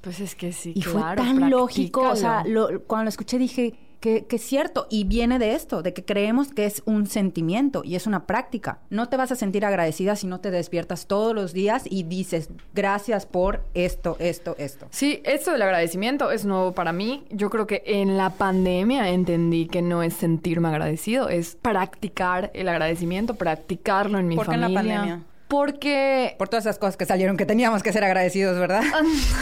Pues 0.00 0.20
es 0.20 0.34
que 0.34 0.52
sí, 0.52 0.72
Y 0.74 0.82
fue 0.82 1.02
tan 1.16 1.50
lógico, 1.50 2.08
o 2.08 2.16
sea, 2.16 2.44
lo- 2.44 2.80
cuando 2.82 3.04
lo 3.04 3.08
escuché 3.10 3.38
dije 3.38 3.74
que, 4.00 4.26
que 4.26 4.36
es 4.36 4.42
cierto, 4.42 4.86
y 4.90 5.04
viene 5.04 5.38
de 5.38 5.54
esto, 5.54 5.82
de 5.82 5.92
que 5.92 6.04
creemos 6.04 6.52
que 6.52 6.66
es 6.66 6.82
un 6.86 7.06
sentimiento 7.06 7.82
y 7.84 7.96
es 7.96 8.06
una 8.06 8.26
práctica. 8.26 8.78
No 8.90 9.08
te 9.08 9.16
vas 9.16 9.32
a 9.32 9.36
sentir 9.36 9.64
agradecida 9.64 10.16
si 10.16 10.26
no 10.26 10.40
te 10.40 10.50
despiertas 10.50 11.06
todos 11.06 11.34
los 11.34 11.52
días 11.52 11.84
y 11.88 12.04
dices, 12.04 12.50
gracias 12.74 13.26
por 13.26 13.64
esto, 13.74 14.16
esto, 14.18 14.54
esto. 14.58 14.86
Sí, 14.90 15.20
esto 15.24 15.52
del 15.52 15.62
agradecimiento 15.62 16.30
es 16.30 16.44
nuevo 16.44 16.72
para 16.72 16.92
mí. 16.92 17.24
Yo 17.30 17.50
creo 17.50 17.66
que 17.66 17.82
en 17.86 18.16
la 18.16 18.30
pandemia 18.30 19.08
entendí 19.10 19.66
que 19.66 19.82
no 19.82 20.02
es 20.02 20.14
sentirme 20.14 20.68
agradecido, 20.68 21.28
es 21.28 21.56
practicar 21.56 22.50
el 22.54 22.68
agradecimiento, 22.68 23.34
practicarlo 23.34 24.18
en 24.18 24.28
mi 24.28 24.36
¿Por 24.36 24.48
qué 24.48 24.54
en 24.54 24.60
la 24.60 24.66
familia. 24.68 24.96
pandemia? 24.98 25.24
Porque 25.48 26.34
Por 26.38 26.50
todas 26.50 26.66
esas 26.66 26.78
cosas 26.78 26.98
que 26.98 27.06
salieron 27.06 27.38
que 27.38 27.46
teníamos 27.46 27.82
que 27.82 27.92
ser 27.92 28.04
agradecidos, 28.04 28.58
¿verdad? 28.58 28.82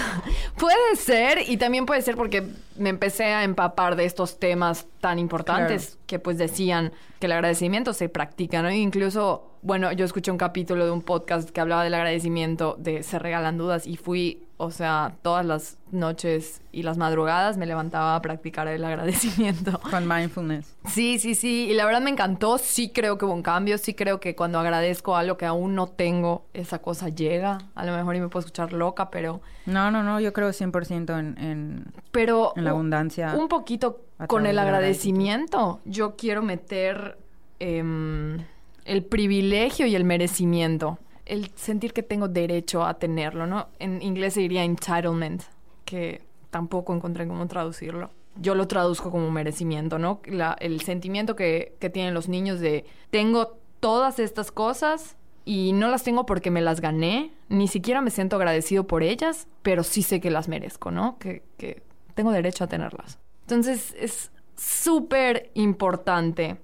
Puede 0.57 0.97
ser, 0.97 1.41
y 1.49 1.57
también 1.57 1.85
puede 1.85 2.01
ser 2.01 2.17
porque 2.17 2.45
me 2.77 2.89
empecé 2.89 3.25
a 3.25 3.45
empapar 3.45 3.97
de 3.97 4.07
estos 4.07 4.39
temas 4.39 4.87
tan 5.01 5.19
importantes 5.19 5.99
que 6.07 6.19
pues 6.19 6.39
decían 6.39 6.93
que 7.19 7.27
el 7.27 7.33
agradecimiento 7.33 7.93
se 7.93 8.09
practica, 8.09 8.63
¿no? 8.63 8.69
E 8.69 8.77
incluso, 8.77 9.51
bueno, 9.63 9.93
yo 9.93 10.05
escuché 10.05 10.31
un 10.31 10.39
capítulo 10.39 10.87
de 10.87 10.93
un 10.93 11.03
podcast 11.03 11.51
que 11.51 11.61
hablaba 11.61 11.85
del 11.85 11.95
agradecimiento, 11.95 12.77
de 12.79 13.03
se 13.03 13.19
regalan 13.19 13.59
dudas, 13.59 13.87
y 13.87 13.97
fui, 13.97 14.46
o 14.59 14.71
sea, 14.71 15.13
todas 15.23 15.45
las 15.45 15.77
noches 15.91 16.63
y 16.73 16.83
las 16.83 16.97
madrugadas 16.97 17.59
me 17.59 17.67
levantaba 17.67 18.17
a 18.17 18.23
practicar 18.23 18.67
el 18.69 18.83
agradecimiento. 18.85 19.79
Con 19.91 20.09
mindfulness. 20.09 20.75
Sí, 20.87 21.19
sí, 21.19 21.35
sí. 21.35 21.69
Y 21.71 21.75
la 21.75 21.85
verdad 21.85 22.01
me 22.01 22.11
encantó. 22.11 22.57
Sí 22.59 22.91
creo 22.91 23.19
que 23.19 23.25
hubo 23.27 23.35
un 23.35 23.43
cambio. 23.43 23.77
Sí 23.79 23.93
creo 23.95 24.19
que 24.19 24.35
cuando 24.35 24.59
agradezco 24.59 25.15
algo 25.17 25.37
que 25.37 25.45
aún 25.47 25.75
no 25.75 25.87
tengo, 25.89 26.47
esa 26.55 26.79
cosa 26.79 27.09
llega. 27.11 27.59
A 27.75 27.85
lo 27.85 27.95
mejor 27.95 28.17
y 28.17 28.21
me 28.21 28.29
puedo 28.29 28.41
escuchar 28.47 28.73
loca, 28.73 29.11
pero... 29.11 29.41
No, 29.67 29.91
no, 29.91 30.03
no. 30.03 30.21
Yo 30.21 30.33
creo 30.33 30.49
100% 30.51 31.19
en, 31.19 31.37
en, 31.39 31.85
Pero... 32.11 32.53
en 32.57 32.65
la 32.65 32.71
un- 32.73 32.77
abundancia. 32.79 33.35
Un 33.37 33.49
poquito 33.49 34.01
con 34.27 34.47
el 34.47 34.59
agradecimiento. 34.59 35.81
Yo 35.85 36.17
quiero 36.17 36.41
meter 36.43 37.19
em, 37.59 38.39
el 38.85 39.05
privilegio 39.05 39.87
y 39.87 39.95
el 39.97 40.05
merecimiento. 40.05 40.99
El 41.27 41.51
sentir 41.57 41.93
que 41.93 42.03
tengo 42.03 42.29
derecho 42.29 42.85
a 42.85 42.95
tenerlo, 42.95 43.47
¿no? 43.47 43.69
En 43.79 44.01
inglés 44.01 44.35
se 44.35 44.41
diría 44.41 44.65
entitlement, 44.65 45.43
que 45.85 46.23
tampoco 46.51 46.95
encontré 46.95 47.27
cómo 47.27 47.47
traducirlo. 47.47 48.11
Yo 48.41 48.55
lo 48.55 48.67
traduzco 48.67 49.11
como 49.11 49.31
merecimiento, 49.31 49.99
¿no? 49.99 50.21
El 50.59 50.81
sentimiento 50.83 51.37
que, 51.37 51.75
que 51.81 51.91
tienen 51.91 52.15
los 52.15 52.29
niños 52.29 52.61
de 52.61 52.85
tengo 53.11 53.59
todas 53.81 54.19
estas 54.19 54.51
cosas 54.53 55.17
y 55.45 55.73
no 55.73 55.89
las 55.89 56.03
tengo 56.03 56.27
porque 56.27 56.51
me 56.51 56.61
las 56.61 56.81
gané, 56.81 57.33
ni 57.49 57.69
siquiera 57.69 58.01
me 58.01 58.11
siento 58.11 58.37
agradecido 58.37 58.87
por 58.87 59.03
ellas, 59.03 59.47
pero 59.63 59.85
sí 59.85 60.03
sé 60.03 60.21
que 60.21 60.31
las 60.31 60.49
merezco, 60.49 60.91
¿no? 60.91 61.19
Que, 61.19 61.43
que 61.57 61.83
tengo 62.15 62.33
derecho 62.33 62.65
a 62.65 62.67
tenerlas. 62.67 63.19
Entonces 63.43 63.95
es 63.99 64.33
súper 64.57 65.51
importante 65.55 66.57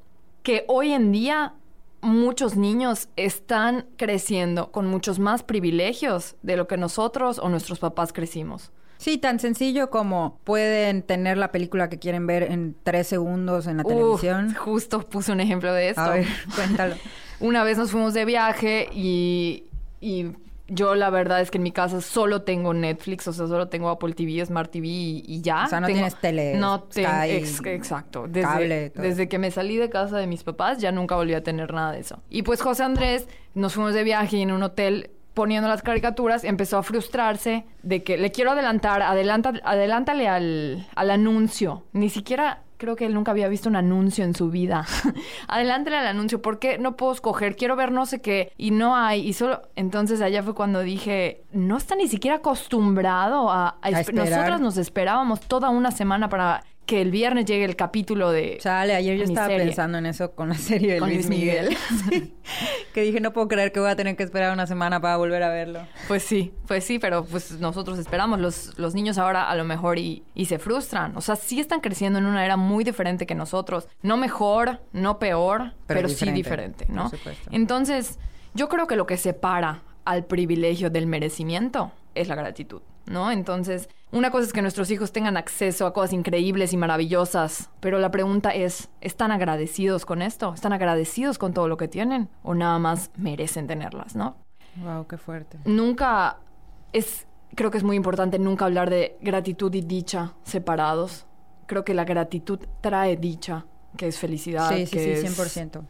que 0.42 0.64
hoy 0.68 0.92
en 0.92 1.12
día 1.12 1.55
muchos 2.03 2.57
niños 2.57 3.09
están 3.17 3.87
creciendo 3.97 4.71
con 4.73 4.87
muchos 4.87 5.19
más 5.19 5.43
privilegios 5.43 6.37
de 6.43 6.57
lo 6.57 6.67
que 6.67 6.77
nosotros 6.77 7.38
o 7.38 7.49
nuestros 7.49 7.79
papás 7.79 8.12
crecimos. 8.12 8.73
Sí, 8.99 9.19
tan 9.19 9.41
sencillo 9.41 9.91
como 9.91 10.38
pueden 10.45 11.03
tener 11.03 11.37
la 11.37 11.51
película 11.51 11.88
que 11.88 11.99
quieren 11.99 12.27
ver 12.27 12.45
en 12.45 12.77
tres 12.85 13.09
segundos 13.09 13.67
en 13.67 13.79
la 13.79 13.85
televisión. 13.85 14.55
justo 14.55 15.01
puse 15.09 15.33
un 15.33 15.41
ejemplo 15.41 15.73
de 15.73 15.88
esto. 15.88 16.03
A 16.03 16.11
ver, 16.11 16.27
cuéntalo. 16.55 16.95
Una 17.41 17.65
vez 17.65 17.79
nos 17.79 17.91
fuimos 17.91 18.15
de 18.15 18.25
viaje 18.25 18.88
y, 18.93 19.65
y 20.01 20.27
yo 20.75 20.95
la 20.95 21.11
verdad 21.11 21.41
es 21.41 21.51
que 21.51 21.59
en 21.59 21.65
mi 21.65 21.73
casa 21.73 22.01
solo 22.01 22.43
tengo 22.43 22.73
Netflix, 22.73 23.29
o 23.29 23.33
sea, 23.33 23.47
solo 23.47 23.69
tengo 23.69 23.89
Apple 23.91 24.15
TV, 24.15 24.45
Smart 24.47 24.71
TV 24.71 24.87
y, 24.89 25.25
y 25.27 25.41
ya. 25.43 25.65
O 25.65 25.69
sea, 25.69 25.81
no 25.81 25.87
Tengo- 25.87 25.97
tienes 25.99 26.17
tele, 26.21 26.55
No 26.55 26.83
tengo, 26.85 27.09
ex- 27.25 27.61
exacto. 27.67 28.27
Desde, 28.29 28.49
cable, 28.49 28.91
todo. 28.91 29.03
desde 29.03 29.29
que 29.29 29.39
me 29.39 29.51
salí 29.51 29.77
de 29.77 29.91
casa 29.91 30.17
de 30.19 30.27
mis 30.27 30.43
papás 30.45 30.79
ya 30.79 30.91
nunca 30.93 31.15
volví 31.17 31.35
a 31.35 31.43
tener 31.43 31.73
nada 31.75 31.93
de 31.93 32.01
eso. 32.01 32.21
Y 32.31 32.43
pues 32.43 32.63
José 32.63 32.85
Andrés 32.85 33.29
nos 33.55 33.75
fuimos 33.75 33.95
de 33.95 34.03
viaje 34.05 34.39
y 34.39 34.43
en 34.43 34.53
un 34.53 34.63
hotel 34.63 35.11
poniendo 35.35 35.69
las 35.69 35.83
caricaturas 35.83 36.45
empezó 36.45 36.79
a 36.79 36.83
frustrarse 36.83 37.65
de 37.83 38.03
que 38.03 38.19
le 38.19 38.31
quiero 38.33 38.51
adelantar, 38.53 39.03
adelanta, 39.03 39.53
adelántale 39.65 40.29
al, 40.29 40.87
al 40.95 41.11
anuncio. 41.11 41.85
Ni 41.93 42.09
siquiera 42.11 42.63
creo 42.83 42.97
que 42.97 43.07
él 43.07 43.14
nunca 43.14 43.31
había 43.31 43.47
visto 43.49 43.68
un 43.68 43.77
anuncio 43.77 44.25
en 44.25 44.35
su 44.35 44.51
vida. 44.51 44.85
adelántale 45.49 45.97
al 45.97 46.07
anuncio, 46.09 46.42
¿por 46.42 46.59
qué 46.59 46.79
no 46.79 46.97
puedo 46.97 47.12
escoger? 47.12 47.55
Quiero 47.57 47.77
ver 47.77 47.92
no 47.92 48.07
sé 48.07 48.21
qué 48.21 48.53
y 48.59 48.73
no 48.73 48.97
hay. 48.97 49.27
Y 49.27 49.33
solo 49.35 49.62
entonces 49.77 50.21
allá 50.21 50.42
fue 50.42 50.55
cuando 50.55 50.81
dije, 50.81 51.45
no 51.53 51.77
está 51.77 51.95
ni 51.95 52.09
siquiera 52.09 52.38
acostumbrado 52.38 53.51
a, 53.51 53.68
a 53.68 53.77
A 53.83 53.90
esp- 53.90 54.01
esperar. 54.01 54.29
Nosotros 54.31 54.61
nos 54.61 54.77
esperábamos 54.79 55.40
toda 55.40 55.71
una 55.71 55.90
semana 55.92 56.29
para 56.29 56.64
que 56.87 57.01
el 57.01 57.11
viernes 57.11 57.45
llegue 57.45 57.64
el 57.64 57.77
capítulo 57.77 58.31
de... 58.33 58.59
Chale, 58.61 58.95
ayer 58.95 59.16
yo 59.16 59.25
estaba 59.25 59.47
serie. 59.47 59.64
pensando 59.66 59.99
en 59.99 60.07
eso 60.07 60.33
con 60.33 60.49
la 60.49 60.57
serie 60.57 60.95
de 60.95 60.99
Con 60.99 61.09
Luis 61.11 61.27
Luis 61.29 61.38
Miguel. 61.38 61.68
Miguel. 61.68 61.79
Sí. 62.11 62.35
que 62.92 63.03
dije, 63.03 63.21
no 63.21 63.33
puedo 63.33 63.47
creer 63.49 63.71
que 63.73 63.81
voy 63.81 63.88
a 63.90 63.97
tener 63.97 64.16
que 64.16 64.25
esperar 64.25 64.53
una 64.53 64.66
semana 64.66 65.01
para 65.01 65.16
volver 65.16 65.42
a 65.45 65.49
verlo. 65.49 65.87
Pues 66.09 66.23
sí, 66.25 66.53
pues 66.66 66.85
sí, 66.85 66.99
pero 66.99 67.25
pues 67.25 67.53
nosotros 67.61 67.99
esperamos. 67.99 68.40
Los, 68.40 68.79
los 68.79 68.95
niños 68.95 69.16
ahora 69.18 69.49
a 69.49 69.55
lo 69.55 69.64
mejor 69.64 69.99
y, 69.99 70.25
y 70.35 70.47
se 70.47 70.59
frustran. 70.59 71.16
O 71.16 71.21
sea, 71.21 71.37
sí 71.37 71.61
están 71.61 71.81
creciendo 71.81 72.18
en 72.18 72.27
una 72.27 72.45
era 72.45 72.57
muy 72.57 72.83
diferente 72.85 73.27
que 73.27 73.35
nosotros. 73.35 73.88
No 74.03 74.16
mejor, 74.16 74.81
no 74.92 75.18
peor, 75.18 75.73
pero, 75.87 76.01
Pero 76.01 76.09
sí 76.09 76.31
diferente, 76.33 76.85
diferente, 76.85 76.87
¿no? 76.88 77.09
por 77.09 77.18
supuesto. 77.18 77.49
Entonces, 77.53 78.18
yo 78.55 78.68
creo 78.68 78.87
que 78.87 78.97
lo 78.97 79.07
que 79.07 79.16
separa 79.16 79.83
al 80.05 80.25
privilegio 80.25 80.90
del 80.90 81.07
merecimiento 81.07 81.92
es 82.14 82.29
la 82.29 82.35
gratitud, 82.35 82.83
¿no? 83.07 83.31
Entonces, 83.31 83.88
una 84.12 84.31
cosa 84.31 84.46
es 84.46 84.53
que 84.53 84.62
nuestros 84.62 84.90
hijos 84.90 85.11
tengan 85.12 85.37
acceso 85.37 85.87
a 85.87 85.92
cosas 85.92 86.12
increíbles 86.12 86.72
y 86.72 86.77
maravillosas, 86.77 87.70
pero 87.81 87.98
la 87.98 88.11
pregunta 88.11 88.51
es, 88.51 88.88
¿están 89.01 89.33
agradecidos 89.33 90.07
con 90.07 90.22
esto? 90.22 90.53
¿Están 90.55 90.72
agradecidos 90.72 91.38
con 91.38 91.53
todo 91.55 91.66
lo 91.68 91.77
que 91.77 91.88
tienen? 91.88 92.29
¿O 92.42 92.55
nada 92.55 92.79
más 92.79 93.11
merecen 93.16 93.66
tenerlas, 93.66 94.14
¿no? 94.14 94.37
Wow, 94.77 95.07
qué 95.07 95.18
fuerte. 95.18 95.59
nunca 95.64 96.38
es 96.92 97.27
creo 97.55 97.70
que 97.70 97.77
es 97.79 97.85
muy 97.85 97.96
importante 97.96 98.38
nunca 98.38 98.64
hablar 98.64 98.88
de 98.88 99.16
gratitud 99.20 99.72
y 99.75 99.83
dicha 99.83 100.33
separados. 100.42 101.27
Creo 101.66 101.85
que 101.85 101.92
la 101.94 102.05
gratitud 102.05 102.59
trae 102.81 103.16
dicha, 103.16 103.66
que 103.96 104.07
es 104.09 104.18
felicidad, 104.18 104.70
Sí, 104.70 104.87
sí, 104.87 104.92
que 104.92 104.98
sí, 105.16 105.27
es 105.27 105.38
100%. 105.38 105.83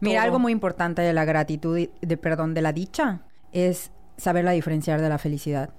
Mira, 0.00 0.20
todo. 0.20 0.24
algo 0.24 0.38
muy 0.38 0.52
importante 0.52 1.02
de 1.02 1.12
la 1.12 1.24
gratitud, 1.26 1.76
y- 1.78 1.90
de 2.00 2.16
perdón, 2.16 2.54
de 2.54 2.62
la 2.62 2.72
dicha, 2.72 3.20
es 3.52 3.90
saberla 4.16 4.52
diferenciar 4.52 5.00
de 5.02 5.08
la 5.10 5.18
felicidad. 5.18 5.70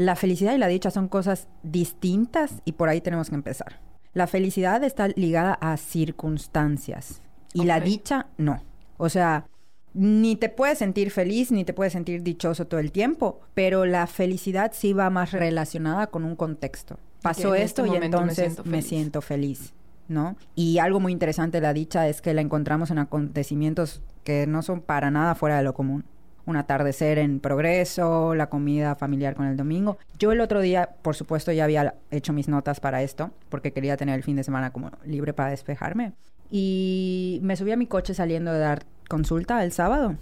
La 0.00 0.16
felicidad 0.16 0.54
y 0.54 0.58
la 0.58 0.66
dicha 0.66 0.90
son 0.90 1.08
cosas 1.08 1.46
distintas 1.62 2.62
y 2.64 2.72
por 2.72 2.88
ahí 2.88 3.02
tenemos 3.02 3.28
que 3.28 3.34
empezar. 3.34 3.80
La 4.14 4.26
felicidad 4.26 4.82
está 4.82 5.08
ligada 5.08 5.52
a 5.60 5.76
circunstancias 5.76 7.20
y 7.52 7.64
la 7.64 7.80
dicha 7.80 8.28
no. 8.38 8.64
O 8.96 9.10
sea, 9.10 9.44
ni 9.92 10.36
te 10.36 10.48
puedes 10.48 10.78
sentir 10.78 11.10
feliz 11.10 11.52
ni 11.52 11.66
te 11.66 11.74
puedes 11.74 11.92
sentir 11.92 12.22
dichoso 12.22 12.66
todo 12.66 12.80
el 12.80 12.92
tiempo, 12.92 13.42
pero 13.52 13.84
la 13.84 14.06
felicidad 14.06 14.72
sí 14.74 14.94
va 14.94 15.10
más 15.10 15.32
relacionada 15.32 16.06
con 16.06 16.24
un 16.24 16.34
contexto. 16.34 16.98
Pasó 17.20 17.54
en 17.54 17.60
esto 17.60 17.82
este 17.84 17.94
y 17.94 17.96
momento 17.98 18.16
me 18.16 18.22
entonces 18.22 18.54
siento 18.54 18.64
me 18.64 18.80
siento 18.80 19.20
feliz, 19.20 19.74
¿no? 20.08 20.34
Y 20.54 20.78
algo 20.78 21.00
muy 21.00 21.12
interesante 21.12 21.58
de 21.58 21.62
la 21.62 21.74
dicha 21.74 22.08
es 22.08 22.22
que 22.22 22.32
la 22.32 22.40
encontramos 22.40 22.90
en 22.90 23.00
acontecimientos 23.00 24.00
que 24.24 24.46
no 24.46 24.62
son 24.62 24.80
para 24.80 25.10
nada 25.10 25.34
fuera 25.34 25.58
de 25.58 25.62
lo 25.62 25.74
común 25.74 26.04
un 26.50 26.56
atardecer 26.56 27.18
en 27.18 27.40
progreso, 27.40 28.34
la 28.34 28.48
comida 28.48 28.94
familiar 28.96 29.34
con 29.34 29.46
el 29.46 29.56
domingo. 29.56 29.98
Yo 30.18 30.32
el 30.32 30.40
otro 30.40 30.60
día, 30.60 30.90
por 31.02 31.14
supuesto, 31.14 31.52
ya 31.52 31.64
había 31.64 31.94
hecho 32.10 32.32
mis 32.32 32.48
notas 32.48 32.80
para 32.80 33.02
esto, 33.02 33.30
porque 33.48 33.72
quería 33.72 33.96
tener 33.96 34.16
el 34.16 34.22
fin 34.22 34.36
de 34.36 34.44
semana 34.44 34.70
como 34.70 34.90
libre 35.04 35.32
para 35.32 35.50
despejarme. 35.50 36.12
Y 36.50 37.38
me 37.42 37.56
subí 37.56 37.72
a 37.72 37.76
mi 37.76 37.86
coche 37.86 38.12
saliendo 38.12 38.52
de 38.52 38.58
dar 38.58 38.84
consulta 39.08 39.62
el 39.64 39.72
sábado. 39.72 40.16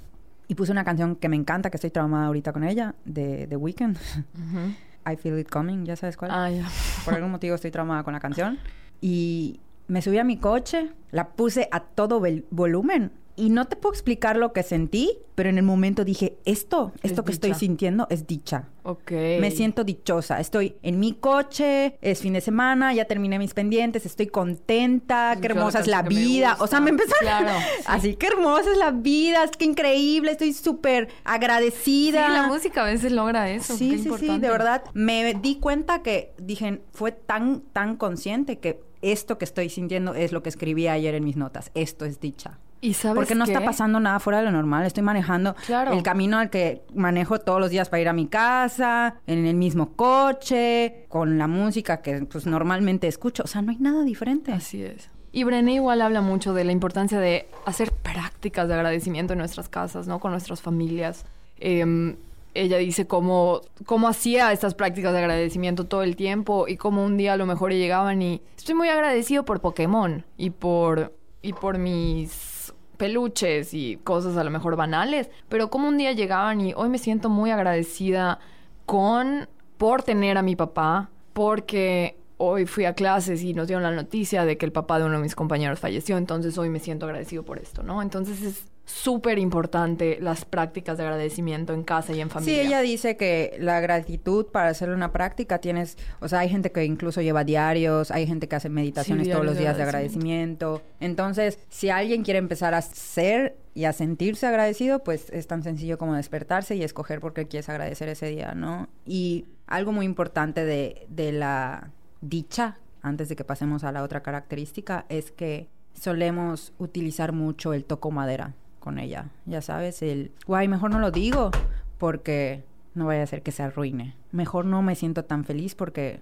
Y 0.47 0.55
puse 0.55 0.73
una 0.73 0.85
canción 0.85 1.17
que 1.17 1.29
me 1.29 1.37
encanta, 1.37 1.71
que 1.71 1.77
estoy 1.77 1.91
traumada 1.91 2.27
ahorita 2.27 2.53
con 2.53 2.64
ella, 2.64 2.95
de 3.05 3.47
The 3.49 3.57
Weeknd. 3.57 3.97
I 5.11 5.17
Feel 5.17 5.38
It 5.38 5.49
Coming, 5.49 5.85
¿ya 5.85 5.97
sabes 5.97 6.17
cuál? 6.17 6.31
Ah, 6.33 6.51
ya. 6.51 6.69
Por 7.05 7.14
algún 7.14 7.31
motivo 7.31 7.55
estoy 7.55 7.71
traumada 7.71 8.03
con 8.03 8.12
la 8.12 8.21
canción. 8.21 8.59
Y 9.01 9.61
me 9.87 10.03
subí 10.03 10.19
a 10.19 10.25
mi 10.25 10.37
coche, 10.37 10.91
la 11.11 11.29
puse 11.29 11.69
a 11.73 11.81
todo 11.81 12.23
volumen. 12.51 13.12
Y 13.38 13.51
no 13.51 13.66
te 13.66 13.77
puedo 13.77 13.92
explicar 13.92 14.37
lo 14.37 14.53
que 14.53 14.64
sentí, 14.64 15.16
pero 15.37 15.48
en 15.48 15.59
el 15.59 15.62
momento 15.64 16.05
dije, 16.05 16.37
esto, 16.44 16.92
esto 17.03 17.20
Es 17.20 17.27
que 17.27 17.33
estoy 17.33 17.51
dicha. 17.51 17.61
sintiendo 17.61 18.07
es 18.11 18.27
dicha. 18.27 18.64
Ok. 18.83 19.12
Me 19.40 19.53
siento 19.53 19.85
dichosa. 19.85 20.40
Estoy 20.40 20.74
en 20.83 20.98
mi 20.98 21.12
coche, 21.12 21.96
es 22.03 22.20
fin 22.20 22.33
de 22.33 22.40
semana, 22.40 22.92
ya 22.94 23.05
terminé 23.05 23.38
mis 23.38 23.55
pendientes, 23.55 24.05
estoy 24.07 24.27
contenta, 24.27 25.37
qué 25.40 25.46
hermosa 25.46 25.79
es 25.81 25.87
la 25.87 26.03
que 26.03 26.09
vida. 26.09 26.57
O 26.59 26.66
sea, 26.66 26.81
me 26.81 26.90
empezaron 26.90 27.18
Claro, 27.20 27.48
sí. 27.77 27.83
así, 27.87 28.14
qué 28.16 28.27
hermosa 28.27 28.72
es 28.72 28.79
la 28.79 28.90
vida, 28.90 29.44
es 29.44 29.53
que 29.53 29.66
increíble, 29.66 30.33
estoy 30.33 30.53
súper 30.53 31.07
Sí, 31.09 31.14
agradecida. 31.24 32.29
la 32.31 32.48
música 32.48 32.83
a 32.83 32.87
veces 32.87 33.12
logra 33.12 33.51
eso. 33.51 33.77
Sí, 33.77 33.90
qué 33.90 33.98
sí, 33.98 34.11
sí, 34.18 34.38
de 34.38 34.48
verdad. 34.48 34.83
Me 34.94 35.35
di 35.35 35.61
cuenta 35.61 36.03
que, 36.03 36.33
dije, 36.38 36.83
fue 36.92 37.12
tan, 37.12 37.61
tan 37.72 37.96
consciente 37.96 38.59
que 38.59 38.81
esto 39.03 39.39
que 39.39 39.45
estoy 39.45 39.69
sintiendo 39.69 40.15
es 40.15 40.33
lo 40.33 40.43
que 40.43 40.49
escribí 40.49 40.89
ayer 40.89 41.15
en 41.15 41.25
mis 41.25 41.37
notas. 41.37 41.71
Esto 41.75 42.05
es 42.05 42.21
dicha. 42.21 42.59
¿Y 42.81 42.95
sabes 42.95 43.17
Porque 43.17 43.35
no 43.35 43.45
está 43.45 43.65
pasando 43.65 43.99
nada 43.99 44.21
fuera 44.21 44.39
de 44.39 44.45
lo 44.45 44.53
normal. 44.53 44.87
Estoy 44.87 45.03
manejando 45.03 45.57
Claro. 45.67 45.93
el 45.93 46.03
camino 46.05 46.39
al 46.39 46.49
que 46.49 46.83
manejo 46.95 47.41
todos 47.41 47.59
los 47.61 47.71
días 47.71 47.89
para 47.89 48.01
ir 48.01 48.09
a 48.09 48.13
mi 48.13 48.29
casa, 48.29 49.17
en 49.27 49.47
el 49.47 49.57
mismo 49.57 49.95
coche, 49.97 51.07
con 51.09 51.39
la 51.39 51.49
música 51.49 52.03
que 52.03 52.21
pues 52.27 52.47
normalmente 52.47 53.09
escucho. 53.09 53.42
O 53.42 53.46
sea, 53.49 53.63
no 53.63 53.73
hay 53.73 53.79
nada 53.79 54.05
diferente. 54.05 54.53
Así 54.53 54.85
es. 54.85 55.11
Y 55.33 55.42
Brené 55.44 55.75
igual 55.75 56.01
habla 56.03 56.21
mucho 56.21 56.55
de 56.55 56.65
la 56.65 56.73
importancia 56.73 57.19
de 57.19 57.49
hacer 57.67 57.90
prácticas 57.92 58.69
de 58.69 58.75
agradecimiento 58.75 59.33
en 59.33 59.40
nuestras 59.40 59.69
casas, 59.69 60.07
¿no? 60.07 60.21
Con 60.21 60.31
nuestras 60.31 60.63
familias. 60.63 61.25
Em, 61.59 62.17
ella 62.59 62.79
dice 62.79 63.06
cómo, 63.06 63.61
cómo 63.87 64.09
hacía 64.09 64.52
estas 64.52 64.75
prácticas 64.75 65.13
de 65.13 65.21
agradecimiento 65.21 65.85
todo 65.85 66.02
el 66.02 66.17
tiempo 66.17 66.67
y 66.67 66.77
cómo 66.77 67.04
un 67.04 67.17
día 67.17 67.35
a 67.35 67.37
lo 67.37 67.46
mejor 67.46 67.73
llegaban 67.73 68.21
y 68.21 68.42
estoy 68.56 68.75
muy 68.75 68.88
agradecido 68.88 69.44
por 69.44 69.61
Pokémon 69.61 70.25
y 70.37 70.50
por, 70.50 71.15
y 71.40 71.52
por 71.52 71.79
mis 71.79 72.73
peluches 72.96 73.75
y 73.75 73.96
cosas 74.02 74.37
a 74.37 74.44
lo 74.44 74.50
mejor 74.50 74.77
banales, 74.77 75.31
pero 75.48 75.71
como 75.71 75.88
un 75.88 75.96
día 75.98 76.13
llegaban 76.13 76.61
y 76.61 76.75
hoy 76.75 76.88
me 76.88 76.98
siento 76.98 77.29
muy 77.29 77.50
agradecida 77.50 78.40
con 78.87 79.48
por 79.77 80.02
tener 80.02 80.37
a 80.37 80.42
mi 80.42 80.56
papá, 80.56 81.11
porque 81.33 82.17
hoy 82.38 82.67
fui 82.67 82.85
a 82.85 82.94
clases 82.94 83.42
y 83.42 83.54
nos 83.54 83.69
dieron 83.69 83.85
la 83.85 83.92
noticia 83.92 84.44
de 84.44 84.59
que 84.59 84.67
el 84.67 84.73
papá 84.73 84.98
de 84.98 85.04
uno 85.04 85.17
de 85.17 85.23
mis 85.23 85.37
compañeros 85.37 85.79
falleció, 85.79 86.17
entonces 86.19 86.59
hoy 86.59 86.69
me 86.69 86.81
siento 86.81 87.06
agradecido 87.06 87.44
por 87.44 87.59
esto, 87.59 87.85
¿no? 87.85 88.02
Entonces 88.02 88.42
es 88.42 88.65
súper 88.89 89.39
importante 89.39 90.17
las 90.19 90.47
prácticas 90.47 90.97
de 90.97 91.05
agradecimiento 91.05 91.75
en 91.75 91.83
casa 91.83 92.15
y 92.15 92.23
en 92.23 92.31
familia. 92.31 92.55
Sí, 92.55 92.67
ella 92.67 92.81
dice 92.81 93.19
que 93.19 93.55
la 93.61 93.81
gratitud 93.81 94.47
para 94.47 94.71
hacer 94.71 94.89
una 94.89 95.13
práctica 95.13 95.59
tienes, 95.59 95.99
o 96.21 96.29
sea, 96.29 96.39
hay 96.39 96.49
gente 96.49 96.73
que 96.73 96.85
incluso 96.87 97.21
lleva 97.21 97.45
diarios, 97.45 98.11
hay 98.11 98.27
gente 98.27 98.49
que 98.49 98.57
hace 98.57 98.71
meditaciones 98.71 99.27
Sí, 99.27 99.33
todos 99.33 99.45
los 99.45 99.59
días 99.59 99.75
de 99.75 99.79
de 99.79 99.83
agradecimiento. 99.85 100.81
Entonces, 101.01 101.59
si 101.69 101.91
alguien 101.91 102.23
quiere 102.25 102.39
empezar 102.39 102.73
a 102.73 102.81
ser 102.81 103.59
y 103.75 103.85
a 103.85 103.93
sentirse 103.93 104.47
agradecido, 104.47 105.05
pues 105.05 105.29
es 105.31 105.47
tan 105.47 105.63
sencillo 105.63 105.99
como 105.99 106.15
despertarse 106.15 106.75
y 106.75 106.83
escoger 106.83 107.21
por 107.21 107.35
qué 107.35 107.47
quieres 107.47 107.69
agradecer 107.69 108.09
ese 108.09 108.29
día, 108.29 108.55
¿no? 108.55 108.89
Y 109.05 109.45
algo 109.67 109.93
muy 109.93 110.07
importante 110.07 110.65
de, 110.65 111.07
de 111.11 111.33
la 111.33 111.91
dicha, 112.23 112.79
antes 113.03 113.29
de 113.29 113.37
que 113.37 113.45
pasemos 113.45 113.85
a 113.85 113.93
la 113.93 114.03
otra 114.03 114.23
característica, 114.23 115.05
es 115.11 115.31
que 115.31 115.69
solemos 115.93 116.73
utilizar 116.79 117.33
mucho 117.33 117.75
el 117.75 117.85
toco 117.85 118.11
madera 118.11 118.55
con 118.79 118.98
ella. 118.98 119.26
Ya 119.46 119.62
sabes, 119.62 120.02
el, 120.02 120.33
guay, 120.46 120.68
mejor 120.68 120.90
no 120.90 120.98
lo 120.98 121.10
digo 121.10 121.50
porque 121.98 122.64
no 122.94 123.06
vaya 123.06 123.22
a 123.22 123.26
ser 123.26 123.42
que 123.42 123.52
se 123.52 123.62
arruine. 123.62 124.14
Mejor 124.33 124.64
no 124.64 124.83
me 124.83 124.94
siento 124.94 125.24
tan 125.24 125.44
feliz 125.44 125.74
porque 125.74 126.20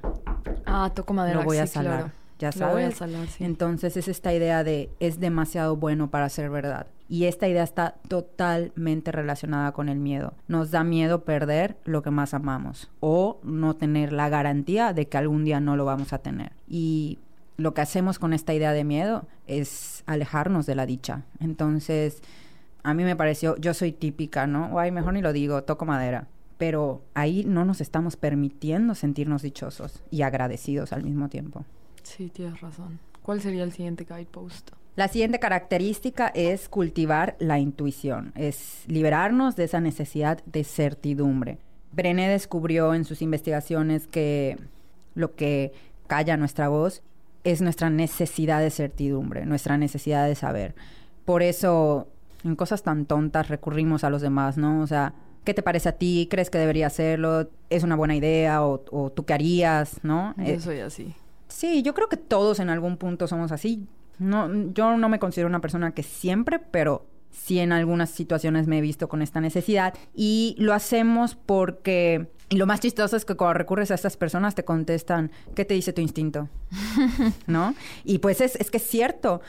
Ah, 0.67 0.91
toco 0.95 1.15
madera. 1.15 1.39
lo 1.41 1.45
voy 1.45 1.59
a 1.59 1.67
salar. 1.67 1.99
claro. 1.99 2.13
Ya 2.39 2.51
Lo 2.51 2.73
voy 2.73 2.83
a 2.83 2.91
sabes. 2.91 2.97
salar, 2.99 3.27
sí. 3.29 3.45
Entonces 3.45 3.97
es 3.97 4.09
esta 4.09 4.35
idea 4.35 4.63
de 4.63 4.91
es 5.01 5.21
demasiado 5.21 5.77
bueno 5.77 6.11
para 6.11 6.29
ser 6.29 6.51
verdad. 6.51 6.87
Y 7.09 7.25
esta 7.25 7.49
idea 7.49 7.63
está 7.63 7.95
totalmente 8.09 9.11
relacionada 9.11 9.73
con 9.73 9.89
el 9.89 9.99
miedo. 9.99 10.35
Nos 10.47 10.71
da 10.71 10.85
miedo 10.85 11.25
perder 11.25 11.79
lo 11.85 12.03
que 12.03 12.11
más 12.11 12.35
amamos 12.35 12.91
o 13.01 13.39
no 13.43 13.75
tener 13.75 14.13
la 14.13 14.29
garantía 14.29 14.93
de 14.93 15.09
que 15.09 15.17
algún 15.17 15.45
día 15.47 15.61
no 15.61 15.77
lo 15.77 15.87
vamos 15.87 16.13
a 16.13 16.19
tener. 16.19 16.53
Y 16.69 17.19
lo 17.57 17.73
que 17.73 17.81
hacemos 17.81 18.19
con 18.19 18.35
esta 18.35 18.53
idea 18.53 18.73
de 18.73 18.85
miedo 18.85 19.27
es 19.47 20.03
alejarnos 20.07 20.67
de 20.67 20.75
la 20.75 20.85
dicha. 20.85 21.23
Entonces, 21.41 22.23
a 22.87 22.95
mí 22.95 23.03
me 23.03 23.17
pareció, 23.17 23.57
yo 23.57 23.75
soy 23.75 23.91
típica, 23.91 24.47
¿no? 24.47 24.69
Guay, 24.69 24.93
mejor 24.93 25.13
ni 25.13 25.21
lo 25.21 25.33
digo, 25.33 25.65
toco 25.65 25.85
madera. 25.87 26.29
Pero 26.57 27.03
ahí 27.15 27.45
no 27.45 27.65
nos 27.65 27.81
estamos 27.81 28.17
permitiendo 28.17 28.95
sentirnos 28.95 29.43
dichosos 29.43 30.05
y 30.13 30.23
agradecidos 30.23 30.93
al 30.93 31.03
mismo 31.03 31.29
tiempo. 31.29 31.65
Sí, 32.05 32.31
tienes 32.31 32.61
razón. 32.61 33.01
¿Cuál 33.23 33.41
sería 33.41 33.65
el 33.65 33.73
siguiente 33.73 34.07
guidepost? 34.09 34.71
La 34.95 35.09
siguiente 35.09 35.41
característica 35.41 36.29
es 36.29 36.69
cultivar 36.69 37.35
la 37.41 37.59
intuición, 37.59 38.33
es 38.37 38.85
liberarnos 38.87 39.57
de 39.57 39.65
esa 39.65 39.81
necesidad 39.81 40.45
de 40.45 40.63
certidumbre. 40.63 41.59
Brené 41.91 42.29
descubrió 42.29 42.95
en 42.95 43.05
sus 43.05 43.21
investigaciones 43.21 44.07
que 44.07 44.59
lo 45.17 45.35
que 45.35 45.73
calla 46.07 46.37
nuestra 46.37 46.69
voz 46.69 47.03
es 47.43 47.63
nuestra 47.63 47.91
necesidad 47.91 48.61
de 48.61 48.71
certidumbre, 48.71 49.45
nuestra 49.45 49.77
necesidad 49.77 50.29
de 50.29 50.37
saber. 50.37 50.77
Por 51.25 51.43
eso, 51.43 52.07
en 52.47 52.57
cosas 52.57 52.83
tan 52.83 53.07
tontas 53.07 53.49
recurrimos 53.49 54.05
a 54.05 54.11
los 54.11 54.23
demás, 54.23 54.57
¿no? 54.57 54.81
O 54.83 54.87
sea, 54.87 55.13
¿qué 55.45 55.53
te 55.55 55.63
parece 55.63 55.89
a 55.89 55.93
ti? 55.93 56.29
¿Crees 56.31 56.49
que 56.51 56.59
debería 56.59 56.87
hacerlo? 56.87 57.51
¿Es 57.71 57.83
una 57.83 57.97
buena 57.97 58.17
idea? 58.17 58.65
¿O, 58.65 58.85
o 58.91 59.11
tú 59.11 59.25
qué 59.25 59.35
harías? 59.35 60.01
¿No? 60.03 60.35
Yo 60.39 60.45
Eh, 60.45 60.61
soy 60.61 60.81
así. 60.81 61.15
Sí, 61.49 61.83
yo 61.83 61.95
creo 61.95 62.09
que 62.09 62.17
todos 62.17 62.61
en 62.61 62.71
algún 62.71 62.97
punto 62.97 63.27
somos 63.27 63.53
así. 63.53 63.87
No, 64.19 64.51
yo 64.73 64.97
no 64.97 65.09
me 65.09 65.19
considero 65.19 65.49
una 65.49 65.61
persona 65.61 65.93
que 65.93 66.03
siempre, 66.03 66.59
pero 66.59 67.07
sí 67.31 67.59
en 67.59 67.71
algunas 67.73 68.11
situaciones 68.11 68.67
me 68.67 68.79
he 68.79 68.81
visto 68.81 69.09
con 69.09 69.21
esta 69.23 69.41
necesidad. 69.41 69.95
Y 70.15 70.57
lo 70.59 70.73
hacemos 70.73 71.35
porque... 71.35 72.29
Y 72.49 72.57
lo 72.57 72.67
más 72.67 72.79
chistoso 72.81 73.17
es 73.17 73.25
que 73.25 73.35
cuando 73.35 73.55
recurres 73.55 73.91
a 73.91 73.95
estas 73.95 74.17
personas 74.17 74.55
te 74.55 74.65
contestan, 74.65 75.33
¿qué 75.55 75.65
te 75.65 75.75
dice 75.75 75.93
tu 75.93 76.01
instinto? 76.01 76.49
¿No? 77.47 77.75
Y 78.05 78.19
pues 78.19 78.41
es, 78.41 78.57
es 78.57 78.71
que 78.71 78.77
es 78.79 78.87
cierto. 78.87 79.41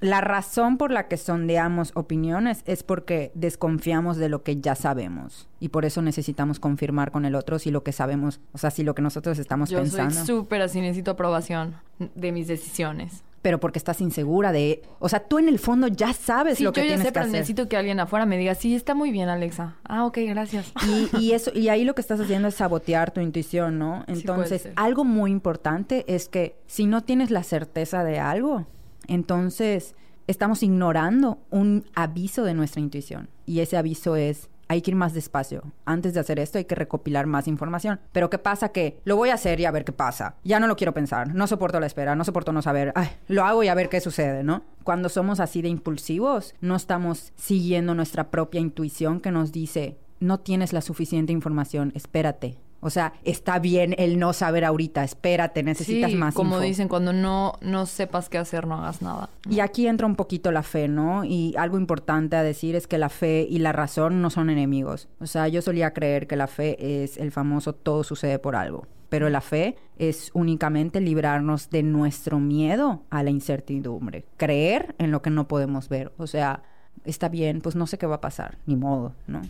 La 0.00 0.20
razón 0.20 0.76
por 0.76 0.90
la 0.90 1.08
que 1.08 1.16
sondeamos 1.16 1.92
opiniones 1.94 2.62
es 2.66 2.82
porque 2.82 3.30
desconfiamos 3.34 4.16
de 4.18 4.28
lo 4.28 4.42
que 4.42 4.60
ya 4.60 4.74
sabemos. 4.74 5.48
Y 5.60 5.68
por 5.68 5.84
eso 5.84 6.02
necesitamos 6.02 6.60
confirmar 6.60 7.10
con 7.10 7.24
el 7.24 7.34
otro 7.34 7.58
si 7.58 7.70
lo 7.70 7.82
que 7.84 7.92
sabemos, 7.92 8.40
o 8.52 8.58
sea, 8.58 8.70
si 8.70 8.82
lo 8.82 8.94
que 8.94 9.02
nosotros 9.02 9.38
estamos 9.38 9.70
Yo 9.70 9.78
pensando. 9.78 10.12
soy 10.14 10.26
súper 10.26 10.60
así, 10.62 10.80
necesito 10.80 11.12
aprobación 11.12 11.76
de 12.14 12.32
mis 12.32 12.46
decisiones. 12.48 13.22
pero 13.40 13.60
porque 13.60 13.78
estás 13.78 14.00
insegura 14.00 14.52
de... 14.52 14.80
O 15.00 15.08
sea, 15.10 15.20
tú 15.20 15.38
en 15.38 15.48
el 15.48 15.58
fondo 15.58 15.86
ya 15.88 16.14
sabes 16.14 16.56
Sí, 16.58 16.64
lo 16.64 16.72
que 16.72 16.80
yo 16.80 16.84
ya 16.84 16.88
tienes 16.92 17.02
sé, 17.04 17.08
que 17.08 17.12
pero 17.12 17.24
hacer. 17.26 17.32
necesito 17.40 17.68
que 17.68 17.76
alguien 17.76 18.00
afuera 18.00 18.24
me 18.24 18.38
diga, 18.38 18.54
sí, 18.54 18.74
está 18.74 18.94
muy 18.94 19.10
bien, 19.10 19.28
Alexa. 19.28 19.76
Ah, 19.84 20.06
ok, 20.06 20.18
gracias. 20.28 20.72
Y, 20.88 21.14
y 21.18 21.32
eso, 21.34 21.50
y 21.54 21.68
ahí 21.68 21.84
lo 21.84 21.94
que 21.94 22.00
estás 22.00 22.18
haciendo 22.20 22.48
es 22.48 22.54
sabotear 22.54 23.10
tu 23.10 23.20
intuición, 23.20 23.78
¿no? 23.78 24.02
Entonces, 24.06 24.70
algo 24.76 25.04
muy 25.04 25.30
importante 25.30 26.04
es 26.08 26.30
que 26.30 26.56
si 26.66 26.86
no 26.86 27.02
tienes 27.02 27.30
la 27.30 27.42
certeza 27.42 28.02
de 28.02 28.18
algo, 28.18 28.66
entonces 29.08 29.94
estamos 30.26 30.62
ignorando 30.62 31.38
un 31.50 31.84
aviso 31.94 32.44
de 32.44 32.54
nuestra 32.54 32.80
intuición. 32.80 33.28
Y 33.46 33.60
ese 33.60 33.76
aviso 33.76 34.16
es, 34.16 34.48
hay 34.68 34.82
que 34.82 34.90
ir 34.90 34.96
más 34.96 35.14
despacio. 35.14 35.62
Antes 35.84 36.14
de 36.14 36.20
hacer 36.20 36.38
esto 36.38 36.58
hay 36.58 36.64
que 36.64 36.74
recopilar 36.74 37.26
más 37.26 37.48
información. 37.48 38.00
Pero 38.12 38.30
¿qué 38.30 38.38
pasa? 38.38 38.70
Que 38.70 38.98
lo 39.04 39.16
voy 39.16 39.30
a 39.30 39.34
hacer 39.34 39.60
y 39.60 39.64
a 39.64 39.70
ver 39.70 39.84
qué 39.84 39.92
pasa. 39.92 40.36
Ya 40.44 40.60
no 40.60 40.66
lo 40.66 40.76
quiero 40.76 40.94
pensar. 40.94 41.34
No 41.34 41.46
soporto 41.46 41.80
la 41.80 41.86
espera. 41.86 42.16
No 42.16 42.24
soporto 42.24 42.52
no 42.52 42.62
saber. 42.62 42.92
Lo 43.28 43.44
hago 43.44 43.62
y 43.62 43.68
a 43.68 43.74
ver 43.74 43.88
qué 43.88 44.00
sucede, 44.00 44.42
¿no? 44.42 44.64
Cuando 44.82 45.08
somos 45.08 45.40
así 45.40 45.62
de 45.62 45.68
impulsivos, 45.68 46.54
no 46.60 46.76
estamos 46.76 47.32
siguiendo 47.36 47.94
nuestra 47.94 48.30
propia 48.30 48.60
intuición 48.60 49.20
que 49.20 49.30
nos 49.30 49.52
dice, 49.52 49.98
no 50.20 50.40
tienes 50.40 50.72
la 50.72 50.80
suficiente 50.80 51.32
información, 51.32 51.92
espérate. 51.94 52.56
O 52.84 52.90
sea, 52.90 53.14
está 53.24 53.58
bien 53.60 53.94
el 53.96 54.18
no 54.18 54.34
saber 54.34 54.62
ahorita, 54.62 55.04
espérate, 55.04 55.62
necesitas 55.62 56.10
sí, 56.10 56.16
más 56.18 56.34
como 56.34 56.56
info. 56.56 56.60
dicen, 56.60 56.88
cuando 56.88 57.14
no, 57.14 57.54
no 57.62 57.86
sepas 57.86 58.28
qué 58.28 58.36
hacer, 58.36 58.66
no 58.66 58.74
hagas 58.74 59.00
nada. 59.00 59.30
Y 59.48 59.60
aquí 59.60 59.86
entra 59.86 60.06
un 60.06 60.16
poquito 60.16 60.52
la 60.52 60.62
fe, 60.62 60.86
¿no? 60.86 61.24
Y 61.24 61.54
algo 61.56 61.78
importante 61.78 62.36
a 62.36 62.42
decir 62.42 62.76
es 62.76 62.86
que 62.86 62.98
la 62.98 63.08
fe 63.08 63.46
y 63.48 63.60
la 63.60 63.72
razón 63.72 64.20
no 64.20 64.28
son 64.28 64.50
enemigos. 64.50 65.08
O 65.18 65.26
sea, 65.26 65.48
yo 65.48 65.62
solía 65.62 65.94
creer 65.94 66.26
que 66.26 66.36
la 66.36 66.46
fe 66.46 67.04
es 67.04 67.16
el 67.16 67.32
famoso 67.32 67.74
todo 67.74 68.04
sucede 68.04 68.38
por 68.38 68.54
algo. 68.54 68.86
Pero 69.08 69.30
la 69.30 69.40
fe 69.40 69.76
es 69.96 70.30
únicamente 70.34 71.00
librarnos 71.00 71.70
de 71.70 71.82
nuestro 71.82 72.38
miedo 72.38 73.00
a 73.08 73.22
la 73.22 73.30
incertidumbre. 73.30 74.26
Creer 74.36 74.94
en 74.98 75.10
lo 75.10 75.22
que 75.22 75.30
no 75.30 75.48
podemos 75.48 75.88
ver. 75.88 76.12
O 76.18 76.26
sea, 76.26 76.62
está 77.06 77.30
bien, 77.30 77.62
pues 77.62 77.76
no 77.76 77.86
sé 77.86 77.96
qué 77.96 78.04
va 78.06 78.16
a 78.16 78.20
pasar. 78.20 78.58
Ni 78.66 78.76
modo, 78.76 79.14
¿no? 79.26 79.40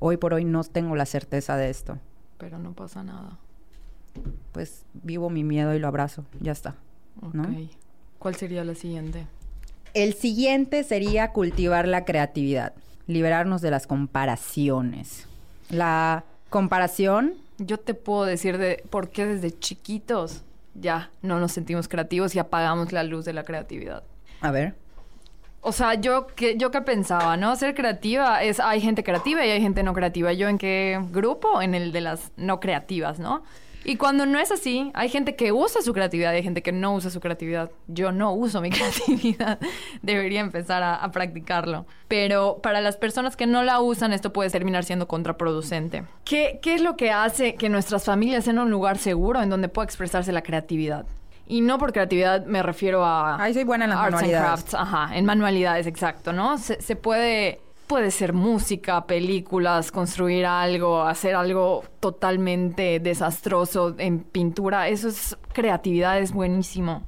Hoy 0.00 0.18
por 0.18 0.34
hoy 0.34 0.44
no 0.44 0.62
tengo 0.64 0.96
la 0.96 1.06
certeza 1.06 1.56
de 1.56 1.70
esto. 1.70 1.96
Pero 2.42 2.58
no 2.58 2.72
pasa 2.72 3.04
nada. 3.04 3.38
Pues 4.50 4.82
vivo 4.94 5.30
mi 5.30 5.44
miedo 5.44 5.76
y 5.76 5.78
lo 5.78 5.86
abrazo. 5.86 6.24
Ya 6.40 6.50
está. 6.50 6.74
Ok. 7.24 7.34
¿No? 7.34 7.46
¿Cuál 8.18 8.34
sería 8.34 8.64
la 8.64 8.74
siguiente? 8.74 9.28
El 9.94 10.14
siguiente 10.14 10.82
sería 10.82 11.30
cultivar 11.30 11.86
la 11.86 12.04
creatividad, 12.04 12.72
liberarnos 13.06 13.62
de 13.62 13.70
las 13.70 13.86
comparaciones. 13.86 15.28
La 15.70 16.24
comparación, 16.50 17.34
Yo 17.58 17.78
te 17.78 17.94
puedo 17.94 18.24
decir 18.24 18.58
de 18.58 18.82
por 18.90 19.10
qué 19.10 19.24
desde 19.24 19.56
chiquitos 19.56 20.42
ya 20.74 21.10
no 21.22 21.38
nos 21.38 21.52
sentimos 21.52 21.86
creativos 21.86 22.34
y 22.34 22.40
apagamos 22.40 22.90
la 22.90 23.04
luz 23.04 23.24
de 23.24 23.34
la 23.34 23.44
creatividad. 23.44 24.02
a 24.40 24.50
ver, 24.50 24.74
O 25.64 25.70
sea, 25.70 25.94
yo 25.94 26.26
que 26.26 26.56
yo 26.56 26.72
que 26.72 26.82
pensaba, 26.82 27.36
¿no? 27.36 27.54
Ser 27.54 27.74
creativa 27.76 28.42
es 28.42 28.58
hay 28.58 28.80
gente 28.80 29.04
creativa 29.04 29.46
y 29.46 29.50
hay 29.50 29.60
gente 29.60 29.84
no 29.84 29.94
creativa. 29.94 30.32
¿Yo 30.32 30.48
en 30.48 30.58
qué 30.58 31.00
grupo? 31.12 31.62
En 31.62 31.76
el 31.76 31.92
de 31.92 32.00
las 32.00 32.32
no 32.36 32.58
creativas, 32.58 33.20
¿no? 33.20 33.44
Y 33.84 33.96
cuando 33.96 34.26
no 34.26 34.40
es 34.40 34.50
así, 34.50 34.90
hay 34.94 35.08
gente 35.08 35.36
que 35.36 35.52
usa 35.52 35.80
su 35.82 35.92
creatividad 35.92 36.32
y 36.32 36.36
hay 36.36 36.42
gente 36.42 36.62
que 36.62 36.72
no 36.72 36.94
usa 36.94 37.10
su 37.10 37.20
creatividad. 37.20 37.70
Yo 37.86 38.10
no 38.10 38.32
uso 38.32 38.60
mi 38.60 38.70
creatividad. 38.70 39.60
Debería 40.02 40.40
empezar 40.40 40.82
a, 40.82 40.96
a 40.96 41.10
practicarlo. 41.12 41.86
Pero 42.08 42.58
para 42.60 42.80
las 42.80 42.96
personas 42.96 43.36
que 43.36 43.46
no 43.46 43.62
la 43.62 43.80
usan, 43.80 44.12
esto 44.12 44.32
puede 44.32 44.50
terminar 44.50 44.82
siendo 44.82 45.06
contraproducente. 45.06 46.04
¿Qué, 46.24 46.58
¿Qué 46.60 46.74
es 46.74 46.80
lo 46.80 46.96
que 46.96 47.12
hace 47.12 47.54
que 47.54 47.68
nuestras 47.68 48.04
familias 48.04 48.44
sean 48.44 48.58
un 48.58 48.70
lugar 48.70 48.98
seguro 48.98 49.40
en 49.40 49.48
donde 49.48 49.68
pueda 49.68 49.84
expresarse 49.84 50.32
la 50.32 50.42
creatividad? 50.42 51.06
Y 51.46 51.60
no 51.60 51.78
por 51.78 51.92
creatividad 51.92 52.46
me 52.46 52.62
refiero 52.62 53.04
a... 53.04 53.42
Ahí 53.42 53.52
soy 53.52 53.64
buena 53.64 53.84
en 53.84 53.90
las 53.90 53.98
arts 53.98 54.14
and 54.14 54.22
manualidades. 54.22 54.46
crafts, 54.46 54.74
ajá, 54.74 55.16
en 55.16 55.24
manualidades, 55.24 55.86
exacto, 55.86 56.32
¿no? 56.32 56.56
Se, 56.56 56.80
se 56.80 56.96
puede, 56.96 57.60
puede 57.86 58.10
ser 58.10 58.32
música, 58.32 59.06
películas, 59.06 59.92
construir 59.92 60.46
algo, 60.46 61.02
hacer 61.02 61.34
algo 61.34 61.84
totalmente 62.00 63.00
desastroso 63.00 63.94
en 63.98 64.20
pintura. 64.20 64.88
Eso 64.88 65.08
es 65.08 65.36
creatividad, 65.52 66.18
es 66.18 66.32
buenísimo. 66.32 67.02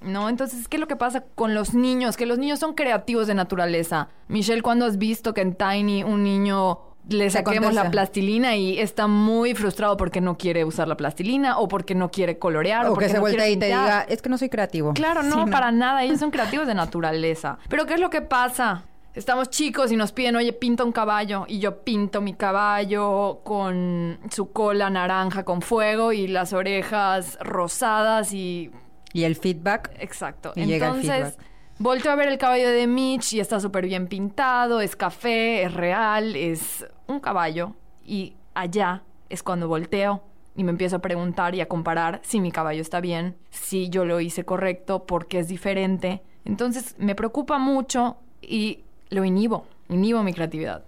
¿No? 0.00 0.28
Entonces, 0.28 0.68
¿qué 0.68 0.76
es 0.76 0.80
lo 0.80 0.88
que 0.88 0.96
pasa 0.96 1.24
con 1.34 1.54
los 1.54 1.72
niños? 1.72 2.18
Que 2.18 2.26
los 2.26 2.38
niños 2.38 2.58
son 2.58 2.74
creativos 2.74 3.26
de 3.26 3.34
naturaleza. 3.34 4.08
Michelle, 4.28 4.60
¿cuándo 4.60 4.84
has 4.84 4.98
visto 4.98 5.32
que 5.32 5.40
en 5.40 5.54
Tiny 5.54 6.04
un 6.04 6.22
niño 6.22 6.78
le 7.08 7.30
saquemos 7.30 7.74
la 7.74 7.90
plastilina 7.90 8.56
y 8.56 8.78
está 8.78 9.06
muy 9.06 9.54
frustrado 9.54 9.96
porque 9.96 10.20
no 10.20 10.36
quiere 10.38 10.64
usar 10.64 10.88
la 10.88 10.96
plastilina 10.96 11.58
o 11.58 11.68
porque 11.68 11.94
no 11.94 12.10
quiere 12.10 12.38
colorear 12.38 12.86
o, 12.86 12.90
o 12.90 12.94
porque 12.94 13.06
que 13.06 13.10
se 13.10 13.16
no 13.16 13.22
voltee 13.22 13.52
y 13.52 13.56
te 13.56 13.66
diga, 13.66 14.06
es 14.08 14.22
que 14.22 14.28
no 14.28 14.38
soy 14.38 14.48
creativo. 14.48 14.94
Claro, 14.94 15.22
no, 15.22 15.44
Sí, 15.44 15.50
para 15.50 15.70
nada. 15.70 16.02
Ellos 16.02 16.18
son 16.18 16.30
creativos 16.30 16.66
de 16.66 16.74
naturaleza. 16.74 17.58
Pero 17.68 17.86
¿qué 17.86 17.94
es 17.94 18.00
lo 18.00 18.10
que 18.10 18.22
pasa? 18.22 18.84
estamos 19.14 19.48
chicos 19.48 19.92
y 19.92 19.96
nos 19.96 20.12
piden, 20.12 20.36
oye, 20.36 20.52
pinta 20.52 20.84
un 20.84 20.92
caballo. 20.92 21.44
Y 21.48 21.58
yo 21.58 21.82
pinto 21.82 22.20
mi 22.20 22.34
caballo 22.34 23.40
con 23.44 24.18
su 24.30 24.52
cola 24.52 24.90
naranja 24.90 25.44
con 25.44 25.62
fuego 25.62 26.12
y 26.12 26.26
las 26.26 26.52
orejas 26.52 27.38
rosadas 27.40 28.32
y... 28.32 28.70
Y 29.12 29.24
el 29.24 29.36
feedback. 29.36 29.92
Exacto. 30.00 30.52
Y 30.56 30.64
llega 30.64 30.88
el 30.88 30.96
Entonces, 30.96 31.34
feedback. 31.34 31.53
Volteo 31.78 32.12
a 32.12 32.16
ver 32.16 32.28
el 32.28 32.38
caballo 32.38 32.70
de 32.70 32.86
Mitch 32.86 33.34
y 33.34 33.40
está 33.40 33.60
súper 33.60 33.86
bien 33.86 34.06
pintado, 34.06 34.80
es 34.80 34.96
café, 34.96 35.62
es 35.62 35.74
real, 35.74 36.36
es 36.36 36.86
un 37.06 37.20
caballo. 37.20 37.74
Y 38.04 38.34
allá 38.54 39.02
es 39.28 39.42
cuando 39.42 39.68
volteo 39.68 40.22
y 40.56 40.64
me 40.64 40.70
empiezo 40.70 40.96
a 40.96 41.00
preguntar 41.00 41.54
y 41.54 41.60
a 41.60 41.68
comparar 41.68 42.20
si 42.22 42.40
mi 42.40 42.52
caballo 42.52 42.80
está 42.80 43.00
bien, 43.00 43.36
si 43.50 43.88
yo 43.88 44.04
lo 44.04 44.20
hice 44.20 44.44
correcto, 44.44 45.04
por 45.04 45.26
qué 45.26 45.40
es 45.40 45.48
diferente. 45.48 46.22
Entonces 46.44 46.94
me 46.98 47.14
preocupa 47.14 47.58
mucho 47.58 48.16
y 48.40 48.84
lo 49.10 49.24
inhibo, 49.24 49.66
inhibo 49.88 50.22
mi 50.22 50.32
creatividad. 50.32 50.84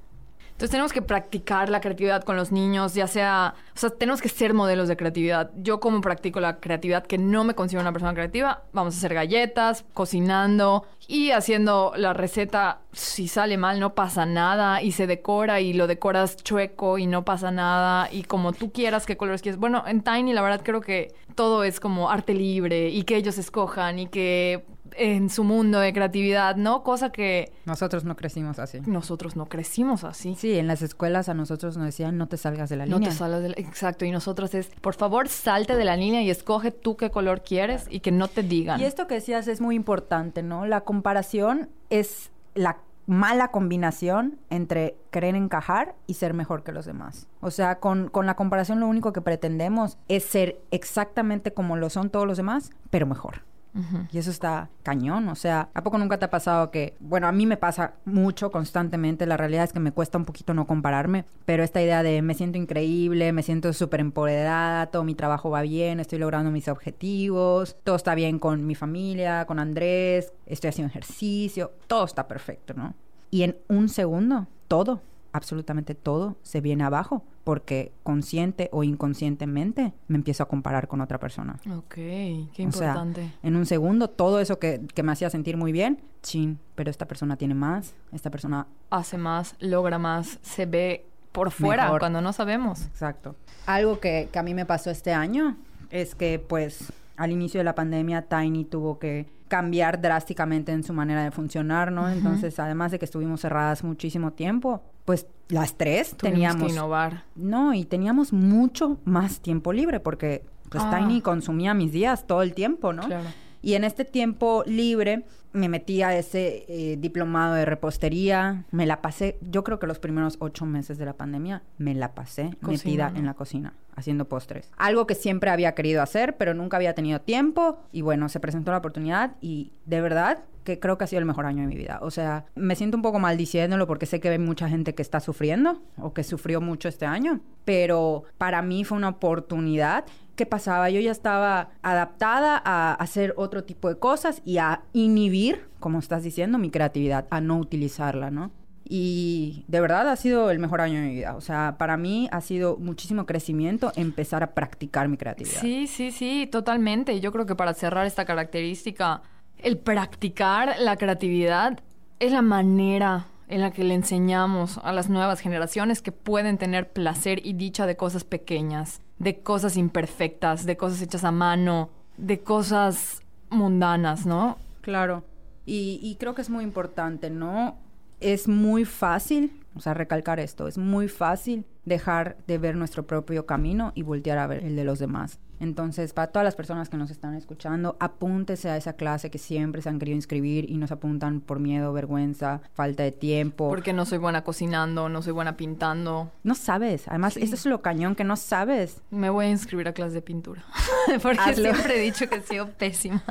Entonces 0.56 0.70
tenemos 0.70 0.94
que 0.94 1.02
practicar 1.02 1.68
la 1.68 1.82
creatividad 1.82 2.24
con 2.24 2.34
los 2.34 2.50
niños, 2.50 2.94
ya 2.94 3.06
sea, 3.06 3.52
o 3.74 3.78
sea, 3.78 3.90
tenemos 3.90 4.22
que 4.22 4.30
ser 4.30 4.54
modelos 4.54 4.88
de 4.88 4.96
creatividad. 4.96 5.50
Yo 5.56 5.80
como 5.80 6.00
practico 6.00 6.40
la 6.40 6.60
creatividad, 6.60 7.04
que 7.04 7.18
no 7.18 7.44
me 7.44 7.54
considero 7.54 7.82
una 7.82 7.92
persona 7.92 8.14
creativa, 8.14 8.62
vamos 8.72 8.94
a 8.94 8.96
hacer 8.96 9.12
galletas, 9.12 9.84
cocinando 9.92 10.86
y 11.06 11.32
haciendo 11.32 11.92
la 11.94 12.14
receta, 12.14 12.80
si 12.92 13.28
sale 13.28 13.58
mal 13.58 13.80
no 13.80 13.94
pasa 13.94 14.24
nada 14.24 14.80
y 14.80 14.92
se 14.92 15.06
decora 15.06 15.60
y 15.60 15.74
lo 15.74 15.86
decoras 15.86 16.38
chueco 16.38 16.96
y 16.96 17.06
no 17.06 17.22
pasa 17.22 17.50
nada 17.50 18.08
y 18.10 18.22
como 18.22 18.54
tú 18.54 18.72
quieras, 18.72 19.04
qué 19.04 19.18
colores 19.18 19.42
quieres. 19.42 19.60
Bueno, 19.60 19.84
en 19.86 20.00
Tiny 20.00 20.32
la 20.32 20.40
verdad 20.40 20.62
creo 20.64 20.80
que 20.80 21.14
todo 21.34 21.64
es 21.64 21.80
como 21.80 22.08
arte 22.08 22.32
libre 22.32 22.88
y 22.88 23.02
que 23.02 23.16
ellos 23.16 23.36
escojan 23.36 23.98
y 23.98 24.06
que 24.06 24.64
en 24.96 25.30
su 25.30 25.44
mundo 25.44 25.78
de 25.80 25.92
creatividad, 25.92 26.56
¿no? 26.56 26.82
Cosa 26.82 27.10
que 27.10 27.52
Nosotros 27.64 28.04
no 28.04 28.16
crecimos 28.16 28.58
así. 28.58 28.80
nosotros 28.86 29.36
no 29.36 29.46
crecimos 29.46 30.04
así. 30.04 30.34
Sí, 30.38 30.58
en 30.58 30.66
las 30.66 30.82
escuelas 30.82 31.28
a 31.28 31.34
nosotros 31.34 31.76
nos 31.76 31.86
decían 31.86 32.16
no 32.18 32.28
te 32.28 32.36
salgas 32.36 32.68
de 32.70 32.76
la 32.76 32.86
No 32.86 32.96
línea. 32.98 33.10
te 33.10 33.16
salas 33.16 33.42
de 33.42 33.48
la... 33.50 33.54
Exacto, 33.56 34.04
y 34.04 34.10
nosotros 34.10 34.54
es, 34.54 34.68
por 34.80 34.94
favor, 34.94 35.28
salte 35.28 35.76
de 35.76 35.84
la 35.84 35.96
línea 35.96 36.22
y 36.22 36.30
escoge 36.30 36.70
tú 36.70 36.96
qué 36.96 37.10
color 37.10 37.42
quieres 37.42 37.86
y 37.90 38.00
que 38.00 38.12
no 38.12 38.28
te 38.28 38.42
digan. 38.42 38.80
Y 38.80 38.84
esto 38.84 39.06
que 39.06 39.14
decías 39.14 39.48
es 39.48 39.60
muy 39.60 39.74
importante, 39.76 40.42
¿no? 40.42 40.66
La 40.66 40.82
comparación 40.82 41.68
es 41.90 42.30
la 42.54 42.78
mala 43.08 43.52
combinación 43.52 44.36
entre 44.50 44.96
querer 45.12 45.36
encajar 45.36 45.94
y 46.08 46.14
ser 46.14 46.34
mejor 46.34 46.64
que 46.64 46.72
los 46.72 46.86
demás. 46.86 47.28
O 47.40 47.52
sea, 47.52 47.78
con, 47.78 48.08
con 48.08 48.26
la 48.26 48.34
comparación 48.34 48.80
lo 48.80 48.88
único 48.88 49.12
que 49.12 49.20
pretendemos 49.20 49.96
es 50.08 50.24
ser 50.24 50.58
exactamente 50.72 51.52
como 51.52 51.76
lo 51.76 51.88
son 51.88 52.10
todos 52.10 52.26
los 52.26 52.36
demás, 52.36 52.70
pero 52.90 53.06
mejor. 53.06 53.42
Ujú. 53.76 54.06
Y 54.10 54.18
eso 54.18 54.30
está 54.30 54.70
cañón. 54.82 55.28
O 55.28 55.34
sea, 55.34 55.68
¿a 55.74 55.82
poco 55.82 55.98
nunca 55.98 56.18
te 56.18 56.24
ha 56.24 56.30
pasado 56.30 56.70
que, 56.70 56.96
bueno, 56.98 57.26
a 57.26 57.32
mí 57.32 57.46
me 57.46 57.56
pasa 57.56 57.94
mucho 58.04 58.50
constantemente, 58.50 59.26
la 59.26 59.36
realidad 59.36 59.64
es 59.64 59.72
que 59.72 59.80
me 59.80 59.92
cuesta 59.92 60.18
un 60.18 60.24
poquito 60.24 60.54
no 60.54 60.66
compararme, 60.66 61.24
pero 61.44 61.62
esta 61.62 61.82
idea 61.82 62.02
de 62.02 62.22
me 62.22 62.34
siento 62.34 62.58
increíble, 62.58 63.32
me 63.32 63.42
siento 63.42 63.72
súper 63.72 64.00
empoderada, 64.00 64.86
todo 64.86 65.04
mi 65.04 65.14
trabajo 65.14 65.50
va 65.50 65.62
bien, 65.62 66.00
estoy 66.00 66.18
logrando 66.18 66.50
mis 66.50 66.68
objetivos, 66.68 67.76
todo 67.84 67.96
está 67.96 68.14
bien 68.14 68.38
con 68.38 68.66
mi 68.66 68.74
familia, 68.74 69.44
con 69.44 69.58
Andrés, 69.58 70.32
estoy 70.46 70.68
haciendo 70.68 70.90
ejercicio, 70.90 71.72
todo 71.86 72.04
está 72.04 72.26
perfecto, 72.26 72.74
¿no? 72.74 72.94
Y 73.30 73.42
en 73.42 73.56
un 73.68 73.88
segundo, 73.88 74.46
todo, 74.68 75.02
absolutamente 75.36 75.94
todo 75.94 76.36
se 76.42 76.60
viene 76.60 76.84
abajo 76.84 77.22
porque 77.44 77.92
consciente 78.02 78.68
o 78.72 78.82
inconscientemente 78.82 79.92
me 80.08 80.16
empiezo 80.16 80.42
a 80.42 80.48
comparar 80.48 80.88
con 80.88 81.00
otra 81.00 81.18
persona. 81.18 81.56
Ok, 81.76 81.94
qué 81.94 82.66
O 82.68 82.72
sea, 82.72 82.88
importante. 82.88 83.32
en 83.42 83.56
un 83.56 83.66
segundo, 83.66 84.08
todo 84.08 84.40
eso 84.40 84.58
que, 84.58 84.80
que 84.94 85.02
me 85.02 85.12
hacía 85.12 85.30
sentir 85.30 85.56
muy 85.56 85.72
bien, 85.72 86.00
chin, 86.22 86.58
pero 86.74 86.90
esta 86.90 87.06
persona 87.06 87.36
tiene 87.36 87.54
más, 87.54 87.94
esta 88.12 88.30
persona, 88.30 88.66
Hace 88.90 89.18
más, 89.18 89.54
logra 89.60 89.98
más, 89.98 90.38
se 90.42 90.66
ve 90.66 91.06
por 91.32 91.50
fuera 91.50 91.84
Mejor. 91.84 92.00
cuando 92.00 92.20
no 92.20 92.32
sabemos. 92.32 92.86
exacto. 92.86 93.36
Algo 93.66 94.00
que, 94.00 94.28
que 94.32 94.38
a 94.38 94.42
mí 94.42 94.54
me 94.54 94.64
pasó 94.66 94.90
este 94.90 95.12
año 95.12 95.56
es 95.90 96.14
que, 96.14 96.38
pues, 96.38 96.92
al 97.16 97.30
inicio 97.30 97.58
de 97.60 97.64
la 97.64 97.74
pandemia, 97.74 98.22
Tiny 98.22 98.64
tuvo 98.64 98.98
que 98.98 99.26
cambiar 99.48 100.00
drásticamente 100.00 100.72
en 100.72 100.82
su 100.82 100.92
manera 100.92 101.22
de 101.24 101.30
funcionar, 101.30 101.92
¿no? 101.92 102.08
Entonces, 102.08 102.58
además 102.58 102.90
de 102.92 102.98
que 102.98 103.04
estuvimos 103.04 103.40
cerradas 103.40 103.84
muchísimo 103.84 104.32
tiempo, 104.32 104.82
pues 105.04 105.26
las 105.48 105.76
tres 105.76 106.16
Tuvimos 106.16 106.34
teníamos... 106.34 106.66
que 106.66 106.72
innovar. 106.72 107.24
No, 107.36 107.72
y 107.74 107.84
teníamos 107.84 108.32
mucho 108.32 108.98
más 109.04 109.40
tiempo 109.40 109.72
libre 109.72 110.00
porque, 110.00 110.44
pues, 110.68 110.82
Ah. 110.84 110.98
Tiny 110.98 111.20
consumía 111.20 111.74
mis 111.74 111.92
días 111.92 112.26
todo 112.26 112.42
el 112.42 112.54
tiempo, 112.54 112.92
¿no? 112.92 113.02
Claro. 113.06 113.28
Y 113.66 113.74
en 113.74 113.82
este 113.82 114.04
tiempo 114.04 114.62
libre 114.64 115.24
me 115.52 115.68
metí 115.68 116.00
a 116.00 116.16
ese 116.16 116.64
eh, 116.68 116.96
diplomado 117.00 117.54
de 117.54 117.64
repostería. 117.64 118.64
Me 118.70 118.86
la 118.86 119.02
pasé, 119.02 119.38
yo 119.40 119.64
creo 119.64 119.80
que 119.80 119.88
los 119.88 119.98
primeros 119.98 120.36
ocho 120.38 120.66
meses 120.66 120.98
de 120.98 121.04
la 121.04 121.14
pandemia 121.14 121.64
me 121.76 121.92
la 121.92 122.14
pasé 122.14 122.52
metida 122.60 123.12
en 123.16 123.26
la 123.26 123.34
cocina, 123.34 123.74
haciendo 123.96 124.28
postres. 124.28 124.70
Algo 124.76 125.08
que 125.08 125.16
siempre 125.16 125.50
había 125.50 125.74
querido 125.74 126.00
hacer, 126.00 126.36
pero 126.36 126.54
nunca 126.54 126.76
había 126.76 126.94
tenido 126.94 127.20
tiempo. 127.22 127.80
Y 127.90 128.02
bueno, 128.02 128.28
se 128.28 128.38
presentó 128.38 128.70
la 128.70 128.78
oportunidad 128.78 129.34
y 129.40 129.72
de 129.84 130.00
verdad 130.00 130.44
que 130.62 130.78
creo 130.78 130.96
que 130.96 131.02
ha 131.02 131.08
sido 131.08 131.18
el 131.18 131.26
mejor 131.26 131.46
año 131.46 131.62
de 131.62 131.68
mi 131.68 131.76
vida. 131.76 131.98
O 132.02 132.12
sea, 132.12 132.44
me 132.54 132.76
siento 132.76 132.96
un 132.96 133.02
poco 133.02 133.18
maldiciéndolo 133.18 133.88
porque 133.88 134.06
sé 134.06 134.20
que 134.20 134.28
hay 134.28 134.38
mucha 134.38 134.68
gente 134.68 134.94
que 134.94 135.02
está 135.02 135.18
sufriendo 135.18 135.82
o 135.98 136.14
que 136.14 136.22
sufrió 136.22 136.60
mucho 136.60 136.88
este 136.88 137.06
año. 137.06 137.40
Pero 137.64 138.22
para 138.38 138.62
mí 138.62 138.84
fue 138.84 138.96
una 138.96 139.08
oportunidad 139.08 140.04
¿qué 140.36 140.46
pasaba? 140.46 140.90
Yo 140.90 141.00
ya 141.00 141.10
estaba 141.10 141.70
adaptada 141.82 142.60
a 142.64 142.94
hacer 142.94 143.34
otro 143.36 143.64
tipo 143.64 143.88
de 143.88 143.98
cosas 143.98 144.42
y 144.44 144.58
a 144.58 144.82
inhibir, 144.92 145.68
como 145.80 145.98
estás 145.98 146.22
diciendo, 146.22 146.58
mi 146.58 146.70
creatividad, 146.70 147.26
a 147.30 147.40
no 147.40 147.58
utilizarla, 147.58 148.30
¿no? 148.30 148.52
Y 148.88 149.64
de 149.66 149.80
verdad 149.80 150.08
ha 150.08 150.14
sido 150.14 150.50
el 150.50 150.60
mejor 150.60 150.80
año 150.80 151.00
de 151.00 151.06
mi 151.06 151.14
vida. 151.14 151.34
O 151.34 151.40
sea, 151.40 151.74
para 151.76 151.96
mí 151.96 152.28
ha 152.30 152.40
sido 152.40 152.76
muchísimo 152.76 153.26
crecimiento 153.26 153.92
empezar 153.96 154.44
a 154.44 154.54
practicar 154.54 155.08
mi 155.08 155.16
creatividad. 155.16 155.60
Sí, 155.60 155.88
sí, 155.88 156.12
sí, 156.12 156.48
totalmente. 156.50 157.18
Yo 157.18 157.32
creo 157.32 157.46
que 157.46 157.56
para 157.56 157.74
cerrar 157.74 158.06
esta 158.06 158.24
característica, 158.24 159.22
el 159.58 159.78
practicar 159.78 160.76
la 160.78 160.96
creatividad 160.96 161.80
es 162.20 162.30
la 162.30 162.42
manera 162.42 163.26
en 163.48 163.60
la 163.60 163.72
que 163.72 163.84
le 163.84 163.94
enseñamos 163.94 164.78
a 164.82 164.92
las 164.92 165.08
nuevas 165.08 165.40
generaciones 165.40 166.02
que 166.02 166.12
pueden 166.12 166.58
tener 166.58 166.92
placer 166.92 167.44
y 167.44 167.54
dicha 167.54 167.86
de 167.86 167.96
cosas 167.96 168.24
pequeñas, 168.24 169.00
de 169.18 169.40
cosas 169.40 169.76
imperfectas, 169.76 170.66
de 170.66 170.76
cosas 170.76 171.02
hechas 171.02 171.24
a 171.24 171.32
mano, 171.32 171.90
de 172.16 172.40
cosas 172.40 173.22
mundanas, 173.50 174.26
¿no? 174.26 174.58
Claro. 174.80 175.24
Y, 175.64 175.98
y 176.02 176.16
creo 176.16 176.34
que 176.34 176.42
es 176.42 176.50
muy 176.50 176.64
importante, 176.64 177.30
¿no? 177.30 177.78
Es 178.20 178.48
muy 178.48 178.84
fácil, 178.84 179.64
o 179.74 179.80
sea, 179.80 179.94
recalcar 179.94 180.40
esto, 180.40 180.68
es 180.68 180.78
muy 180.78 181.08
fácil 181.08 181.64
dejar 181.84 182.36
de 182.46 182.58
ver 182.58 182.76
nuestro 182.76 183.06
propio 183.06 183.46
camino 183.46 183.92
y 183.94 184.02
voltear 184.02 184.38
a 184.38 184.46
ver 184.46 184.64
el 184.64 184.76
de 184.76 184.84
los 184.84 184.98
demás. 184.98 185.38
Entonces, 185.60 186.12
para 186.12 186.28
todas 186.28 186.44
las 186.44 186.54
personas 186.54 186.88
que 186.88 186.96
nos 186.96 187.10
están 187.10 187.34
escuchando, 187.34 187.96
apúntese 187.98 188.68
a 188.68 188.76
esa 188.76 188.92
clase 188.94 189.30
que 189.30 189.38
siempre 189.38 189.80
se 189.82 189.88
han 189.88 189.98
querido 189.98 190.16
inscribir 190.16 190.70
y 190.70 190.76
nos 190.76 190.92
apuntan 190.92 191.40
por 191.40 191.60
miedo, 191.60 191.92
vergüenza, 191.92 192.60
falta 192.74 193.02
de 193.02 193.12
tiempo. 193.12 193.68
Porque 193.68 193.92
no 193.92 194.04
soy 194.06 194.18
buena 194.18 194.44
cocinando, 194.44 195.08
no 195.08 195.22
soy 195.22 195.32
buena 195.32 195.56
pintando. 195.56 196.30
No 196.42 196.54
sabes. 196.54 197.08
Además, 197.08 197.34
Sí. 197.34 197.42
eso 197.42 197.54
es 197.54 197.66
lo 197.66 197.80
cañón 197.82 198.14
que 198.14 198.24
no 198.24 198.36
sabes. 198.36 199.00
Me 199.10 199.30
voy 199.30 199.46
a 199.46 199.50
inscribir 199.50 199.88
a 199.88 199.92
clases 199.92 200.14
de 200.14 200.22
pintura. 200.22 200.64
Porque 201.22 201.40
Hazlo. 201.40 201.72
siempre 201.72 201.96
he 201.96 202.02
dicho 202.02 202.28
que 202.28 202.36
he 202.36 202.42
sido 202.42 202.68
pésima. 202.70 203.22